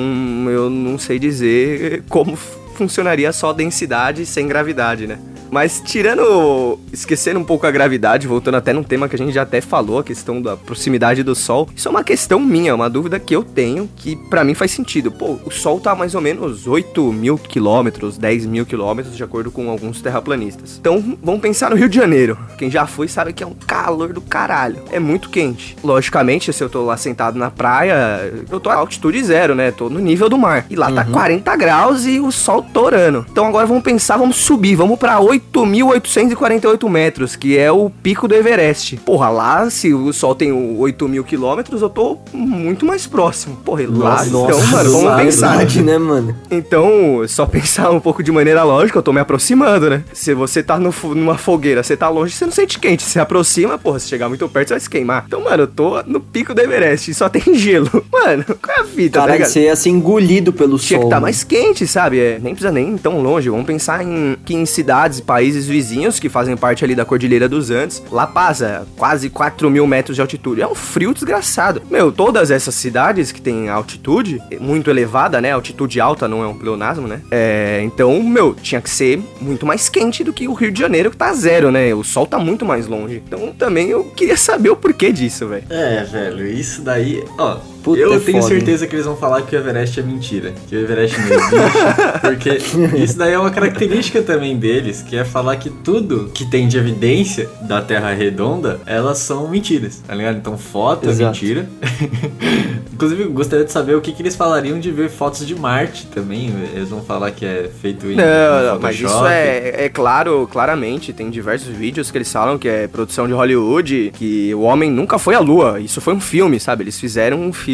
eu 0.50 0.70
não 0.70 0.98
sei 0.98 1.18
dizer 1.20 2.04
como 2.10 2.36
funcionaria 2.76 3.32
só 3.32 3.54
densidade 3.54 4.26
sem 4.26 4.48
gravidade, 4.48 5.06
né? 5.08 5.20
Mas 5.52 5.82
tirando, 5.84 6.80
esquecendo 6.94 7.40
um 7.40 7.44
pouco 7.44 7.68
a 7.68 7.72
gravidade, 7.72 8.26
voltando 8.26 8.56
até 8.56 8.72
num 8.72 8.84
tema 8.84 9.10
que 9.10 9.16
a 9.16 9.20
gente 9.20 9.34
já 9.34 9.42
até 9.42 9.60
falou, 9.60 10.00
a 10.00 10.04
questão 10.04 10.42
da 10.42 10.56
proximidade 10.56 11.24
do 11.24 11.36
Sol, 11.36 11.70
isso 11.76 11.90
é 11.90 11.92
uma 11.92 12.04
questão 12.04 12.40
minha, 12.40 12.74
uma 12.74 12.90
dúvida 12.90 13.20
que 13.20 13.36
eu 13.36 13.44
tenho, 13.44 13.90
que 13.98 14.16
pra 14.16 14.46
mim 14.46 14.54
faz 14.54 14.72
sentido. 14.72 15.12
Pô, 15.12 15.38
o 15.46 15.52
Sol 15.52 15.80
tá 15.80 15.92
a 15.92 15.96
mais 15.96 16.16
ou 16.16 16.22
menos 16.22 16.68
8 16.68 17.12
mil 17.12 17.38
quilômetros, 17.38 18.18
10 18.18 18.46
mil 18.46 18.66
quilômetros, 18.66 19.18
de 19.18 19.24
acordo 19.24 19.52
com 19.52 19.70
alguns 19.70 20.02
terraplanistas. 20.02 20.78
Então, 20.80 21.18
vamos 21.22 21.42
pensar 21.42 21.70
no 21.70 21.76
Rio 21.76 21.90
de 21.90 21.98
Janeiro. 21.98 22.38
Quem 22.58 22.72
já 22.72 22.88
foi 22.88 23.10
sabe 23.10 23.34
que 23.34 23.44
é 23.44 23.48
um 23.48 23.54
calor 23.54 24.14
do 24.14 24.22
caralho. 24.22 24.78
É 24.90 25.00
muito 25.00 25.30
quente. 25.30 25.76
Logicamente, 25.84 26.54
se 26.54 26.64
eu 26.64 26.70
tô 26.70 26.84
lá 26.86 26.96
sentado 26.96 27.38
na 27.38 27.52
praia, 27.52 28.32
eu 28.50 28.60
tô 28.60 28.70
a 28.70 28.76
altitude 28.76 29.22
zero, 29.22 29.54
né? 29.54 29.72
Tô 29.72 29.90
no 29.90 30.00
nível 30.00 30.30
do 30.30 30.38
mar. 30.38 30.66
E 30.70 30.78
lá 30.78 30.90
tá 30.92 31.04
40 31.04 31.56
graus 31.58 32.06
e 32.06 32.20
o 32.20 32.32
sol 32.32 32.64
torando. 32.74 33.26
Então 33.30 33.46
agora 33.46 33.66
vamos 33.66 33.84
pensar, 33.84 34.18
vamos 34.18 34.38
subir, 34.38 34.76
vamos 34.76 34.98
pra 34.98 35.20
8.848 35.54 36.90
metros, 36.90 37.36
que 37.36 37.58
é 37.58 37.72
o 37.72 37.90
pico 37.90 38.28
do 38.28 38.36
Everest. 38.36 38.98
Porra, 38.98 39.30
lá, 39.30 39.70
se 39.70 39.94
o 39.94 40.12
sol 40.14 40.36
tem 40.36 40.52
8 40.52 41.08
mil 41.08 41.24
quilômetros, 41.24 41.82
eu 41.82 41.90
tô 41.90 42.18
muito 42.34 42.86
mais 42.86 43.06
próximo. 43.08 43.56
Porra, 43.58 43.84
e 43.84 43.88
lá, 43.88 44.26
então, 44.26 44.44
mano, 44.72 44.92
vamos 44.92 45.12
é 45.20 45.24
pensar. 45.24 45.50
verdade, 45.50 45.82
né, 45.82 45.98
mano? 45.98 46.36
Então, 46.50 46.90
só 47.28 47.46
pensar 47.46 47.92
um 47.92 48.00
pouco 48.00 48.24
de 48.24 48.32
maneira 48.32 48.64
lógica, 48.64 48.98
eu 49.00 49.04
tô 49.04 49.14
me 49.14 49.20
aproximando, 49.20 49.90
né? 49.90 50.04
Se 50.14 50.34
você 50.34 50.62
tá 50.64 50.80
no 50.80 50.92
numa 51.16 51.38
fogueira, 51.38 51.82
você 51.84 51.98
tá 51.98 52.08
longe, 52.10 52.34
você 52.34 52.46
não 52.46 52.52
sente 52.52 52.80
quente. 52.80 53.04
Se 53.04 53.20
aproxima, 53.20 53.78
porra, 53.78 54.00
se 54.00 54.08
chegar 54.08 54.30
muito 54.30 54.48
perto, 54.48 54.70
você 54.70 54.74
vai 54.76 54.82
se 54.82 54.90
queimar. 54.90 55.24
Então, 55.28 55.42
mano, 55.44 55.64
eu 55.64 55.68
tô 55.68 56.02
no 56.04 56.20
pico 56.20 56.54
do 56.54 56.62
Everest 56.62 57.12
e 57.12 57.14
só 57.14 57.28
tem 57.30 57.42
gelo. 57.56 57.90
Mano, 58.12 58.44
qual 58.62 58.78
é 58.78 58.82
a 58.82 58.84
tá 58.84 59.20
Caralho, 59.22 59.34
ligado? 59.34 59.50
você 59.50 59.62
ia 59.62 59.76
ser 59.76 59.90
engolido 59.90 60.54
pelo 60.54 60.78
Tinha 60.78 60.98
sol. 60.98 61.00
que 61.00 61.06
estar 61.06 61.16
mano. 61.18 61.24
mais 61.24 61.44
quente, 61.44 61.88
sabe? 61.88 62.20
É, 62.20 62.40
nem 62.42 62.54
precisa 62.54 62.72
nem 62.72 62.96
ir 62.96 63.00
tão 63.00 63.22
longe. 63.22 63.50
Vamos 63.50 63.66
pensar 63.66 64.04
em 64.04 64.38
que 64.46 64.54
em 64.54 64.66
cidades 64.66 65.20
países 65.32 65.66
vizinhos 65.66 66.20
que 66.20 66.28
fazem 66.28 66.58
parte 66.58 66.84
ali 66.84 66.94
da 66.94 67.06
Cordilheira 67.06 67.48
dos 67.48 67.72
Andes. 67.72 68.04
La 68.12 68.28
Paz, 68.28 68.62
é 68.62 68.82
quase 68.98 69.30
4 69.30 69.70
mil 69.72 69.88
metros 69.88 70.14
de 70.16 70.22
altitude. 70.22 70.62
É 70.62 70.68
um 70.68 70.76
frio 70.76 71.14
desgraçado. 71.14 71.82
Meu, 71.90 72.12
todas 72.12 72.52
essas 72.52 72.76
cidades 72.76 73.32
que 73.32 73.42
têm 73.42 73.70
altitude 73.70 74.42
muito 74.60 74.90
elevada, 74.90 75.40
né? 75.40 75.54
Altitude 75.54 76.02
alta 76.02 76.28
não 76.28 76.44
é 76.44 76.48
um 76.48 76.54
pleonasmo, 76.54 77.08
né? 77.08 77.22
É, 77.32 77.80
então, 77.82 78.22
meu, 78.22 78.54
tinha 78.54 78.82
que 78.82 78.90
ser 78.90 79.24
muito 79.40 79.66
mais 79.66 79.88
quente 79.88 80.22
do 80.22 80.34
que 80.34 80.50
o 80.50 80.54
Rio 80.54 80.70
de 80.70 80.82
Janeiro, 80.82 81.10
que 81.10 81.16
tá 81.16 81.32
zero, 81.34 81.72
né? 81.72 81.96
O 81.96 82.04
sol 82.04 82.28
tá 82.28 82.38
muito 82.38 82.66
mais 82.66 82.86
longe. 82.86 83.24
Então, 83.26 83.54
também 83.58 83.88
eu 83.88 84.04
queria 84.04 84.36
saber 84.36 84.72
o 84.72 84.76
porquê 84.76 85.14
disso, 85.14 85.48
velho. 85.48 85.64
É, 85.70 86.04
velho, 86.04 86.46
isso 86.46 86.82
daí, 86.82 87.24
ó, 87.38 87.58
Puta, 87.84 88.00
eu 88.00 88.14
é 88.14 88.20
tenho 88.20 88.42
foda, 88.42 88.54
hein? 88.54 88.60
certeza 88.60 88.86
que 88.86 88.96
eles 88.96 89.06
vão 89.06 89.18
falar 89.18 89.42
que 89.42 89.56
o 89.56 89.60
Everest 89.60 90.00
é 90.00 90.04
mentira. 90.04 90.54
Que 90.68 90.76
o 90.76 90.80
Everest 90.80 91.18
não 91.20 91.28
existe. 91.28 92.20
porque 92.22 93.02
isso 93.04 93.18
daí 93.18 93.34
é 93.34 93.40
uma 93.40 93.50
característica 93.50 94.22
também 94.22 94.56
deles, 94.58 95.02
que 95.02 95.16
é 95.16 95.26
falar 95.26 95.56
que 95.58 95.70
tudo 95.70 96.30
que 96.34 96.46
tem 96.46 96.68
de 96.68 96.78
evidência 96.78 97.50
da 97.64 97.82
Terra 97.82 98.14
redonda, 98.14 98.80
elas 98.86 99.18
são 99.18 99.48
mentiras, 99.48 100.02
tá 100.06 100.14
ligado? 100.14 100.38
Então 100.38 100.58
foto 100.58 101.08
é 101.08 101.12
Exato. 101.12 101.32
mentira. 101.32 101.68
Inclusive, 102.94 103.24
eu 103.24 103.32
gostaria 103.32 103.66
de 103.66 103.72
saber 103.72 103.96
o 103.96 104.02
que, 104.02 104.12
que 104.12 104.22
eles 104.22 104.36
falariam 104.36 104.80
de 104.80 104.92
ver 104.92 105.10
fotos 105.10 105.46
de 105.48 105.56
Marte 105.56 106.06
também. 106.06 106.54
Eles 106.76 106.90
vão 106.90 107.02
falar 107.02 107.32
que 107.32 107.44
é 107.44 107.70
feito 107.82 108.06
em, 108.06 108.16
Não, 108.16 108.24
em 108.24 108.66
não, 108.68 108.80
mas 108.80 109.00
isso 109.00 109.26
é, 109.26 109.86
é 109.86 109.90
claro, 109.90 110.48
claramente. 110.52 111.12
Tem 111.12 111.32
diversos 111.32 111.76
vídeos 111.76 112.12
que 112.12 112.18
eles 112.20 112.32
falam 112.32 112.60
que 112.60 112.68
é 112.68 112.88
produção 112.88 113.28
de 113.28 113.34
Hollywood, 113.34 114.12
que 114.16 114.54
o 114.54 114.62
homem 114.62 114.92
nunca 114.92 115.18
foi 115.18 115.34
à 115.34 115.40
lua. 115.40 115.80
Isso 115.80 116.00
foi 116.00 116.14
um 116.14 116.22
filme, 116.22 116.60
sabe? 116.60 116.84
Eles 116.84 117.00
fizeram 117.00 117.42
um 117.42 117.52
filme 117.52 117.71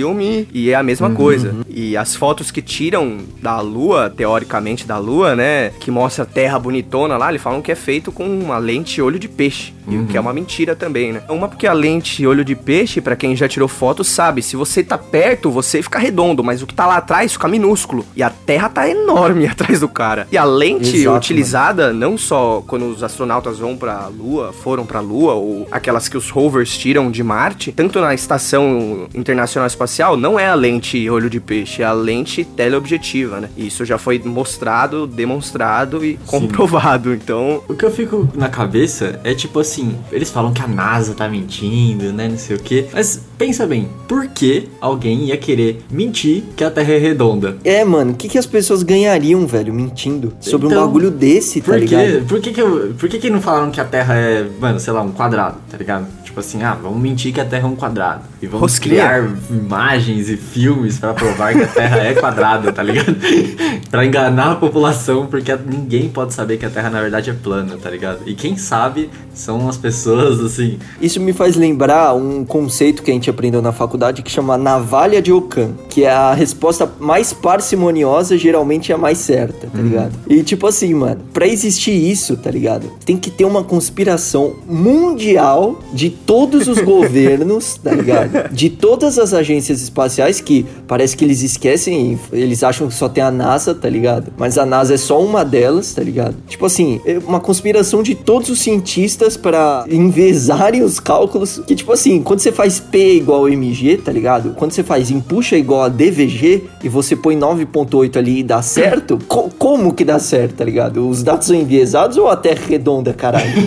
e 0.53 0.69
é 0.69 0.75
a 0.75 0.83
mesma 0.83 1.10
coisa. 1.12 1.55
E 1.67 1.95
as 1.95 2.15
fotos 2.15 2.51
que 2.51 2.62
tiram 2.62 3.19
da 3.41 3.60
lua, 3.60 4.10
teoricamente 4.10 4.86
da 4.86 4.97
lua, 4.97 5.36
né? 5.36 5.69
Que 5.79 5.91
mostra 5.91 6.23
a 6.23 6.27
terra 6.27 6.60
bonitona 6.60 7.17
lá, 7.17 7.29
eles 7.29 7.41
falam 7.41 7.62
que 7.62 7.71
é 7.71 7.75
feito 7.75 8.12
com 8.12 8.25
uma 8.27 8.57
lente 8.57 9.01
olho 9.01 9.19
de 9.19 9.27
peixe. 9.27 9.77
E 9.88 9.97
o 9.97 10.06
que 10.06 10.17
é 10.17 10.19
uma 10.19 10.34
mentira 10.34 10.76
também, 10.76 11.13
né? 11.13 11.21
Uma 11.30 11.47
porque 11.47 11.65
a 11.67 11.73
lente 11.73 12.26
olho 12.26 12.43
de 12.43 12.56
peixe, 12.56 13.00
pra 13.00 13.15
quem 13.15 13.36
já 13.36 13.47
tirou 13.47 13.67
foto, 13.67 14.04
sabe, 14.04 14.41
se 14.41 14.56
você 14.56 14.84
tá 14.84 14.97
perto, 14.97 15.50
você 15.50 15.82
fica 15.82 15.97
redondo, 16.00 16.43
mas 16.43 16.62
o 16.62 16.67
que 16.67 16.73
tá 16.73 16.86
lá 16.86 16.97
atrás 16.97 17.34
fica 17.34 17.47
minúsculo. 17.47 18.06
E 18.15 18.21
a 18.21 18.30
terra 18.30 18.69
tá 18.69 18.88
enorme 18.89 19.45
atrás 19.47 19.80
do 19.80 19.88
cara. 19.88 20.28
E 20.32 20.38
a 20.38 20.43
lente 20.43 20.97
Exato, 20.97 21.17
utilizada, 21.17 21.93
não 21.93 22.17
só 22.17 22.63
quando 22.67 22.86
os 22.89 23.04
astronautas 23.04 23.60
vão 23.60 23.78
pra 23.78 24.08
lua, 24.08 24.52
foram 24.54 24.86
pra 24.86 25.00
lua, 25.00 25.34
ou 25.36 25.67
aquelas 25.71 26.10
que 26.10 26.17
os 26.17 26.30
rovers 26.30 26.78
tiram 26.78 27.10
de 27.10 27.23
Marte, 27.23 27.71
tanto 27.71 28.00
na 28.02 28.13
estação 28.13 29.08
internacional 29.13 29.67
espacial, 29.67 30.17
não 30.17 30.39
é 30.39 30.47
a 30.47 30.56
lente 30.56 31.10
olho 31.10 31.30
de 31.30 31.39
peixe, 31.39 31.82
é 31.82 31.86
a 31.86 31.93
lente 31.93 32.43
teleobjetiva, 32.43 33.39
né? 33.39 33.50
E 33.56 33.67
isso 33.67 33.86
já 33.86 33.97
foi 33.97 34.19
mostrado, 34.19 35.08
demonstrado 35.08 36.04
e 36.04 36.19
comprovado. 36.26 37.13
Então, 37.13 37.63
O 37.67 37.73
que 37.73 37.86
eu 37.86 37.91
fico 37.91 38.28
na 38.36 38.50
cabeça 38.50 39.19
é 39.23 39.34
tipo 39.34 39.60
assim, 39.60 39.77
eles 40.12 40.30
falam 40.30 40.54
que 40.54 40.62
a 40.62 40.68
NASA 40.68 41.13
tá 41.13 41.28
mentindo, 41.28 42.12
né, 42.13 42.28
não 42.28 42.38
sei 42.38 42.56
o 42.56 42.60
quê. 42.60 42.86
Mas 42.94 43.22
pensa 43.38 43.66
bem, 43.66 43.88
por 44.08 44.28
que 44.28 44.68
alguém 44.82 45.26
ia 45.26 45.38
querer 45.38 45.84
mentir 45.92 46.44
que 46.56 46.63
a 46.63 46.72
Terra 46.72 46.94
é 46.94 46.98
redonda? 46.98 47.58
É, 47.63 47.84
mano, 47.84 48.12
o 48.12 48.16
que, 48.16 48.28
que 48.28 48.38
as 48.38 48.46
pessoas 48.46 48.84
ganhariam, 48.84 49.46
velho, 49.46 49.74
mentindo 49.74 50.34
sobre 50.40 50.68
um 50.68 50.72
Então, 50.72 50.86
bagulho 50.86 51.12
desse, 51.12 51.62
tá 51.62 51.72
Por 51.72 51.80
ligado? 51.80 52.26
Por 52.26 52.40
que 52.40 52.52
que, 52.52 52.62
eu, 52.62 52.94
por 52.98 53.10
que 53.10 53.20
que 53.20 53.30
não 53.30 53.42
falaram 53.42 53.72
que 53.72 53.80
a 53.82 53.86
Terra 53.86 54.16
é, 54.16 54.48
mano, 54.60 54.80
sei 54.80 54.94
lá, 54.94 55.02
um 55.02 55.12
quadrado, 55.12 55.58
tá 55.70 55.78
ligado? 55.78 56.08
Tipo 56.24 56.40
assim, 56.40 56.62
ah, 56.63 56.78
vamos 56.82 57.02
mentir 57.02 57.34
que 57.34 57.42
a 57.42 57.46
Terra 57.46 57.68
é 57.68 57.72
um 57.72 57.76
quadrado. 57.76 58.22
E 58.41 58.47
vamos 58.47 58.78
criar 58.78 59.28
imagens 59.50 60.30
e 60.30 60.38
filmes 60.38 61.00
pra 61.00 61.13
provar 61.13 61.54
que 61.54 61.63
a 61.63 61.67
Terra 61.67 61.97
é 61.97 62.13
quadrada, 62.13 62.71
tá 62.71 62.84
ligado? 62.84 63.15
pra 63.89 64.06
enganar 64.06 64.52
a 64.52 64.56
população, 64.56 65.26
porque 65.26 65.56
ninguém 65.65 66.10
pode 66.10 66.34
saber 66.34 66.58
que 66.58 66.65
a 66.65 66.69
Terra 66.69 66.89
na 66.89 67.02
verdade 67.02 67.30
é 67.30 67.34
plana, 67.34 67.78
tá 67.82 67.89
ligado? 67.89 68.19
E 68.26 68.36
quem 68.36 68.58
sabe 68.58 69.10
são 69.34 69.67
as 69.67 69.78
pessoas, 69.78 70.39
assim, 70.39 70.78
Isso 71.02 71.19
me 71.19 71.34
faz 71.34 71.56
lembrar 71.56 72.13
um 72.13 72.43
conceito 72.45 73.04
que 73.04 73.12
a 73.12 73.13
gente 73.13 73.30
aprendeu 73.30 73.62
na 73.62 73.71
faculdade 73.71 74.21
que 74.21 74.32
chama 74.32 74.58
navalha 74.58 75.21
de 75.21 75.32
Ockham, 75.32 75.71
que 75.89 76.04
é 76.04 76.12
a 76.12 76.34
resposta 76.34 76.91
mais 77.00 77.34
parcimoniosa, 77.34 78.38
geralmente 78.38 78.91
é 78.91 78.95
a 78.95 78.97
mais 78.97 79.17
certa, 79.19 79.67
tá 79.67 79.82
ligado? 79.82 80.12
E 80.28 80.43
tipo 80.43 80.67
assim, 80.67 80.93
mano, 80.93 81.21
pra 81.34 81.47
existir 81.47 81.91
isso, 81.91 82.36
tá 82.38 82.52
ligado? 82.52 82.91
Tem 83.06 83.17
que 83.17 83.30
ter 83.30 83.45
uma 83.45 83.63
conspiração 83.63 84.56
mundial 84.67 85.80
de 85.93 86.10
todos 86.10 86.67
os 86.67 86.80
governos, 86.82 87.76
tá 87.84 87.91
ligado? 87.91 88.27
De 88.52 88.70
todas 88.70 89.18
as 89.20 89.34
agências 89.34 89.82
espaciais 89.82 90.40
que 90.42 90.66
parece 90.88 91.16
que 91.16 91.24
eles 91.26 91.42
esquecem, 91.42 92.20
eles 92.32 92.63
acham 92.63 92.88
que 92.88 92.94
só 92.94 93.08
tem 93.10 93.24
a 93.24 93.32
NASA, 93.32 93.74
tá 93.74 93.90
ligado? 93.90 94.32
Mas 94.38 94.58
a 94.58 94.66
NASA 94.66 94.94
é 94.94 94.98
só 94.98 95.22
uma 95.24 95.44
delas, 95.46 95.94
tá 95.94 96.02
ligado? 96.02 96.36
Tipo 96.48 96.66
assim, 96.66 97.00
é 97.06 97.18
uma 97.20 97.40
conspiração 97.40 98.02
de 98.04 98.16
todos 98.16 98.50
os 98.50 98.60
cientistas 98.60 99.36
pra 99.38 99.86
envezarem 99.90 100.84
os 100.84 101.00
cálculos. 101.00 101.62
Que 101.68 101.76
tipo 101.76 101.92
assim, 101.92 102.22
quando 102.22 102.40
você 102.40 102.52
faz 102.52 102.80
P 102.80 103.16
igual 103.16 103.46
a 103.46 103.52
MG, 103.52 103.98
tá 103.98 104.12
ligado? 104.12 104.52
Quando 104.56 104.72
você 104.72 104.84
faz 104.84 105.12
impuxa 105.12 105.58
igual 105.58 105.84
a 105.84 105.90
DVG 105.90 106.63
e 106.84 106.90
você 106.90 107.16
põe 107.16 107.38
9.8 107.38 108.18
ali 108.18 108.40
e 108.40 108.44
dá 108.44 108.62
certo, 108.62 109.20
co- 109.28 109.50
como 109.58 109.94
que 109.94 110.04
dá 110.04 110.20
certo, 110.20 110.56
tá 110.56 110.66
ligado? 110.66 111.08
Os 111.08 111.24
dados 111.24 111.48
são 111.48 111.56
enviesados 111.56 112.18
ou 112.18 112.28
a 112.28 112.36
Terra 112.36 112.62
é 112.66 112.70
redonda, 112.70 113.13
caralho? 113.13 113.48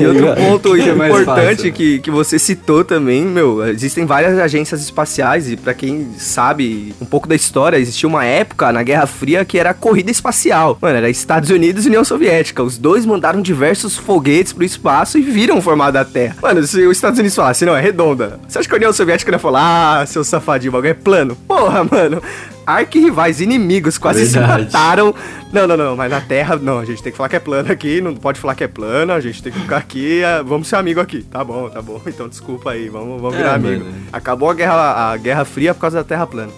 E 0.00 0.06
outro 0.06 0.26
ponto 0.34 0.72
É 0.82 0.94
mais 0.94 1.20
importante 1.20 1.56
fácil. 1.56 1.72
que, 1.72 1.98
que 2.00 2.10
você 2.10 2.38
citou 2.38 2.84
também, 2.84 3.22
meu, 3.22 3.58
existem 3.92 4.06
várias 4.06 4.38
agências 4.38 4.80
espaciais 4.80 5.50
e 5.50 5.56
pra 5.56 5.74
quem 5.74 6.12
sabe 6.16 6.94
um 7.00 7.04
pouco 7.04 7.28
da 7.28 7.34
história, 7.34 7.76
existia 7.76 8.08
uma 8.08 8.24
época 8.24 8.72
na 8.72 8.82
Guerra 8.82 9.06
Fria 9.06 9.44
que 9.44 9.58
era 9.58 9.74
corrida 9.74 10.10
espacial. 10.10 10.78
Mano, 10.80 10.96
era 10.96 11.10
Estados 11.10 11.50
Unidos 11.50 11.84
e 11.84 11.88
União 11.88 12.04
Soviética. 12.04 12.62
Os 12.62 12.78
dois 12.78 13.04
mandaram 13.04 13.42
diversos 13.42 13.96
foguetes 13.96 14.52
pro 14.52 14.64
espaço 14.64 15.18
e 15.18 15.22
viram 15.22 15.58
o 15.58 15.62
formato 15.62 15.92
da 15.92 16.04
Terra. 16.04 16.36
Mano, 16.40 16.62
se 16.66 16.86
os 16.86 16.96
Estados 16.96 17.18
Unidos 17.18 17.36
falassem, 17.36 17.66
não, 17.66 17.76
é 17.76 17.80
redonda. 17.80 18.40
Você 18.48 18.58
acha 18.58 18.68
que 18.68 18.74
a 18.74 18.78
União 18.78 18.92
Soviética 18.92 19.30
ia 19.30 19.38
falar, 19.38 20.00
ah, 20.00 20.06
seu 20.06 20.24
safadinho, 20.24 20.70
o 20.70 20.72
bagulho 20.72 20.90
é 20.90 20.94
plano? 20.94 21.36
Porra, 21.46 21.84
mano. 21.84 22.22
Arquirrivais, 22.66 23.40
inimigos, 23.40 23.98
quase 23.98 24.26
se 24.26 24.38
Verdade. 24.38 24.64
mataram. 24.64 25.14
Não, 25.52 25.66
não, 25.66 25.76
não, 25.76 25.96
mas 25.96 26.10
na 26.10 26.20
Terra, 26.20 26.56
não, 26.56 26.78
a 26.78 26.84
gente 26.84 27.02
tem 27.02 27.10
que 27.12 27.16
falar 27.18 27.28
que 27.28 27.36
é 27.36 27.40
plano 27.40 27.70
aqui, 27.70 28.00
não 28.00 28.14
pode 28.14 28.40
falar 28.40 28.54
que 28.54 28.64
é 28.64 28.68
plano, 28.68 29.12
a 29.12 29.20
gente 29.20 29.42
tem 29.42 29.52
que 29.52 29.58
ficar 29.60 29.76
aqui, 29.78 30.22
ah, 30.24 30.42
vamos 30.42 30.68
ser 30.68 30.76
amigo 30.76 31.00
aqui. 31.00 31.22
Tá 31.22 31.42
bom, 31.44 31.68
tá 31.68 31.82
bom, 31.82 32.00
então 32.06 32.28
desculpa 32.28 32.70
aí, 32.70 32.88
vamos, 32.88 33.20
vamos 33.20 33.36
virar 33.36 33.50
É, 33.52 33.54
amigo. 33.56 33.84
mano. 33.84 33.96
Acabou 34.12 34.48
a 34.50 34.54
guerra, 34.54 35.12
a 35.12 35.16
guerra 35.16 35.44
Fria 35.44 35.74
por 35.74 35.80
causa 35.80 35.98
da 35.98 36.04
Terra 36.04 36.26
plana. 36.26 36.52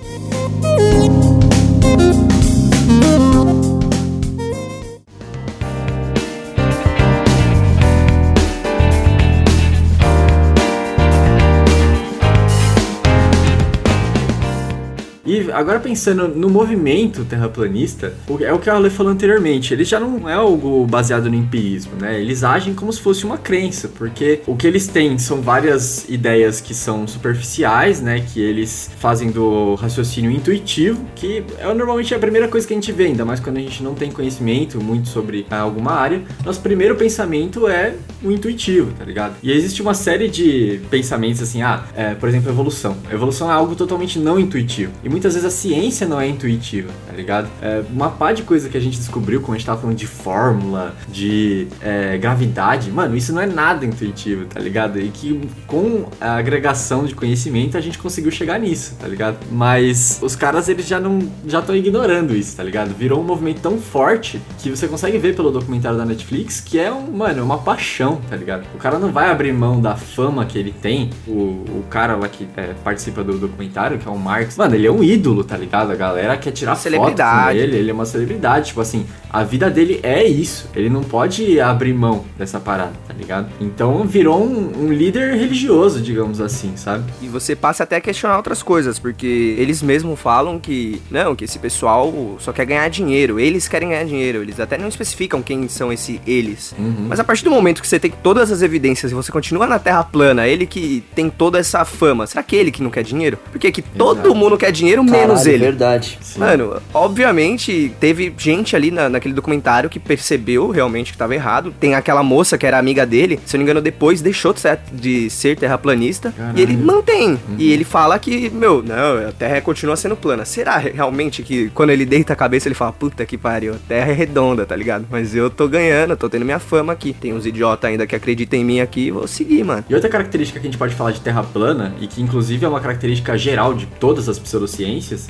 E 15.26 15.50
agora 15.52 15.80
pensando 15.80 16.28
no 16.28 16.50
movimento 16.50 17.24
terraplanista, 17.24 18.12
é 18.40 18.52
o 18.52 18.58
que 18.58 18.68
a 18.68 18.74
Ale 18.74 18.90
falou 18.90 19.12
anteriormente, 19.12 19.72
ele 19.72 19.84
já 19.84 19.98
não 19.98 20.28
é 20.28 20.34
algo 20.34 20.86
baseado 20.86 21.30
no 21.30 21.34
empirismo, 21.34 21.92
né? 21.98 22.20
Eles 22.20 22.44
agem 22.44 22.74
como 22.74 22.92
se 22.92 23.00
fosse 23.00 23.24
uma 23.24 23.38
crença, 23.38 23.88
porque 23.88 24.40
o 24.46 24.54
que 24.54 24.66
eles 24.66 24.86
têm 24.86 25.18
são 25.18 25.40
várias 25.40 26.06
ideias 26.08 26.60
que 26.60 26.74
são 26.74 27.06
superficiais, 27.06 28.00
né? 28.00 28.24
Que 28.32 28.40
eles 28.40 28.90
fazem 28.98 29.30
do 29.30 29.74
raciocínio 29.76 30.30
intuitivo, 30.30 31.04
que 31.14 31.42
é 31.58 31.72
normalmente 31.72 32.14
a 32.14 32.18
primeira 32.18 32.48
coisa 32.48 32.66
que 32.66 32.74
a 32.74 32.76
gente 32.76 32.92
vê, 32.92 33.06
ainda 33.06 33.24
mais 33.24 33.40
quando 33.40 33.56
a 33.56 33.60
gente 33.60 33.82
não 33.82 33.94
tem 33.94 34.10
conhecimento 34.10 34.82
muito 34.82 35.08
sobre 35.08 35.46
ah, 35.50 35.60
alguma 35.60 35.92
área. 35.92 36.22
Nosso 36.44 36.60
primeiro 36.60 36.96
pensamento 36.96 37.66
é 37.66 37.94
o 38.22 38.30
intuitivo, 38.30 38.92
tá 38.92 39.04
ligado? 39.04 39.36
E 39.42 39.50
existe 39.50 39.80
uma 39.80 39.94
série 39.94 40.28
de 40.28 40.80
pensamentos 40.90 41.40
assim, 41.40 41.62
ah, 41.62 41.84
é, 41.96 42.14
por 42.14 42.28
exemplo, 42.28 42.50
evolução. 42.50 42.96
Evolução 43.10 43.50
é 43.50 43.54
algo 43.54 43.74
totalmente 43.74 44.18
não 44.18 44.38
intuitivo. 44.38 44.92
E 45.02 45.13
muitas 45.14 45.34
vezes 45.34 45.46
a 45.46 45.50
ciência 45.50 46.08
não 46.08 46.20
é 46.20 46.26
intuitiva, 46.26 46.90
tá 47.06 47.12
ligado? 47.12 47.48
É, 47.62 47.84
uma 47.88 48.10
pá 48.10 48.32
de 48.32 48.42
coisa 48.42 48.68
que 48.68 48.76
a 48.76 48.80
gente 48.80 48.98
descobriu, 48.98 49.40
como 49.40 49.54
a 49.54 49.56
gente 49.56 49.64
tava 49.64 49.80
falando 49.80 49.96
de 49.96 50.08
fórmula, 50.08 50.92
de 51.08 51.68
é, 51.80 52.18
gravidade, 52.18 52.90
mano, 52.90 53.16
isso 53.16 53.32
não 53.32 53.40
é 53.40 53.46
nada 53.46 53.86
intuitivo, 53.86 54.44
tá 54.46 54.58
ligado? 54.58 54.98
E 54.98 55.08
que 55.10 55.40
com 55.68 56.06
a 56.20 56.34
agregação 56.34 57.04
de 57.04 57.14
conhecimento 57.14 57.78
a 57.78 57.80
gente 57.80 57.96
conseguiu 57.96 58.32
chegar 58.32 58.58
nisso, 58.58 58.96
tá 59.00 59.06
ligado? 59.06 59.38
Mas 59.52 60.18
os 60.20 60.34
caras, 60.34 60.68
eles 60.68 60.84
já 60.84 60.98
não 60.98 61.20
já 61.46 61.60
estão 61.60 61.76
ignorando 61.76 62.34
isso, 62.34 62.56
tá 62.56 62.64
ligado? 62.64 62.92
Virou 62.92 63.20
um 63.20 63.24
movimento 63.24 63.60
tão 63.60 63.78
forte 63.78 64.40
que 64.58 64.68
você 64.68 64.88
consegue 64.88 65.16
ver 65.18 65.36
pelo 65.36 65.52
documentário 65.52 65.96
da 65.96 66.04
Netflix 66.04 66.60
que 66.60 66.76
é 66.76 66.92
um, 66.92 67.12
mano, 67.12 67.44
uma 67.44 67.58
paixão, 67.58 68.20
tá 68.28 68.34
ligado? 68.34 68.64
O 68.74 68.78
cara 68.78 68.98
não 68.98 69.12
vai 69.12 69.30
abrir 69.30 69.52
mão 69.52 69.80
da 69.80 69.94
fama 69.94 70.44
que 70.44 70.58
ele 70.58 70.72
tem, 70.72 71.10
o, 71.28 71.62
o 71.78 71.84
cara 71.88 72.16
lá 72.16 72.28
que 72.28 72.48
é, 72.56 72.74
participa 72.82 73.22
do 73.22 73.38
documentário, 73.38 73.96
que 73.96 74.08
é 74.08 74.10
o 74.10 74.18
Marx, 74.18 74.56
mano, 74.56 74.74
ele 74.74 74.88
é 74.88 74.90
um 74.90 75.03
ídolo, 75.04 75.44
tá 75.44 75.56
ligado? 75.56 75.92
A 75.92 75.94
galera 75.94 76.36
quer 76.36 76.50
tirar 76.50 76.74
foto 76.74 76.84
com 76.84 76.90
Celebridade. 76.90 77.58
ele, 77.58 77.76
ele 77.76 77.90
é 77.90 77.94
uma 77.94 78.06
celebridade, 78.06 78.68
tipo 78.68 78.80
assim, 78.80 79.06
a 79.34 79.42
vida 79.42 79.68
dele 79.68 79.98
é 80.02 80.24
isso, 80.24 80.68
ele 80.76 80.88
não 80.88 81.02
pode 81.02 81.60
abrir 81.60 81.92
mão 81.92 82.24
dessa 82.38 82.60
parada, 82.60 82.92
tá 83.06 83.12
ligado? 83.12 83.48
Então 83.60 84.04
virou 84.04 84.40
um, 84.40 84.84
um 84.84 84.92
líder 84.92 85.34
religioso, 85.34 86.00
digamos 86.00 86.40
assim, 86.40 86.76
sabe? 86.76 87.12
E 87.20 87.26
você 87.26 87.56
passa 87.56 87.82
até 87.82 87.96
a 87.96 88.00
questionar 88.00 88.36
outras 88.36 88.62
coisas, 88.62 88.96
porque 88.96 89.56
eles 89.58 89.82
mesmos 89.82 90.20
falam 90.20 90.60
que, 90.60 91.02
não, 91.10 91.34
que 91.34 91.44
esse 91.44 91.58
pessoal 91.58 92.36
só 92.38 92.52
quer 92.52 92.64
ganhar 92.64 92.88
dinheiro, 92.88 93.40
eles 93.40 93.66
querem 93.66 93.88
ganhar 93.88 94.04
dinheiro, 94.04 94.40
eles 94.40 94.60
até 94.60 94.78
não 94.78 94.86
especificam 94.86 95.42
quem 95.42 95.68
são 95.68 95.92
esse 95.92 96.20
eles. 96.24 96.72
Uhum. 96.78 97.06
Mas 97.08 97.18
a 97.18 97.24
partir 97.24 97.42
do 97.42 97.50
momento 97.50 97.82
que 97.82 97.88
você 97.88 97.98
tem 97.98 98.12
todas 98.22 98.52
as 98.52 98.62
evidências 98.62 99.10
e 99.10 99.14
você 99.16 99.32
continua 99.32 99.66
na 99.66 99.80
Terra 99.80 100.04
plana, 100.04 100.46
ele 100.46 100.64
que 100.64 101.02
tem 101.12 101.28
toda 101.28 101.58
essa 101.58 101.84
fama, 101.84 102.24
será 102.28 102.44
que 102.44 102.54
é 102.54 102.60
ele 102.60 102.70
que 102.70 102.84
não 102.84 102.90
quer 102.90 103.02
dinheiro? 103.02 103.36
Porque 103.50 103.72
que 103.72 103.82
todo 103.82 104.32
mundo 104.32 104.56
quer 104.56 104.70
dinheiro, 104.70 104.93
Cara, 105.02 105.18
menos 105.18 105.38
Caralho, 105.40 105.50
ele. 105.54 105.64
verdade. 105.64 106.18
Mano, 106.36 106.80
obviamente 106.92 107.92
teve 108.00 108.32
gente 108.36 108.76
ali 108.76 108.90
na- 108.90 109.08
naquele 109.08 109.32
documentário 109.34 109.88
que 109.88 109.98
percebeu 109.98 110.68
realmente 110.70 111.12
que 111.12 111.18
tava 111.18 111.34
errado. 111.34 111.72
Tem 111.80 111.94
aquela 111.94 112.22
moça 112.22 112.58
que 112.58 112.66
era 112.66 112.78
amiga 112.78 113.06
dele, 113.06 113.40
se 113.46 113.56
eu 113.56 113.58
não 113.58 113.64
me 113.64 113.70
engano, 113.70 113.80
depois 113.82 114.20
deixou 114.20 114.52
de 114.52 114.60
ser, 114.60 114.78
de 114.92 115.30
ser 115.30 115.56
terraplanista. 115.56 116.32
Caralho. 116.32 116.58
E 116.58 116.62
ele 116.62 116.76
mantém. 116.76 117.38
E 117.58 117.72
ele 117.72 117.84
fala 117.84 118.18
que, 118.18 118.50
meu, 118.50 118.82
não, 118.82 119.28
a 119.28 119.32
Terra 119.32 119.60
continua 119.60 119.96
sendo 119.96 120.16
plana. 120.16 120.44
Será 120.44 120.76
realmente 120.78 121.42
que 121.42 121.70
quando 121.70 121.90
ele 121.90 122.04
deita 122.04 122.32
a 122.32 122.36
cabeça 122.36 122.68
ele 122.68 122.74
fala, 122.74 122.92
puta 122.92 123.24
que 123.24 123.38
pariu, 123.38 123.74
a 123.74 123.78
Terra 123.88 124.10
é 124.10 124.14
redonda, 124.14 124.66
tá 124.66 124.76
ligado? 124.76 125.06
Mas 125.10 125.34
eu 125.34 125.48
tô 125.48 125.68
ganhando, 125.68 126.16
tô 126.16 126.28
tendo 126.28 126.44
minha 126.44 126.58
fama 126.58 126.92
aqui. 126.92 127.12
Tem 127.18 127.32
uns 127.32 127.46
idiotas 127.46 127.90
ainda 127.90 128.06
que 128.06 128.14
acreditam 128.16 128.58
em 128.58 128.64
mim 128.64 128.80
aqui, 128.80 129.10
vou 129.10 129.26
seguir, 129.26 129.64
mano. 129.64 129.84
E 129.88 129.94
outra 129.94 130.08
característica 130.10 130.58
que 130.60 130.66
a 130.66 130.70
gente 130.70 130.78
pode 130.78 130.94
falar 130.94 131.12
de 131.12 131.20
Terra 131.20 131.42
plana, 131.42 131.94
e 132.00 132.06
que 132.06 132.20
inclusive 132.20 132.64
é 132.64 132.68
uma 132.68 132.80
característica 132.80 133.36
geral 133.38 133.74
de 133.74 133.86
todas 133.86 134.28
as 134.28 134.38
pseudociências, 134.38 134.83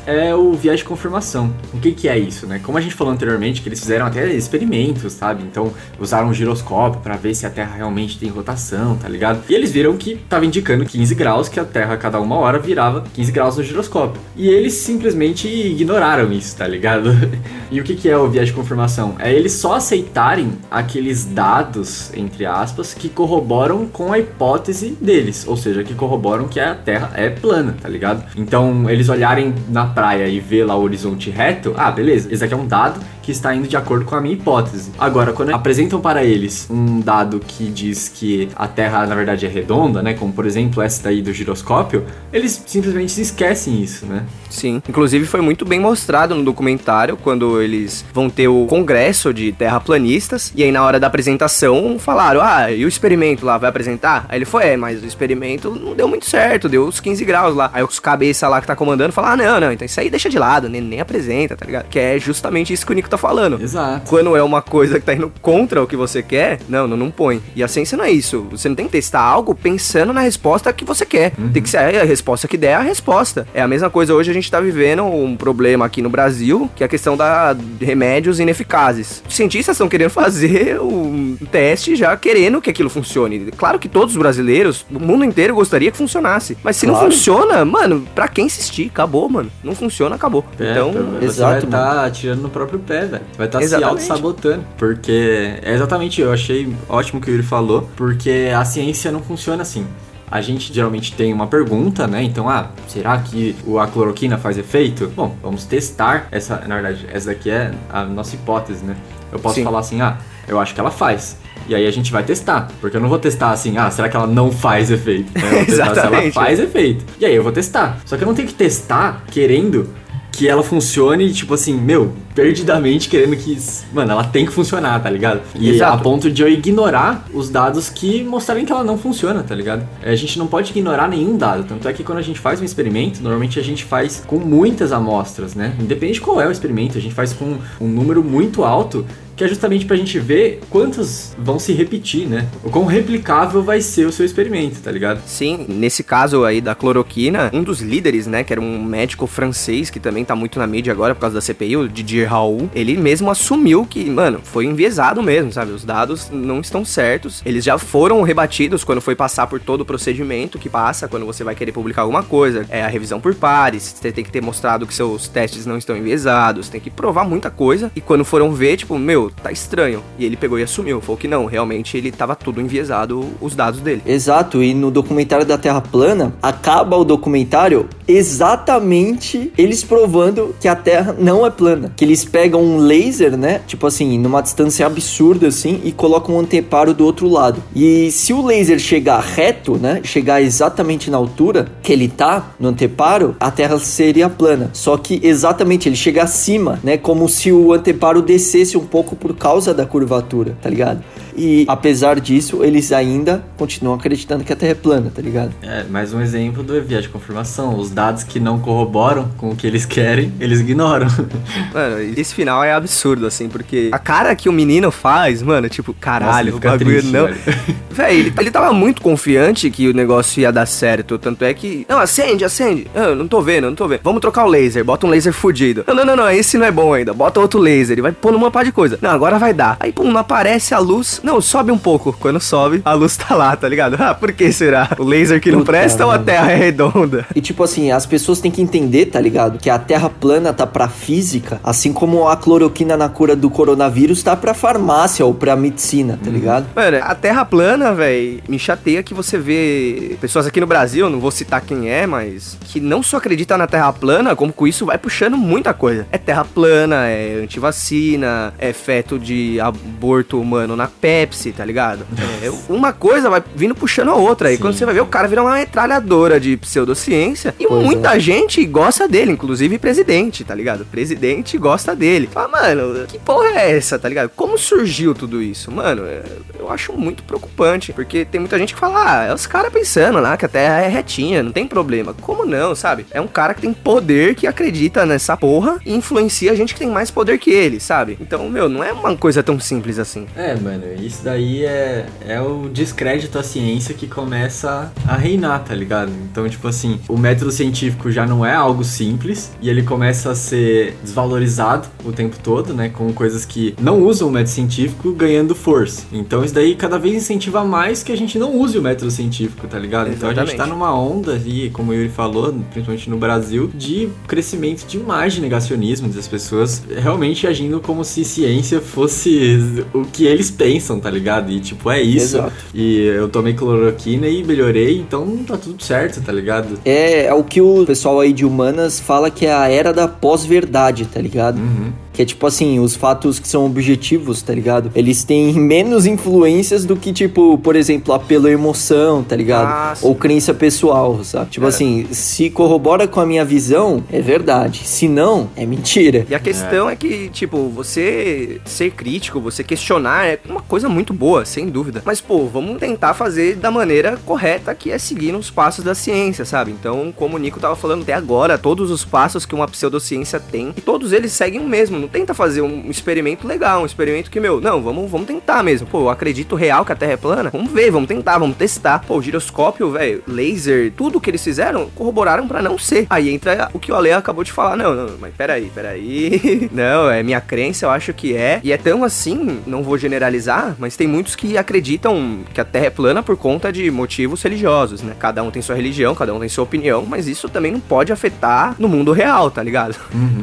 é 0.06 0.34
o 0.34 0.52
viés 0.52 0.80
de 0.80 0.84
confirmação. 0.84 1.52
O 1.72 1.78
que, 1.78 1.92
que 1.92 2.08
é 2.08 2.18
isso, 2.18 2.46
né? 2.46 2.60
Como 2.62 2.78
a 2.78 2.80
gente 2.80 2.94
falou 2.94 3.12
anteriormente, 3.12 3.62
que 3.62 3.68
eles 3.68 3.80
fizeram 3.80 4.06
até 4.06 4.32
experimentos, 4.32 5.12
sabe? 5.12 5.42
Então 5.42 5.72
usaram 5.98 6.28
um 6.28 6.34
giroscópio 6.34 7.00
pra 7.00 7.16
ver 7.16 7.34
se 7.34 7.46
a 7.46 7.50
Terra 7.50 7.76
realmente 7.76 8.18
tem 8.18 8.28
rotação, 8.28 8.96
tá 8.96 9.08
ligado? 9.08 9.42
E 9.48 9.54
eles 9.54 9.70
viram 9.70 9.96
que 9.96 10.16
tava 10.28 10.44
indicando 10.44 10.84
15 10.84 11.14
graus, 11.14 11.48
que 11.48 11.60
a 11.60 11.64
Terra 11.64 11.94
a 11.94 11.96
cada 11.96 12.20
uma 12.20 12.36
hora 12.36 12.58
virava 12.58 13.04
15 13.14 13.32
graus 13.32 13.56
no 13.56 13.62
giroscópio. 13.62 14.20
E 14.36 14.48
eles 14.48 14.74
simplesmente 14.74 15.48
ignoraram 15.48 16.32
isso, 16.32 16.56
tá 16.56 16.66
ligado? 16.66 17.10
e 17.70 17.80
o 17.80 17.84
que, 17.84 17.94
que 17.94 18.08
é 18.08 18.16
o 18.16 18.28
viés 18.28 18.48
de 18.48 18.54
confirmação? 18.54 19.16
É 19.18 19.32
eles 19.32 19.52
só 19.52 19.74
aceitarem 19.74 20.52
aqueles 20.70 21.24
dados, 21.24 22.12
entre 22.14 22.46
aspas, 22.46 22.94
que 22.94 23.08
corroboram 23.08 23.86
com 23.86 24.12
a 24.12 24.18
hipótese 24.18 24.96
deles, 25.00 25.46
ou 25.46 25.56
seja, 25.56 25.82
que 25.82 25.94
corroboram 25.94 26.48
que 26.48 26.60
a 26.60 26.74
Terra 26.74 27.12
é 27.14 27.30
plana, 27.30 27.76
tá 27.80 27.88
ligado? 27.88 28.24
Então, 28.36 28.88
eles 28.88 29.08
olharem 29.08 29.43
na 29.68 29.86
praia 29.86 30.26
e 30.26 30.40
ver 30.40 30.64
lá 30.64 30.76
o 30.76 30.82
horizonte 30.82 31.30
reto, 31.30 31.74
ah, 31.76 31.90
beleza, 31.90 32.32
esse 32.32 32.44
aqui 32.44 32.54
é 32.54 32.56
um 32.56 32.66
dado 32.66 33.00
que 33.22 33.32
está 33.32 33.54
indo 33.54 33.66
de 33.66 33.76
acordo 33.76 34.04
com 34.04 34.14
a 34.14 34.20
minha 34.20 34.34
hipótese. 34.34 34.92
Agora, 34.98 35.32
quando 35.32 35.54
apresentam 35.54 36.00
para 36.00 36.22
eles 36.22 36.68
um 36.70 37.00
dado 37.00 37.40
que 37.40 37.64
diz 37.70 38.08
que 38.08 38.50
a 38.54 38.68
Terra 38.68 39.06
na 39.06 39.14
verdade 39.14 39.46
é 39.46 39.48
redonda, 39.48 40.02
né, 40.02 40.12
como 40.12 40.32
por 40.32 40.46
exemplo 40.46 40.82
essa 40.82 41.04
daí 41.04 41.22
do 41.22 41.32
giroscópio, 41.32 42.04
eles 42.32 42.62
simplesmente 42.66 43.18
esquecem 43.20 43.82
isso, 43.82 44.04
né? 44.04 44.24
Sim. 44.50 44.80
Inclusive 44.88 45.26
foi 45.26 45.40
muito 45.40 45.64
bem 45.64 45.80
mostrado 45.80 46.34
no 46.34 46.44
documentário 46.44 47.16
quando 47.16 47.60
eles 47.60 48.04
vão 48.12 48.30
ter 48.30 48.46
o 48.46 48.66
congresso 48.66 49.34
de 49.34 49.52
terraplanistas. 49.52 50.52
E 50.54 50.62
aí 50.62 50.70
na 50.70 50.84
hora 50.84 51.00
da 51.00 51.06
apresentação 51.06 51.98
falaram: 51.98 52.40
Ah, 52.40 52.70
e 52.70 52.84
o 52.84 52.88
experimento 52.88 53.44
lá 53.44 53.58
vai 53.58 53.68
apresentar? 53.68 54.26
Aí 54.28 54.38
ele 54.38 54.44
foi, 54.44 54.64
é, 54.64 54.76
mas 54.76 55.02
o 55.02 55.06
experimento 55.06 55.70
não 55.70 55.94
deu 55.94 56.06
muito 56.06 56.26
certo, 56.26 56.68
deu 56.68 56.86
os 56.86 57.00
15 57.00 57.24
graus 57.24 57.56
lá. 57.56 57.70
Aí 57.72 57.82
os 57.82 57.98
cabeça 57.98 58.46
lá 58.48 58.60
que 58.60 58.66
tá 58.66 58.76
comandando 58.76 59.12
falam: 59.12 59.32
Ah, 59.34 59.36
não, 59.36 59.60
não, 59.60 59.72
então 59.72 59.84
isso 59.84 59.98
aí 59.98 60.08
deixa 60.08 60.28
de 60.30 60.38
lado, 60.38 60.68
nem, 60.68 60.80
nem 60.80 61.00
apresenta, 61.00 61.56
tá 61.56 61.66
ligado? 61.66 61.86
Que 61.88 61.98
é 61.98 62.18
justamente 62.18 62.72
isso 62.72 62.86
que 62.86 62.92
o 62.92 62.94
Nico 62.94 63.08
tá 63.10 63.18
falando. 63.18 63.60
Exato. 63.60 64.08
Quando 64.08 64.36
é 64.36 64.42
uma 64.42 64.62
coisa 64.62 65.00
que 65.00 65.04
tá 65.06 65.12
indo 65.14 65.32
contra 65.42 65.82
o 65.82 65.86
que 65.86 65.96
você 65.96 66.22
quer, 66.22 66.60
não, 66.68 66.86
não, 66.86 66.96
não 66.96 67.10
põe. 67.10 67.42
E 67.56 67.62
a 67.62 67.68
ciência 67.68 67.96
não 67.98 68.04
é 68.04 68.10
isso. 68.10 68.46
Você 68.50 68.68
não 68.68 68.76
tem 68.76 68.86
que 68.86 68.92
testar 68.92 69.20
algo 69.20 69.54
pensando 69.54 70.12
na 70.12 70.20
resposta 70.20 70.72
que 70.72 70.84
você 70.84 71.04
quer. 71.04 71.32
Tem 71.52 71.62
que 71.62 71.68
ser 71.68 71.78
a 71.78 72.04
resposta 72.04 72.46
que 72.46 72.56
der 72.56 72.68
é 72.68 72.74
a 72.74 72.80
resposta. 72.80 73.46
É 73.54 73.60
a 73.60 73.68
mesma 73.68 73.90
coisa 73.90 74.14
hoje 74.14 74.30
a 74.30 74.34
gente 74.34 74.50
tá 74.50 74.60
vivendo 74.60 75.02
um 75.04 75.36
problema 75.36 75.84
aqui 75.84 76.00
no 76.00 76.08
Brasil, 76.10 76.70
que 76.76 76.82
é 76.82 76.86
a 76.86 76.88
questão 76.88 77.16
da 77.16 77.56
remédios 77.80 78.40
ineficazes. 78.40 79.22
Os 79.28 79.34
cientistas 79.34 79.74
estão 79.76 79.88
querendo 79.88 80.10
fazer 80.10 80.80
um 80.82 81.36
teste 81.50 81.94
já 81.96 82.16
querendo 82.16 82.60
que 82.60 82.70
aquilo 82.70 82.88
funcione. 82.90 83.50
Claro 83.56 83.78
que 83.78 83.88
todos 83.88 84.14
os 84.14 84.18
brasileiros, 84.20 84.84
o 84.90 84.98
mundo 84.98 85.24
inteiro 85.24 85.54
gostaria 85.54 85.90
que 85.90 85.96
funcionasse. 85.96 86.56
Mas 86.62 86.76
se 86.76 86.86
não 86.86 86.94
Claro. 86.94 87.10
funciona, 87.10 87.64
mano, 87.64 88.06
pra 88.14 88.28
quem 88.28 88.46
insistir? 88.46 88.86
Acabou, 88.86 89.13
mano. 89.28 89.50
Não 89.62 89.74
funciona, 89.74 90.16
acabou. 90.16 90.44
É, 90.58 90.72
então, 90.72 90.92
você 90.92 91.24
exato, 91.24 91.50
vai 91.52 91.58
estar 91.64 92.04
atirando 92.04 92.42
no 92.42 92.50
próprio 92.50 92.78
pé, 92.78 93.06
velho. 93.06 93.22
Vai 93.36 93.46
estar 93.46 93.58
se 93.58 93.64
Exatamente. 93.64 93.90
auto-sabotando. 93.90 94.64
Porque 94.76 95.58
é 95.62 95.72
exatamente, 95.74 96.20
eu 96.20 96.32
achei 96.32 96.74
ótimo 96.88 97.20
que 97.20 97.30
o 97.30 97.32
Yuri 97.32 97.42
falou, 97.46 97.88
porque 97.96 98.50
a 98.56 98.64
ciência 98.64 99.10
não 99.12 99.20
funciona 99.20 99.62
assim. 99.62 99.86
A 100.30 100.40
gente 100.40 100.72
geralmente 100.72 101.12
tem 101.12 101.32
uma 101.32 101.46
pergunta, 101.46 102.06
né? 102.08 102.22
Então, 102.22 102.48
ah, 102.48 102.70
será 102.88 103.16
que 103.18 103.54
o- 103.64 103.78
a 103.78 103.86
cloroquina 103.86 104.36
faz 104.36 104.58
efeito? 104.58 105.12
Bom, 105.14 105.36
vamos 105.42 105.64
testar 105.64 106.26
essa. 106.32 106.56
Na 106.66 106.74
verdade, 106.74 107.06
essa 107.12 107.26
daqui 107.28 107.50
é 107.50 107.72
a 107.92 108.04
nossa 108.04 108.34
hipótese, 108.34 108.84
né? 108.84 108.96
Eu 109.30 109.38
posso 109.38 109.56
Sim. 109.56 109.64
falar 109.64 109.78
assim, 109.80 110.00
ah, 110.00 110.16
eu 110.46 110.58
acho 110.60 110.74
que 110.74 110.80
ela 110.80 110.90
faz. 110.90 111.36
E 111.68 111.74
aí 111.74 111.86
a 111.86 111.90
gente 111.90 112.12
vai 112.12 112.22
testar. 112.22 112.70
Porque 112.80 112.96
eu 112.96 113.00
não 113.00 113.08
vou 113.08 113.18
testar 113.18 113.50
assim, 113.50 113.78
ah, 113.78 113.90
será 113.90 114.08
que 114.08 114.16
ela 114.16 114.26
não 114.26 114.52
faz 114.52 114.90
efeito? 114.90 115.32
né? 115.34 115.44
Eu 115.44 115.56
vou 115.56 115.66
testar 115.66 115.94
se 115.94 116.00
ela 116.00 116.32
faz 116.32 116.60
efeito. 116.60 117.04
E 117.18 117.24
aí 117.24 117.34
eu 117.34 117.42
vou 117.42 117.52
testar. 117.52 117.98
Só 118.04 118.16
que 118.16 118.22
eu 118.22 118.26
não 118.26 118.34
tenho 118.34 118.48
que 118.48 118.54
testar 118.54 119.24
querendo 119.30 119.88
que 120.36 120.48
ela 120.48 120.62
funcione, 120.62 121.32
tipo 121.32 121.54
assim, 121.54 121.74
meu, 121.74 122.12
perdidamente 122.34 123.08
querendo 123.08 123.36
que. 123.36 123.56
Mano, 123.92 124.12
ela 124.12 124.24
tem 124.24 124.44
que 124.44 124.52
funcionar, 124.52 125.00
tá 125.00 125.08
ligado? 125.08 125.40
E 125.54 125.70
Exato. 125.70 125.94
a 125.94 125.98
ponto 125.98 126.30
de 126.30 126.42
eu 126.42 126.48
ignorar 126.48 127.26
os 127.32 127.48
dados 127.48 127.88
que 127.88 128.24
mostrarem 128.24 128.64
que 128.64 128.72
ela 128.72 128.82
não 128.82 128.98
funciona, 128.98 129.42
tá 129.42 129.54
ligado? 129.54 129.86
A 130.02 130.14
gente 130.14 130.38
não 130.38 130.46
pode 130.46 130.70
ignorar 130.70 131.08
nenhum 131.08 131.36
dado. 131.36 131.64
Tanto 131.64 131.88
é 131.88 131.92
que 131.92 132.02
quando 132.02 132.18
a 132.18 132.22
gente 132.22 132.40
faz 132.40 132.60
um 132.60 132.64
experimento, 132.64 133.22
normalmente 133.22 133.58
a 133.58 133.62
gente 133.62 133.84
faz 133.84 134.22
com 134.26 134.36
muitas 134.36 134.92
amostras, 134.92 135.54
né? 135.54 135.74
Independente 135.78 136.14
de 136.16 136.20
qual 136.20 136.40
é 136.40 136.46
o 136.46 136.50
experimento, 136.50 136.98
a 136.98 137.00
gente 137.00 137.14
faz 137.14 137.32
com 137.32 137.56
um 137.80 137.88
número 137.88 138.22
muito 138.22 138.64
alto. 138.64 139.06
Que 139.36 139.44
é 139.44 139.48
justamente 139.48 139.84
pra 139.84 139.96
gente 139.96 140.18
ver 140.18 140.60
quantos 140.70 141.34
vão 141.38 141.58
se 141.58 141.72
repetir, 141.72 142.26
né? 142.28 142.46
O 142.62 142.70
quão 142.70 142.84
replicável 142.84 143.62
vai 143.62 143.80
ser 143.80 144.06
o 144.06 144.12
seu 144.12 144.24
experimento, 144.24 144.80
tá 144.80 144.90
ligado? 144.90 145.20
Sim, 145.26 145.66
nesse 145.68 146.04
caso 146.04 146.44
aí 146.44 146.60
da 146.60 146.74
cloroquina, 146.74 147.50
um 147.52 147.62
dos 147.62 147.80
líderes, 147.80 148.26
né, 148.26 148.44
que 148.44 148.52
era 148.52 148.60
um 148.60 148.82
médico 148.82 149.26
francês 149.26 149.90
que 149.90 149.98
também 149.98 150.24
tá 150.24 150.36
muito 150.36 150.58
na 150.58 150.66
mídia 150.66 150.92
agora 150.92 151.14
por 151.14 151.20
causa 151.22 151.34
da 151.34 151.40
CPI, 151.40 151.76
o 151.76 151.88
Didier 151.88 152.30
Raoult, 152.30 152.70
ele 152.74 152.96
mesmo 152.96 153.30
assumiu 153.30 153.84
que, 153.84 154.08
mano, 154.08 154.40
foi 154.42 154.66
enviesado 154.66 155.22
mesmo, 155.22 155.52
sabe? 155.52 155.72
Os 155.72 155.84
dados 155.84 156.30
não 156.30 156.60
estão 156.60 156.84
certos. 156.84 157.42
Eles 157.44 157.64
já 157.64 157.76
foram 157.76 158.22
rebatidos 158.22 158.84
quando 158.84 159.00
foi 159.00 159.16
passar 159.16 159.46
por 159.46 159.60
todo 159.60 159.80
o 159.80 159.84
procedimento 159.84 160.58
que 160.58 160.68
passa 160.68 161.08
quando 161.08 161.26
você 161.26 161.42
vai 161.42 161.54
querer 161.54 161.72
publicar 161.72 162.02
alguma 162.02 162.22
coisa. 162.22 162.66
É 162.68 162.84
a 162.84 162.88
revisão 162.88 163.20
por 163.20 163.34
pares, 163.34 163.96
você 164.00 164.12
tem 164.12 164.24
que 164.24 164.30
ter 164.30 164.40
mostrado 164.40 164.86
que 164.86 164.94
seus 164.94 165.26
testes 165.26 165.66
não 165.66 165.76
estão 165.76 165.96
enviesados, 165.96 166.68
tem 166.68 166.80
que 166.80 166.90
provar 166.90 167.24
muita 167.24 167.50
coisa. 167.50 167.90
E 167.96 168.00
quando 168.00 168.24
foram 168.24 168.52
ver, 168.52 168.76
tipo, 168.76 168.98
meu, 168.98 169.23
tá 169.30 169.50
estranho. 169.52 170.02
E 170.18 170.24
ele 170.24 170.36
pegou 170.36 170.58
e 170.58 170.62
assumiu, 170.62 171.00
falou 171.00 171.16
que 171.16 171.28
não, 171.28 171.46
realmente 171.46 171.96
ele 171.96 172.10
tava 172.10 172.34
tudo 172.34 172.60
enviesado 172.60 173.24
os 173.40 173.54
dados 173.54 173.80
dele. 173.80 174.02
Exato, 174.06 174.62
e 174.62 174.74
no 174.74 174.90
documentário 174.90 175.46
da 175.46 175.58
Terra 175.58 175.80
plana, 175.80 176.34
acaba 176.42 176.96
o 176.96 177.04
documentário 177.04 177.88
exatamente 178.06 179.52
eles 179.56 179.82
provando 179.82 180.54
que 180.60 180.68
a 180.68 180.76
Terra 180.76 181.14
não 181.18 181.46
é 181.46 181.50
plana. 181.50 181.92
Que 181.96 182.04
eles 182.04 182.24
pegam 182.24 182.62
um 182.62 182.78
laser, 182.78 183.36
né? 183.36 183.60
Tipo 183.66 183.86
assim, 183.86 184.18
numa 184.18 184.40
distância 184.40 184.86
absurda 184.86 185.48
assim, 185.48 185.80
e 185.84 185.92
colocam 185.92 186.36
um 186.36 186.40
anteparo 186.40 186.94
do 186.94 187.04
outro 187.04 187.28
lado. 187.28 187.62
E 187.74 188.10
se 188.10 188.32
o 188.32 188.44
laser 188.44 188.78
chegar 188.78 189.20
reto, 189.20 189.76
né? 189.76 190.00
Chegar 190.02 190.42
exatamente 190.42 191.10
na 191.10 191.16
altura 191.16 191.66
que 191.82 191.92
ele 191.92 192.08
tá 192.08 192.54
no 192.58 192.68
anteparo, 192.68 193.36
a 193.38 193.50
Terra 193.50 193.78
seria 193.78 194.28
plana. 194.28 194.70
Só 194.72 194.96
que 194.96 195.20
exatamente 195.22 195.88
ele 195.88 195.96
chega 195.96 196.22
acima, 196.22 196.78
né? 196.82 196.96
Como 196.96 197.28
se 197.28 197.52
o 197.52 197.72
anteparo 197.72 198.22
descesse 198.22 198.76
um 198.76 198.84
pouco 198.84 199.13
por 199.14 199.36
causa 199.36 199.72
da 199.72 199.86
curvatura, 199.86 200.56
tá 200.60 200.68
ligado? 200.68 201.02
E 201.36 201.64
apesar 201.68 202.20
disso, 202.20 202.64
eles 202.64 202.92
ainda 202.92 203.44
continuam 203.56 203.96
acreditando 203.96 204.44
que 204.44 204.52
a 204.52 204.56
Terra 204.56 204.72
é 204.72 204.74
plana, 204.74 205.10
tá 205.14 205.20
ligado? 205.20 205.52
É, 205.62 205.84
mais 205.84 206.12
um 206.12 206.20
exemplo 206.20 206.62
do 206.62 206.80
viés 206.82 207.02
de 207.02 207.08
confirmação. 207.08 207.78
Os 207.78 207.90
dados 207.90 208.22
que 208.22 208.38
não 208.38 208.58
corroboram 208.58 209.28
com 209.36 209.50
o 209.50 209.56
que 209.56 209.66
eles 209.66 209.84
querem, 209.84 210.32
eles 210.40 210.60
ignoram. 210.60 211.06
Mano, 211.72 212.00
esse 212.16 212.34
final 212.34 212.62
é 212.62 212.72
absurdo, 212.72 213.26
assim, 213.26 213.48
porque 213.48 213.88
a 213.92 213.98
cara 213.98 214.34
que 214.36 214.48
o 214.48 214.52
menino 214.52 214.90
faz, 214.90 215.42
mano, 215.42 215.68
tipo, 215.68 215.92
caralho, 215.94 216.52
Nossa, 216.52 216.68
bagulho 216.68 217.00
triste, 217.00 217.12
não. 217.12 217.26
velho. 217.26 217.38
Véi, 217.94 218.18
ele, 218.18 218.34
ele 218.40 218.50
tava 218.50 218.72
muito 218.72 219.00
confiante 219.00 219.70
que 219.70 219.88
o 219.88 219.94
negócio 219.94 220.40
ia 220.40 220.50
dar 220.50 220.66
certo. 220.66 221.16
Tanto 221.16 221.44
é 221.44 221.54
que. 221.54 221.86
Não, 221.88 222.00
acende, 222.00 222.44
acende. 222.44 222.88
Eu 222.92 223.14
não 223.14 223.28
tô 223.28 223.40
vendo, 223.40 223.68
não 223.68 223.74
tô 223.74 223.86
vendo. 223.86 224.00
Vamos 224.02 224.20
trocar 224.20 224.44
o 224.44 224.48
laser, 224.48 224.84
bota 224.84 225.06
um 225.06 225.10
laser 225.10 225.32
fudido. 225.32 225.84
Não, 225.86 225.94
não, 225.94 226.04
não, 226.04 226.16
não, 226.16 226.30
esse 226.30 226.58
não 226.58 226.66
é 226.66 226.72
bom 226.72 226.92
ainda. 226.92 227.14
Bota 227.14 227.38
outro 227.38 227.60
laser. 227.60 227.96
E 227.96 228.00
vai 228.00 228.10
pôr 228.10 228.32
numa 228.32 228.50
par 228.50 228.64
de 228.64 228.72
coisa. 228.72 228.98
Não, 229.00 229.10
agora 229.10 229.38
vai 229.38 229.54
dar. 229.54 229.76
Aí, 229.78 229.92
pum, 229.92 230.10
não 230.10 230.20
aparece 230.20 230.74
a 230.74 230.78
luz. 230.80 231.20
Não, 231.24 231.40
sobe 231.40 231.72
um 231.72 231.78
pouco. 231.78 232.14
Quando 232.20 232.38
sobe, 232.38 232.82
a 232.84 232.92
luz 232.92 233.16
tá 233.16 233.34
lá, 233.34 233.56
tá 233.56 233.68
ligado? 233.68 233.96
Ah, 234.04 234.12
por 234.12 234.32
que 234.32 234.52
será? 234.52 234.90
O 234.98 235.04
laser 235.04 235.40
que 235.40 235.50
não 235.50 235.60
Puta, 235.60 235.72
presta 235.72 236.04
ou 236.04 236.12
a 236.12 236.18
terra 236.18 236.52
é 236.52 236.56
redonda? 236.56 237.24
E 237.34 237.40
tipo 237.40 237.62
assim, 237.62 237.90
as 237.90 238.04
pessoas 238.04 238.38
têm 238.38 238.50
que 238.50 238.60
entender, 238.60 239.06
tá 239.06 239.18
ligado? 239.18 239.58
Que 239.58 239.70
a 239.70 239.78
Terra 239.78 240.10
plana 240.10 240.52
tá 240.52 240.66
pra 240.66 240.88
física, 240.88 241.58
assim 241.64 241.90
como 241.90 242.28
a 242.28 242.36
cloroquina 242.36 242.98
na 242.98 243.08
cura 243.08 243.34
do 243.34 243.48
coronavírus 243.48 244.22
tá 244.22 244.36
pra 244.36 244.52
farmácia 244.52 245.24
ou 245.24 245.32
pra 245.32 245.56
medicina, 245.56 246.18
tá 246.22 246.30
ligado? 246.30 246.66
Mano, 246.76 246.98
a 247.00 247.14
terra 247.14 247.46
plana, 247.46 247.94
velho, 247.94 248.42
me 248.46 248.58
chateia 248.58 249.02
que 249.02 249.14
você 249.14 249.38
vê 249.38 250.18
pessoas 250.20 250.46
aqui 250.46 250.60
no 250.60 250.66
Brasil, 250.66 251.08
não 251.08 251.18
vou 251.18 251.30
citar 251.30 251.62
quem 251.62 251.88
é, 251.88 252.06
mas 252.06 252.58
que 252.64 252.78
não 252.80 253.02
só 253.02 253.16
acredita 253.16 253.56
na 253.56 253.66
terra 253.66 253.90
plana, 253.92 254.36
como 254.36 254.52
com 254.52 254.66
isso 254.66 254.84
vai 254.84 254.98
puxando 254.98 255.38
muita 255.38 255.72
coisa. 255.72 256.06
É 256.12 256.18
terra 256.18 256.44
plana, 256.44 257.06
é 257.06 257.40
antivacina, 257.42 258.52
é 258.58 258.72
feto 258.74 259.18
de 259.18 259.58
aborto 259.60 260.38
humano 260.38 260.76
na 260.76 260.88
Pepsi, 261.14 261.52
tá 261.52 261.64
ligado? 261.64 262.04
É, 262.42 262.50
uma 262.68 262.92
coisa 262.92 263.30
vai 263.30 263.42
vindo 263.54 263.74
puxando 263.74 264.08
a 264.08 264.14
outra. 264.14 264.48
Aí 264.48 264.56
Sim. 264.56 264.62
quando 264.62 264.74
você 264.74 264.84
vai 264.84 264.94
ver, 264.94 265.00
o 265.00 265.06
cara 265.06 265.28
vira 265.28 265.42
uma 265.42 265.54
metralhadora 265.54 266.40
de 266.40 266.56
pseudociência. 266.56 267.54
E 267.58 267.66
Pois 267.68 267.84
muita 267.84 268.18
gente 268.18 268.64
gosta 268.66 269.06
dele, 269.06 269.30
inclusive 269.30 269.78
presidente, 269.78 270.42
tá 270.42 270.54
ligado? 270.54 270.84
Presidente 270.84 271.56
gosta 271.56 271.94
dele. 271.94 272.28
Fala, 272.30 272.48
mano, 272.48 273.06
que 273.06 273.18
porra 273.18 273.60
é 273.60 273.76
essa, 273.76 273.96
tá 273.96 274.08
ligado? 274.08 274.30
Como 274.34 274.58
surgiu 274.58 275.14
tudo 275.14 275.40
isso? 275.40 275.70
Mano, 275.70 276.04
é, 276.04 276.22
eu 276.58 276.68
acho 276.70 276.92
muito 276.92 277.22
preocupante. 277.22 277.92
Porque 277.92 278.24
tem 278.24 278.40
muita 278.40 278.58
gente 278.58 278.74
que 278.74 278.80
fala, 278.80 279.20
ah, 279.20 279.24
é 279.26 279.34
os 279.34 279.46
caras 279.46 279.72
pensando 279.72 280.18
lá 280.18 280.36
que 280.36 280.44
a 280.44 280.48
terra 280.48 280.80
é 280.80 280.88
retinha, 280.88 281.44
não 281.44 281.52
tem 281.52 281.66
problema. 281.66 282.12
Como 282.20 282.44
não, 282.44 282.74
sabe? 282.74 283.06
É 283.12 283.20
um 283.20 283.28
cara 283.28 283.54
que 283.54 283.60
tem 283.60 283.72
poder, 283.72 284.34
que 284.34 284.48
acredita 284.48 285.06
nessa 285.06 285.36
porra 285.36 285.78
e 285.86 285.94
influencia 285.94 286.50
a 286.50 286.54
gente 286.56 286.74
que 286.74 286.80
tem 286.80 286.90
mais 286.90 287.10
poder 287.10 287.38
que 287.38 287.50
ele, 287.50 287.78
sabe? 287.78 288.18
Então, 288.20 288.48
meu, 288.48 288.68
não 288.68 288.82
é 288.82 288.92
uma 288.92 289.16
coisa 289.16 289.42
tão 289.42 289.60
simples 289.60 289.98
assim. 289.98 290.26
É, 290.36 290.54
mano, 290.56 290.84
isso 291.06 291.22
daí 291.24 291.64
é, 291.64 292.06
é 292.26 292.40
o 292.40 292.68
descrédito 292.68 293.38
à 293.38 293.42
ciência 293.42 293.94
que 293.94 294.06
começa 294.06 294.92
a 295.06 295.16
reinar, 295.16 295.62
tá 295.64 295.74
ligado? 295.74 296.12
Então, 296.30 296.48
tipo 296.48 296.66
assim, 296.66 296.98
o 297.08 297.16
método 297.16 297.50
científico 297.50 298.10
já 298.10 298.26
não 298.26 298.44
é 298.44 298.54
algo 298.54 298.84
simples 298.84 299.52
e 299.60 299.68
ele 299.68 299.82
começa 299.82 300.30
a 300.30 300.34
ser 300.34 300.96
desvalorizado 301.02 301.88
o 302.04 302.12
tempo 302.12 302.36
todo, 302.42 302.74
né? 302.74 302.88
Com 302.88 303.12
coisas 303.12 303.44
que 303.44 303.74
não 303.80 304.02
usam 304.02 304.28
o 304.28 304.30
método 304.30 304.50
científico 304.50 305.12
ganhando 305.12 305.54
força. 305.54 306.04
Então, 306.12 306.44
isso 306.44 306.54
daí 306.54 306.74
cada 306.74 306.98
vez 306.98 307.14
incentiva 307.14 307.64
mais 307.64 308.02
que 308.02 308.12
a 308.12 308.16
gente 308.16 308.38
não 308.38 308.56
use 308.56 308.78
o 308.78 308.82
método 308.82 309.10
científico, 309.10 309.66
tá 309.66 309.78
ligado? 309.78 310.10
Então, 310.10 310.28
a 310.28 310.34
gente 310.34 310.46
tá 310.46 310.64
Exatamente. 310.64 310.74
numa 310.74 310.98
onda 310.98 311.34
aí, 311.34 311.70
como 311.70 311.92
o 311.92 311.94
Yuri 311.94 312.08
falou, 312.08 312.52
principalmente 312.70 313.10
no 313.10 313.16
Brasil, 313.16 313.70
de 313.74 314.08
crescimento 314.26 314.86
demais 314.86 315.34
de 315.34 315.40
negacionismo 315.40 316.08
das 316.08 316.26
pessoas 316.26 316.82
realmente 316.96 317.46
agindo 317.46 317.80
como 317.80 318.04
se 318.04 318.24
ciência 318.24 318.80
fosse 318.80 319.84
o 319.92 320.04
que 320.04 320.26
eles 320.26 320.50
pensam, 320.50 320.93
tá 320.98 321.10
ligado? 321.10 321.50
E 321.50 321.60
tipo, 321.60 321.90
é 321.90 322.00
isso. 322.00 322.36
Exato. 322.36 322.52
E 322.74 323.00
eu 323.06 323.28
tomei 323.28 323.54
cloroquina 323.54 324.28
e 324.28 324.42
melhorei, 324.42 324.98
então 324.98 325.38
tá 325.46 325.56
tudo 325.56 325.82
certo, 325.82 326.20
tá 326.20 326.32
ligado? 326.32 326.78
É, 326.84 327.26
é 327.26 327.34
o 327.34 327.44
que 327.44 327.60
o 327.60 327.84
pessoal 327.86 328.20
aí 328.20 328.32
de 328.32 328.44
humanas 328.44 329.00
fala 329.00 329.30
que 329.30 329.46
é 329.46 329.52
a 329.52 329.68
era 329.68 329.92
da 329.92 330.08
pós-verdade, 330.08 331.06
tá 331.06 331.20
ligado? 331.20 331.58
Uhum. 331.58 331.92
Que 332.14 332.22
é 332.22 332.24
tipo 332.24 332.46
assim, 332.46 332.78
os 332.78 332.94
fatos 332.94 333.38
que 333.38 333.46
são 333.48 333.66
objetivos, 333.66 334.40
tá 334.40 334.54
ligado? 334.54 334.90
Eles 334.94 335.24
têm 335.24 335.52
menos 335.58 336.06
influências 336.06 336.84
do 336.84 336.96
que, 336.96 337.12
tipo, 337.12 337.58
por 337.58 337.76
exemplo, 337.76 338.14
apelo 338.14 338.46
à 338.46 338.50
emoção, 338.50 339.22
tá 339.22 339.36
ligado? 339.36 339.66
Ah. 339.66 339.94
Ou 340.00 340.14
crença 340.14 340.54
pessoal, 340.54 341.22
sabe? 341.24 341.50
Tipo 341.50 341.66
É. 341.66 341.68
assim, 341.68 342.06
se 342.12 342.48
corrobora 342.50 343.06
com 343.06 343.20
a 343.20 343.26
minha 343.26 343.44
visão, 343.44 344.02
é 344.10 344.20
verdade. 344.20 344.82
Se 344.84 345.08
não, 345.08 345.50
é 345.56 345.66
mentira. 345.66 346.24
E 346.30 346.34
a 346.34 346.38
questão 346.38 346.88
é. 346.88 346.96
que, 346.96 347.28
tipo, 347.30 347.68
você 347.68 348.60
ser 348.64 348.92
crítico, 348.92 349.40
você 349.40 349.62
questionar 349.64 350.26
é 350.26 350.38
uma 350.48 350.60
coisa 350.62 350.88
muito 350.88 351.12
boa, 351.12 351.44
sem 351.44 351.68
dúvida. 351.68 352.02
Mas, 352.04 352.20
pô, 352.20 352.46
vamos 352.46 352.78
tentar 352.78 353.14
fazer 353.14 353.56
da 353.56 353.70
maneira 353.70 354.16
correta, 354.24 354.74
que 354.74 354.90
é 354.90 354.98
seguindo 354.98 355.36
os 355.38 355.50
passos 355.50 355.84
da 355.84 355.94
ciência, 355.94 356.44
sabe? 356.44 356.70
Então, 356.70 357.12
como 357.16 357.36
o 357.36 357.38
Nico 357.38 357.58
tava 357.60 357.76
falando 357.76 358.02
até 358.02 358.12
agora, 358.14 358.56
todos 358.56 358.90
os 358.90 359.04
passos 359.04 359.44
que 359.44 359.54
uma 359.54 359.66
pseudociência 359.66 360.38
tem, 360.38 360.72
e 360.76 360.80
todos 360.80 361.12
eles 361.12 361.32
seguem 361.32 361.60
o 361.60 361.68
mesmo. 361.68 362.03
Não 362.04 362.08
tenta 362.08 362.34
fazer 362.34 362.60
um 362.60 362.90
experimento 362.90 363.48
legal, 363.48 363.82
um 363.82 363.86
experimento 363.86 364.30
que, 364.30 364.38
meu, 364.38 364.60
não, 364.60 364.82
vamos, 364.82 365.10
vamos 365.10 365.26
tentar 365.26 365.62
mesmo. 365.62 365.86
Pô, 365.86 366.02
eu 366.02 366.10
acredito 366.10 366.54
real 366.54 366.84
que 366.84 366.92
a 366.92 366.94
Terra 366.94 367.12
é 367.12 367.16
plana. 367.16 367.48
Vamos 367.48 367.72
ver, 367.72 367.90
vamos 367.90 368.06
tentar, 368.06 368.36
vamos 368.36 368.58
testar. 368.58 368.98
Pô, 368.98 369.16
o 369.16 369.22
giroscópio, 369.22 369.90
velho, 369.90 370.22
laser, 370.28 370.92
tudo 370.94 371.18
que 371.18 371.30
eles 371.30 371.42
fizeram, 371.42 371.88
corroboraram 371.94 372.46
pra 372.46 372.60
não 372.60 372.76
ser. 372.76 373.06
Aí 373.08 373.30
entra 373.30 373.70
o 373.72 373.78
que 373.78 373.90
o 373.90 373.96
Ale 373.96 374.12
acabou 374.12 374.44
de 374.44 374.52
falar. 374.52 374.76
Não, 374.76 374.94
não, 374.94 375.16
mas 375.18 375.34
peraí, 375.34 375.70
peraí. 375.74 376.68
não, 376.70 377.10
é 377.10 377.22
minha 377.22 377.40
crença, 377.40 377.86
eu 377.86 377.90
acho 377.90 378.12
que 378.12 378.36
é. 378.36 378.60
E 378.62 378.70
é 378.70 378.76
tão 378.76 379.02
assim, 379.02 379.62
não 379.66 379.82
vou 379.82 379.96
generalizar, 379.96 380.76
mas 380.78 380.94
tem 380.94 381.06
muitos 381.06 381.34
que 381.34 381.56
acreditam 381.56 382.40
que 382.52 382.60
a 382.60 382.66
Terra 382.66 382.86
é 382.86 382.90
plana 382.90 383.22
por 383.22 383.38
conta 383.38 383.72
de 383.72 383.90
motivos 383.90 384.42
religiosos, 384.42 385.00
né? 385.00 385.16
Cada 385.18 385.42
um 385.42 385.50
tem 385.50 385.62
sua 385.62 385.74
religião, 385.74 386.14
cada 386.14 386.34
um 386.34 386.40
tem 386.40 386.50
sua 386.50 386.64
opinião, 386.64 387.06
mas 387.08 387.26
isso 387.28 387.48
também 387.48 387.72
não 387.72 387.80
pode 387.80 388.12
afetar 388.12 388.76
no 388.78 388.90
mundo 388.90 389.10
real, 389.10 389.50
tá 389.50 389.62
ligado? 389.62 389.96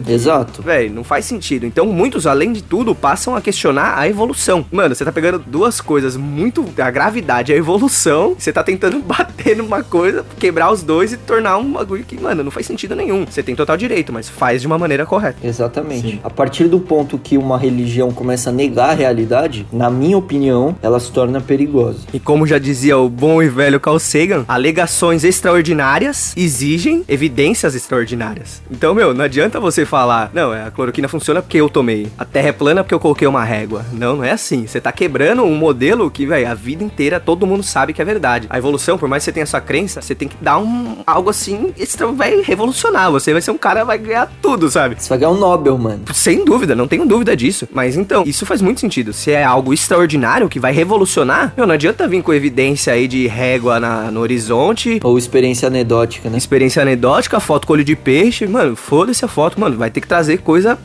Exato. 0.07 0.63
Véi, 0.63 0.89
não 0.89 1.03
faz 1.03 1.25
sentido. 1.25 1.50
Então, 1.55 1.85
muitos, 1.85 2.27
além 2.27 2.53
de 2.53 2.61
tudo, 2.61 2.95
passam 2.95 3.35
a 3.35 3.41
questionar 3.41 3.97
a 3.97 4.07
evolução. 4.07 4.65
Mano, 4.71 4.95
você 4.95 5.03
tá 5.03 5.11
pegando 5.11 5.39
duas 5.39 5.81
coisas 5.81 6.15
muito. 6.15 6.65
A 6.77 6.91
gravidade 6.91 7.51
e 7.51 7.55
a 7.55 7.57
evolução. 7.57 8.35
Você 8.37 8.51
tá 8.51 8.63
tentando 8.63 8.99
bater 9.03 9.57
numa 9.57 9.83
coisa, 9.83 10.25
quebrar 10.39 10.71
os 10.71 10.83
dois 10.83 11.13
e 11.13 11.17
tornar 11.17 11.57
um 11.57 11.73
bagulho 11.73 12.03
que, 12.03 12.19
mano, 12.19 12.43
não 12.43 12.51
faz 12.51 12.65
sentido 12.65 12.95
nenhum. 12.95 13.25
Você 13.25 13.43
tem 13.43 13.55
total 13.55 13.77
direito, 13.77 14.13
mas 14.13 14.29
faz 14.29 14.61
de 14.61 14.67
uma 14.67 14.77
maneira 14.77 15.05
correta. 15.05 15.37
Exatamente. 15.43 16.11
Sim. 16.11 16.19
A 16.23 16.29
partir 16.29 16.67
do 16.67 16.79
ponto 16.79 17.17
que 17.17 17.37
uma 17.37 17.57
religião 17.57 18.11
começa 18.11 18.49
a 18.49 18.53
negar 18.53 18.91
a 18.91 18.93
realidade, 18.93 19.65
na 19.71 19.89
minha 19.89 20.17
opinião, 20.17 20.75
ela 20.81 20.99
se 20.99 21.11
torna 21.11 21.41
perigosa. 21.41 21.99
E 22.13 22.19
como 22.19 22.47
já 22.47 22.57
dizia 22.57 22.97
o 22.97 23.09
bom 23.09 23.41
e 23.41 23.49
velho 23.49 23.79
Carl 23.79 23.99
Sagan, 23.99 24.45
alegações 24.47 25.23
extraordinárias 25.23 26.33
exigem 26.35 27.03
evidências 27.07 27.75
extraordinárias. 27.75 28.61
Então, 28.69 28.93
meu, 28.93 29.13
não 29.13 29.25
adianta 29.25 29.59
você 29.59 29.85
falar, 29.85 30.31
não, 30.33 30.53
é, 30.53 30.63
a 30.65 30.71
cloroquina 30.71 31.07
funciona 31.07 31.40
porque 31.41 31.57
eu 31.57 31.69
tomei. 31.69 32.07
A 32.17 32.25
terra 32.25 32.49
é 32.49 32.51
plana 32.51 32.83
porque 32.83 32.93
eu 32.93 32.99
coloquei 32.99 33.27
uma 33.27 33.43
régua. 33.43 33.85
Não, 33.91 34.17
não 34.17 34.23
é 34.23 34.31
assim. 34.31 34.65
Você 34.67 34.79
tá 34.79 34.91
quebrando 34.91 35.43
um 35.43 35.55
modelo 35.55 36.09
que, 36.09 36.25
velho, 36.25 36.49
a 36.49 36.53
vida 36.53 36.83
inteira 36.83 37.19
todo 37.19 37.45
mundo 37.47 37.63
sabe 37.63 37.93
que 37.93 38.01
é 38.01 38.05
verdade. 38.05 38.47
A 38.49 38.57
evolução, 38.57 38.97
por 38.97 39.07
mais 39.09 39.21
que 39.23 39.25
você 39.25 39.31
tenha 39.31 39.45
sua 39.45 39.61
crença, 39.61 40.01
você 40.01 40.13
tem 40.15 40.27
que 40.27 40.35
dar 40.41 40.57
um 40.59 40.97
algo 41.05 41.29
assim, 41.29 41.73
extra, 41.77 42.07
vai 42.07 42.41
revolucionar. 42.41 43.11
Você 43.11 43.31
vai 43.33 43.41
ser 43.41 43.51
um 43.51 43.57
cara, 43.57 43.83
vai 43.83 43.97
ganhar 43.97 44.31
tudo, 44.41 44.69
sabe? 44.69 44.95
Você 44.97 45.09
vai 45.09 45.17
ganhar 45.17 45.31
um 45.31 45.37
Nobel, 45.39 45.77
mano. 45.77 46.03
Sem 46.13 46.43
dúvida, 46.45 46.75
não 46.75 46.87
tenho 46.87 47.05
dúvida 47.05 47.35
disso. 47.35 47.67
Mas 47.73 47.95
então, 47.97 48.23
isso 48.25 48.45
faz 48.45 48.61
muito 48.61 48.79
sentido. 48.79 49.13
Se 49.13 49.31
é 49.31 49.43
algo 49.43 49.73
extraordinário 49.73 50.47
que 50.49 50.59
vai 50.59 50.71
revolucionar, 50.73 51.53
meu, 51.57 51.65
não 51.65 51.73
adianta 51.73 52.07
vir 52.07 52.21
com 52.21 52.33
evidência 52.33 52.93
aí 52.93 53.07
de 53.07 53.27
régua 53.27 53.79
na- 53.79 54.11
no 54.11 54.19
horizonte, 54.19 54.99
Ou 55.03 55.17
experiência 55.17 55.67
anedótica, 55.67 56.29
né? 56.29 56.37
experiência 56.37 56.81
anedótica, 56.81 57.39
foto 57.39 57.65
com 57.67 57.73
olho 57.73 57.83
de 57.83 57.95
peixe. 57.95 58.45
Mano, 58.47 58.75
foda-se 58.75 59.23
a 59.25 59.27
foto, 59.27 59.59
mano. 59.59 59.77
Vai 59.77 59.89
ter 59.89 60.01
que 60.01 60.07
trazer 60.07 60.39
coisa 60.39 60.77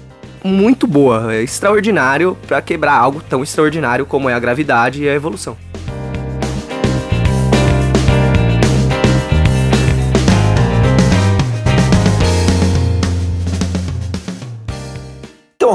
muito 0.46 0.86
boa, 0.86 1.34
é 1.34 1.42
extraordinário 1.42 2.36
pra 2.46 2.62
quebrar 2.62 2.94
algo 2.94 3.20
tão 3.20 3.42
extraordinário 3.42 4.06
como 4.06 4.30
é 4.30 4.34
a 4.34 4.38
gravidade 4.38 5.02
e 5.02 5.08
a 5.08 5.14
evolução. 5.14 5.56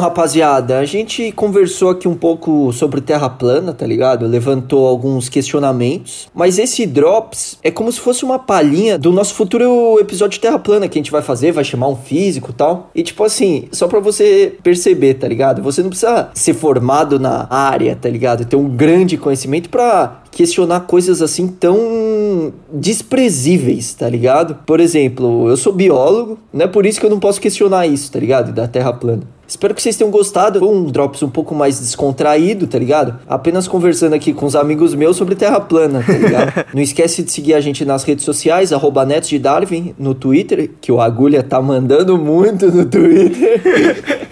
Rapaziada, 0.01 0.79
a 0.79 0.85
gente 0.85 1.31
conversou 1.31 1.91
aqui 1.91 2.07
um 2.07 2.15
pouco 2.15 2.73
sobre 2.73 2.99
Terra 2.99 3.29
plana, 3.29 3.71
tá 3.73 3.85
ligado? 3.85 4.25
Levantou 4.25 4.87
alguns 4.87 5.29
questionamentos, 5.29 6.27
mas 6.33 6.57
esse 6.57 6.85
Drops 6.85 7.57
é 7.63 7.71
como 7.71 7.91
se 7.91 7.99
fosse 7.99 8.25
uma 8.25 8.39
palhinha 8.39 8.97
do 8.97 9.11
nosso 9.11 9.33
futuro 9.33 9.97
episódio 9.99 10.41
Terra 10.41 10.59
plana 10.59 10.87
que 10.87 10.97
a 10.97 11.01
gente 11.01 11.11
vai 11.11 11.21
fazer, 11.21 11.51
vai 11.51 11.63
chamar 11.63 11.87
um 11.87 11.95
físico 11.95 12.51
tal. 12.51 12.89
E 12.95 13.03
tipo 13.03 13.23
assim, 13.23 13.67
só 13.71 13.87
pra 13.87 13.99
você 13.99 14.57
perceber, 14.63 15.15
tá 15.15 15.27
ligado? 15.27 15.61
Você 15.61 15.81
não 15.81 15.89
precisa 15.89 16.29
ser 16.33 16.53
formado 16.53 17.19
na 17.19 17.47
área, 17.49 17.95
tá 17.95 18.09
ligado? 18.09 18.45
Ter 18.45 18.55
um 18.55 18.69
grande 18.69 19.17
conhecimento 19.17 19.69
pra 19.69 20.21
questionar 20.31 20.81
coisas 20.81 21.21
assim 21.21 21.47
tão 21.47 22.53
desprezíveis, 22.73 23.93
tá 23.93 24.09
ligado? 24.09 24.55
Por 24.65 24.79
exemplo, 24.79 25.49
eu 25.49 25.57
sou 25.57 25.73
biólogo, 25.73 26.37
não 26.53 26.65
é 26.65 26.67
por 26.67 26.85
isso 26.85 26.99
que 26.99 27.05
eu 27.05 27.09
não 27.09 27.19
posso 27.19 27.41
questionar 27.41 27.87
isso, 27.87 28.11
tá 28.11 28.19
ligado? 28.19 28.51
Da 28.51 28.67
Terra 28.67 28.93
plana. 28.93 29.23
Espero 29.51 29.75
que 29.75 29.81
vocês 29.81 29.97
tenham 29.97 30.09
gostado. 30.09 30.59
Foi 30.59 30.67
um 30.69 30.85
Drops 30.85 31.21
um 31.23 31.29
pouco 31.29 31.53
mais 31.53 31.77
descontraído, 31.77 32.67
tá 32.67 32.79
ligado? 32.79 33.19
Apenas 33.27 33.67
conversando 33.67 34.13
aqui 34.13 34.31
com 34.31 34.45
os 34.45 34.55
amigos 34.55 34.95
meus 34.95 35.17
sobre 35.17 35.35
Terra 35.35 35.59
plana, 35.59 36.01
tá 36.01 36.13
ligado? 36.13 36.65
Não 36.73 36.81
esquece 36.81 37.21
de 37.21 37.29
seguir 37.33 37.55
a 37.55 37.59
gente 37.59 37.83
nas 37.83 38.05
redes 38.05 38.23
sociais, 38.23 38.71
arroba 38.71 39.05
Netos 39.05 39.27
de 39.27 39.37
Darwin, 39.37 39.93
no 39.99 40.15
Twitter, 40.15 40.71
que 40.79 40.89
o 40.89 41.01
Agulha 41.01 41.43
tá 41.43 41.61
mandando 41.61 42.17
muito 42.17 42.71
no 42.71 42.85
Twitter. 42.85 43.61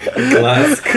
Clássico. 0.38 0.88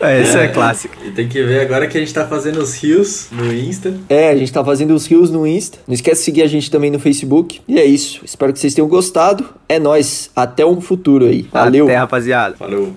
É, 0.00 0.22
essa 0.22 0.38
é 0.40 0.48
clássica. 0.48 0.96
E 1.06 1.10
tem 1.10 1.28
que 1.28 1.42
ver 1.42 1.60
agora 1.60 1.86
que 1.86 1.96
a 1.96 2.00
gente 2.00 2.12
tá 2.12 2.26
fazendo 2.26 2.58
os 2.60 2.74
rios 2.74 3.28
no 3.30 3.52
Insta. 3.52 3.94
É, 4.08 4.30
a 4.30 4.36
gente 4.36 4.52
tá 4.52 4.64
fazendo 4.64 4.94
os 4.94 5.06
rios 5.06 5.30
no 5.30 5.46
Insta. 5.46 5.78
Não 5.86 5.94
esquece 5.94 6.20
de 6.20 6.24
seguir 6.24 6.39
a 6.42 6.46
gente 6.46 6.70
também 6.70 6.90
no 6.90 6.98
Facebook. 6.98 7.60
E 7.66 7.78
é 7.78 7.84
isso. 7.84 8.20
Espero 8.24 8.52
que 8.52 8.58
vocês 8.58 8.74
tenham 8.74 8.88
gostado. 8.88 9.44
É 9.68 9.78
nóis. 9.78 10.30
Até 10.34 10.64
um 10.64 10.80
futuro 10.80 11.26
aí. 11.26 11.46
Valeu. 11.52 11.84
Até, 11.84 11.96
rapaziada. 11.96 12.56
Falou. 12.56 12.92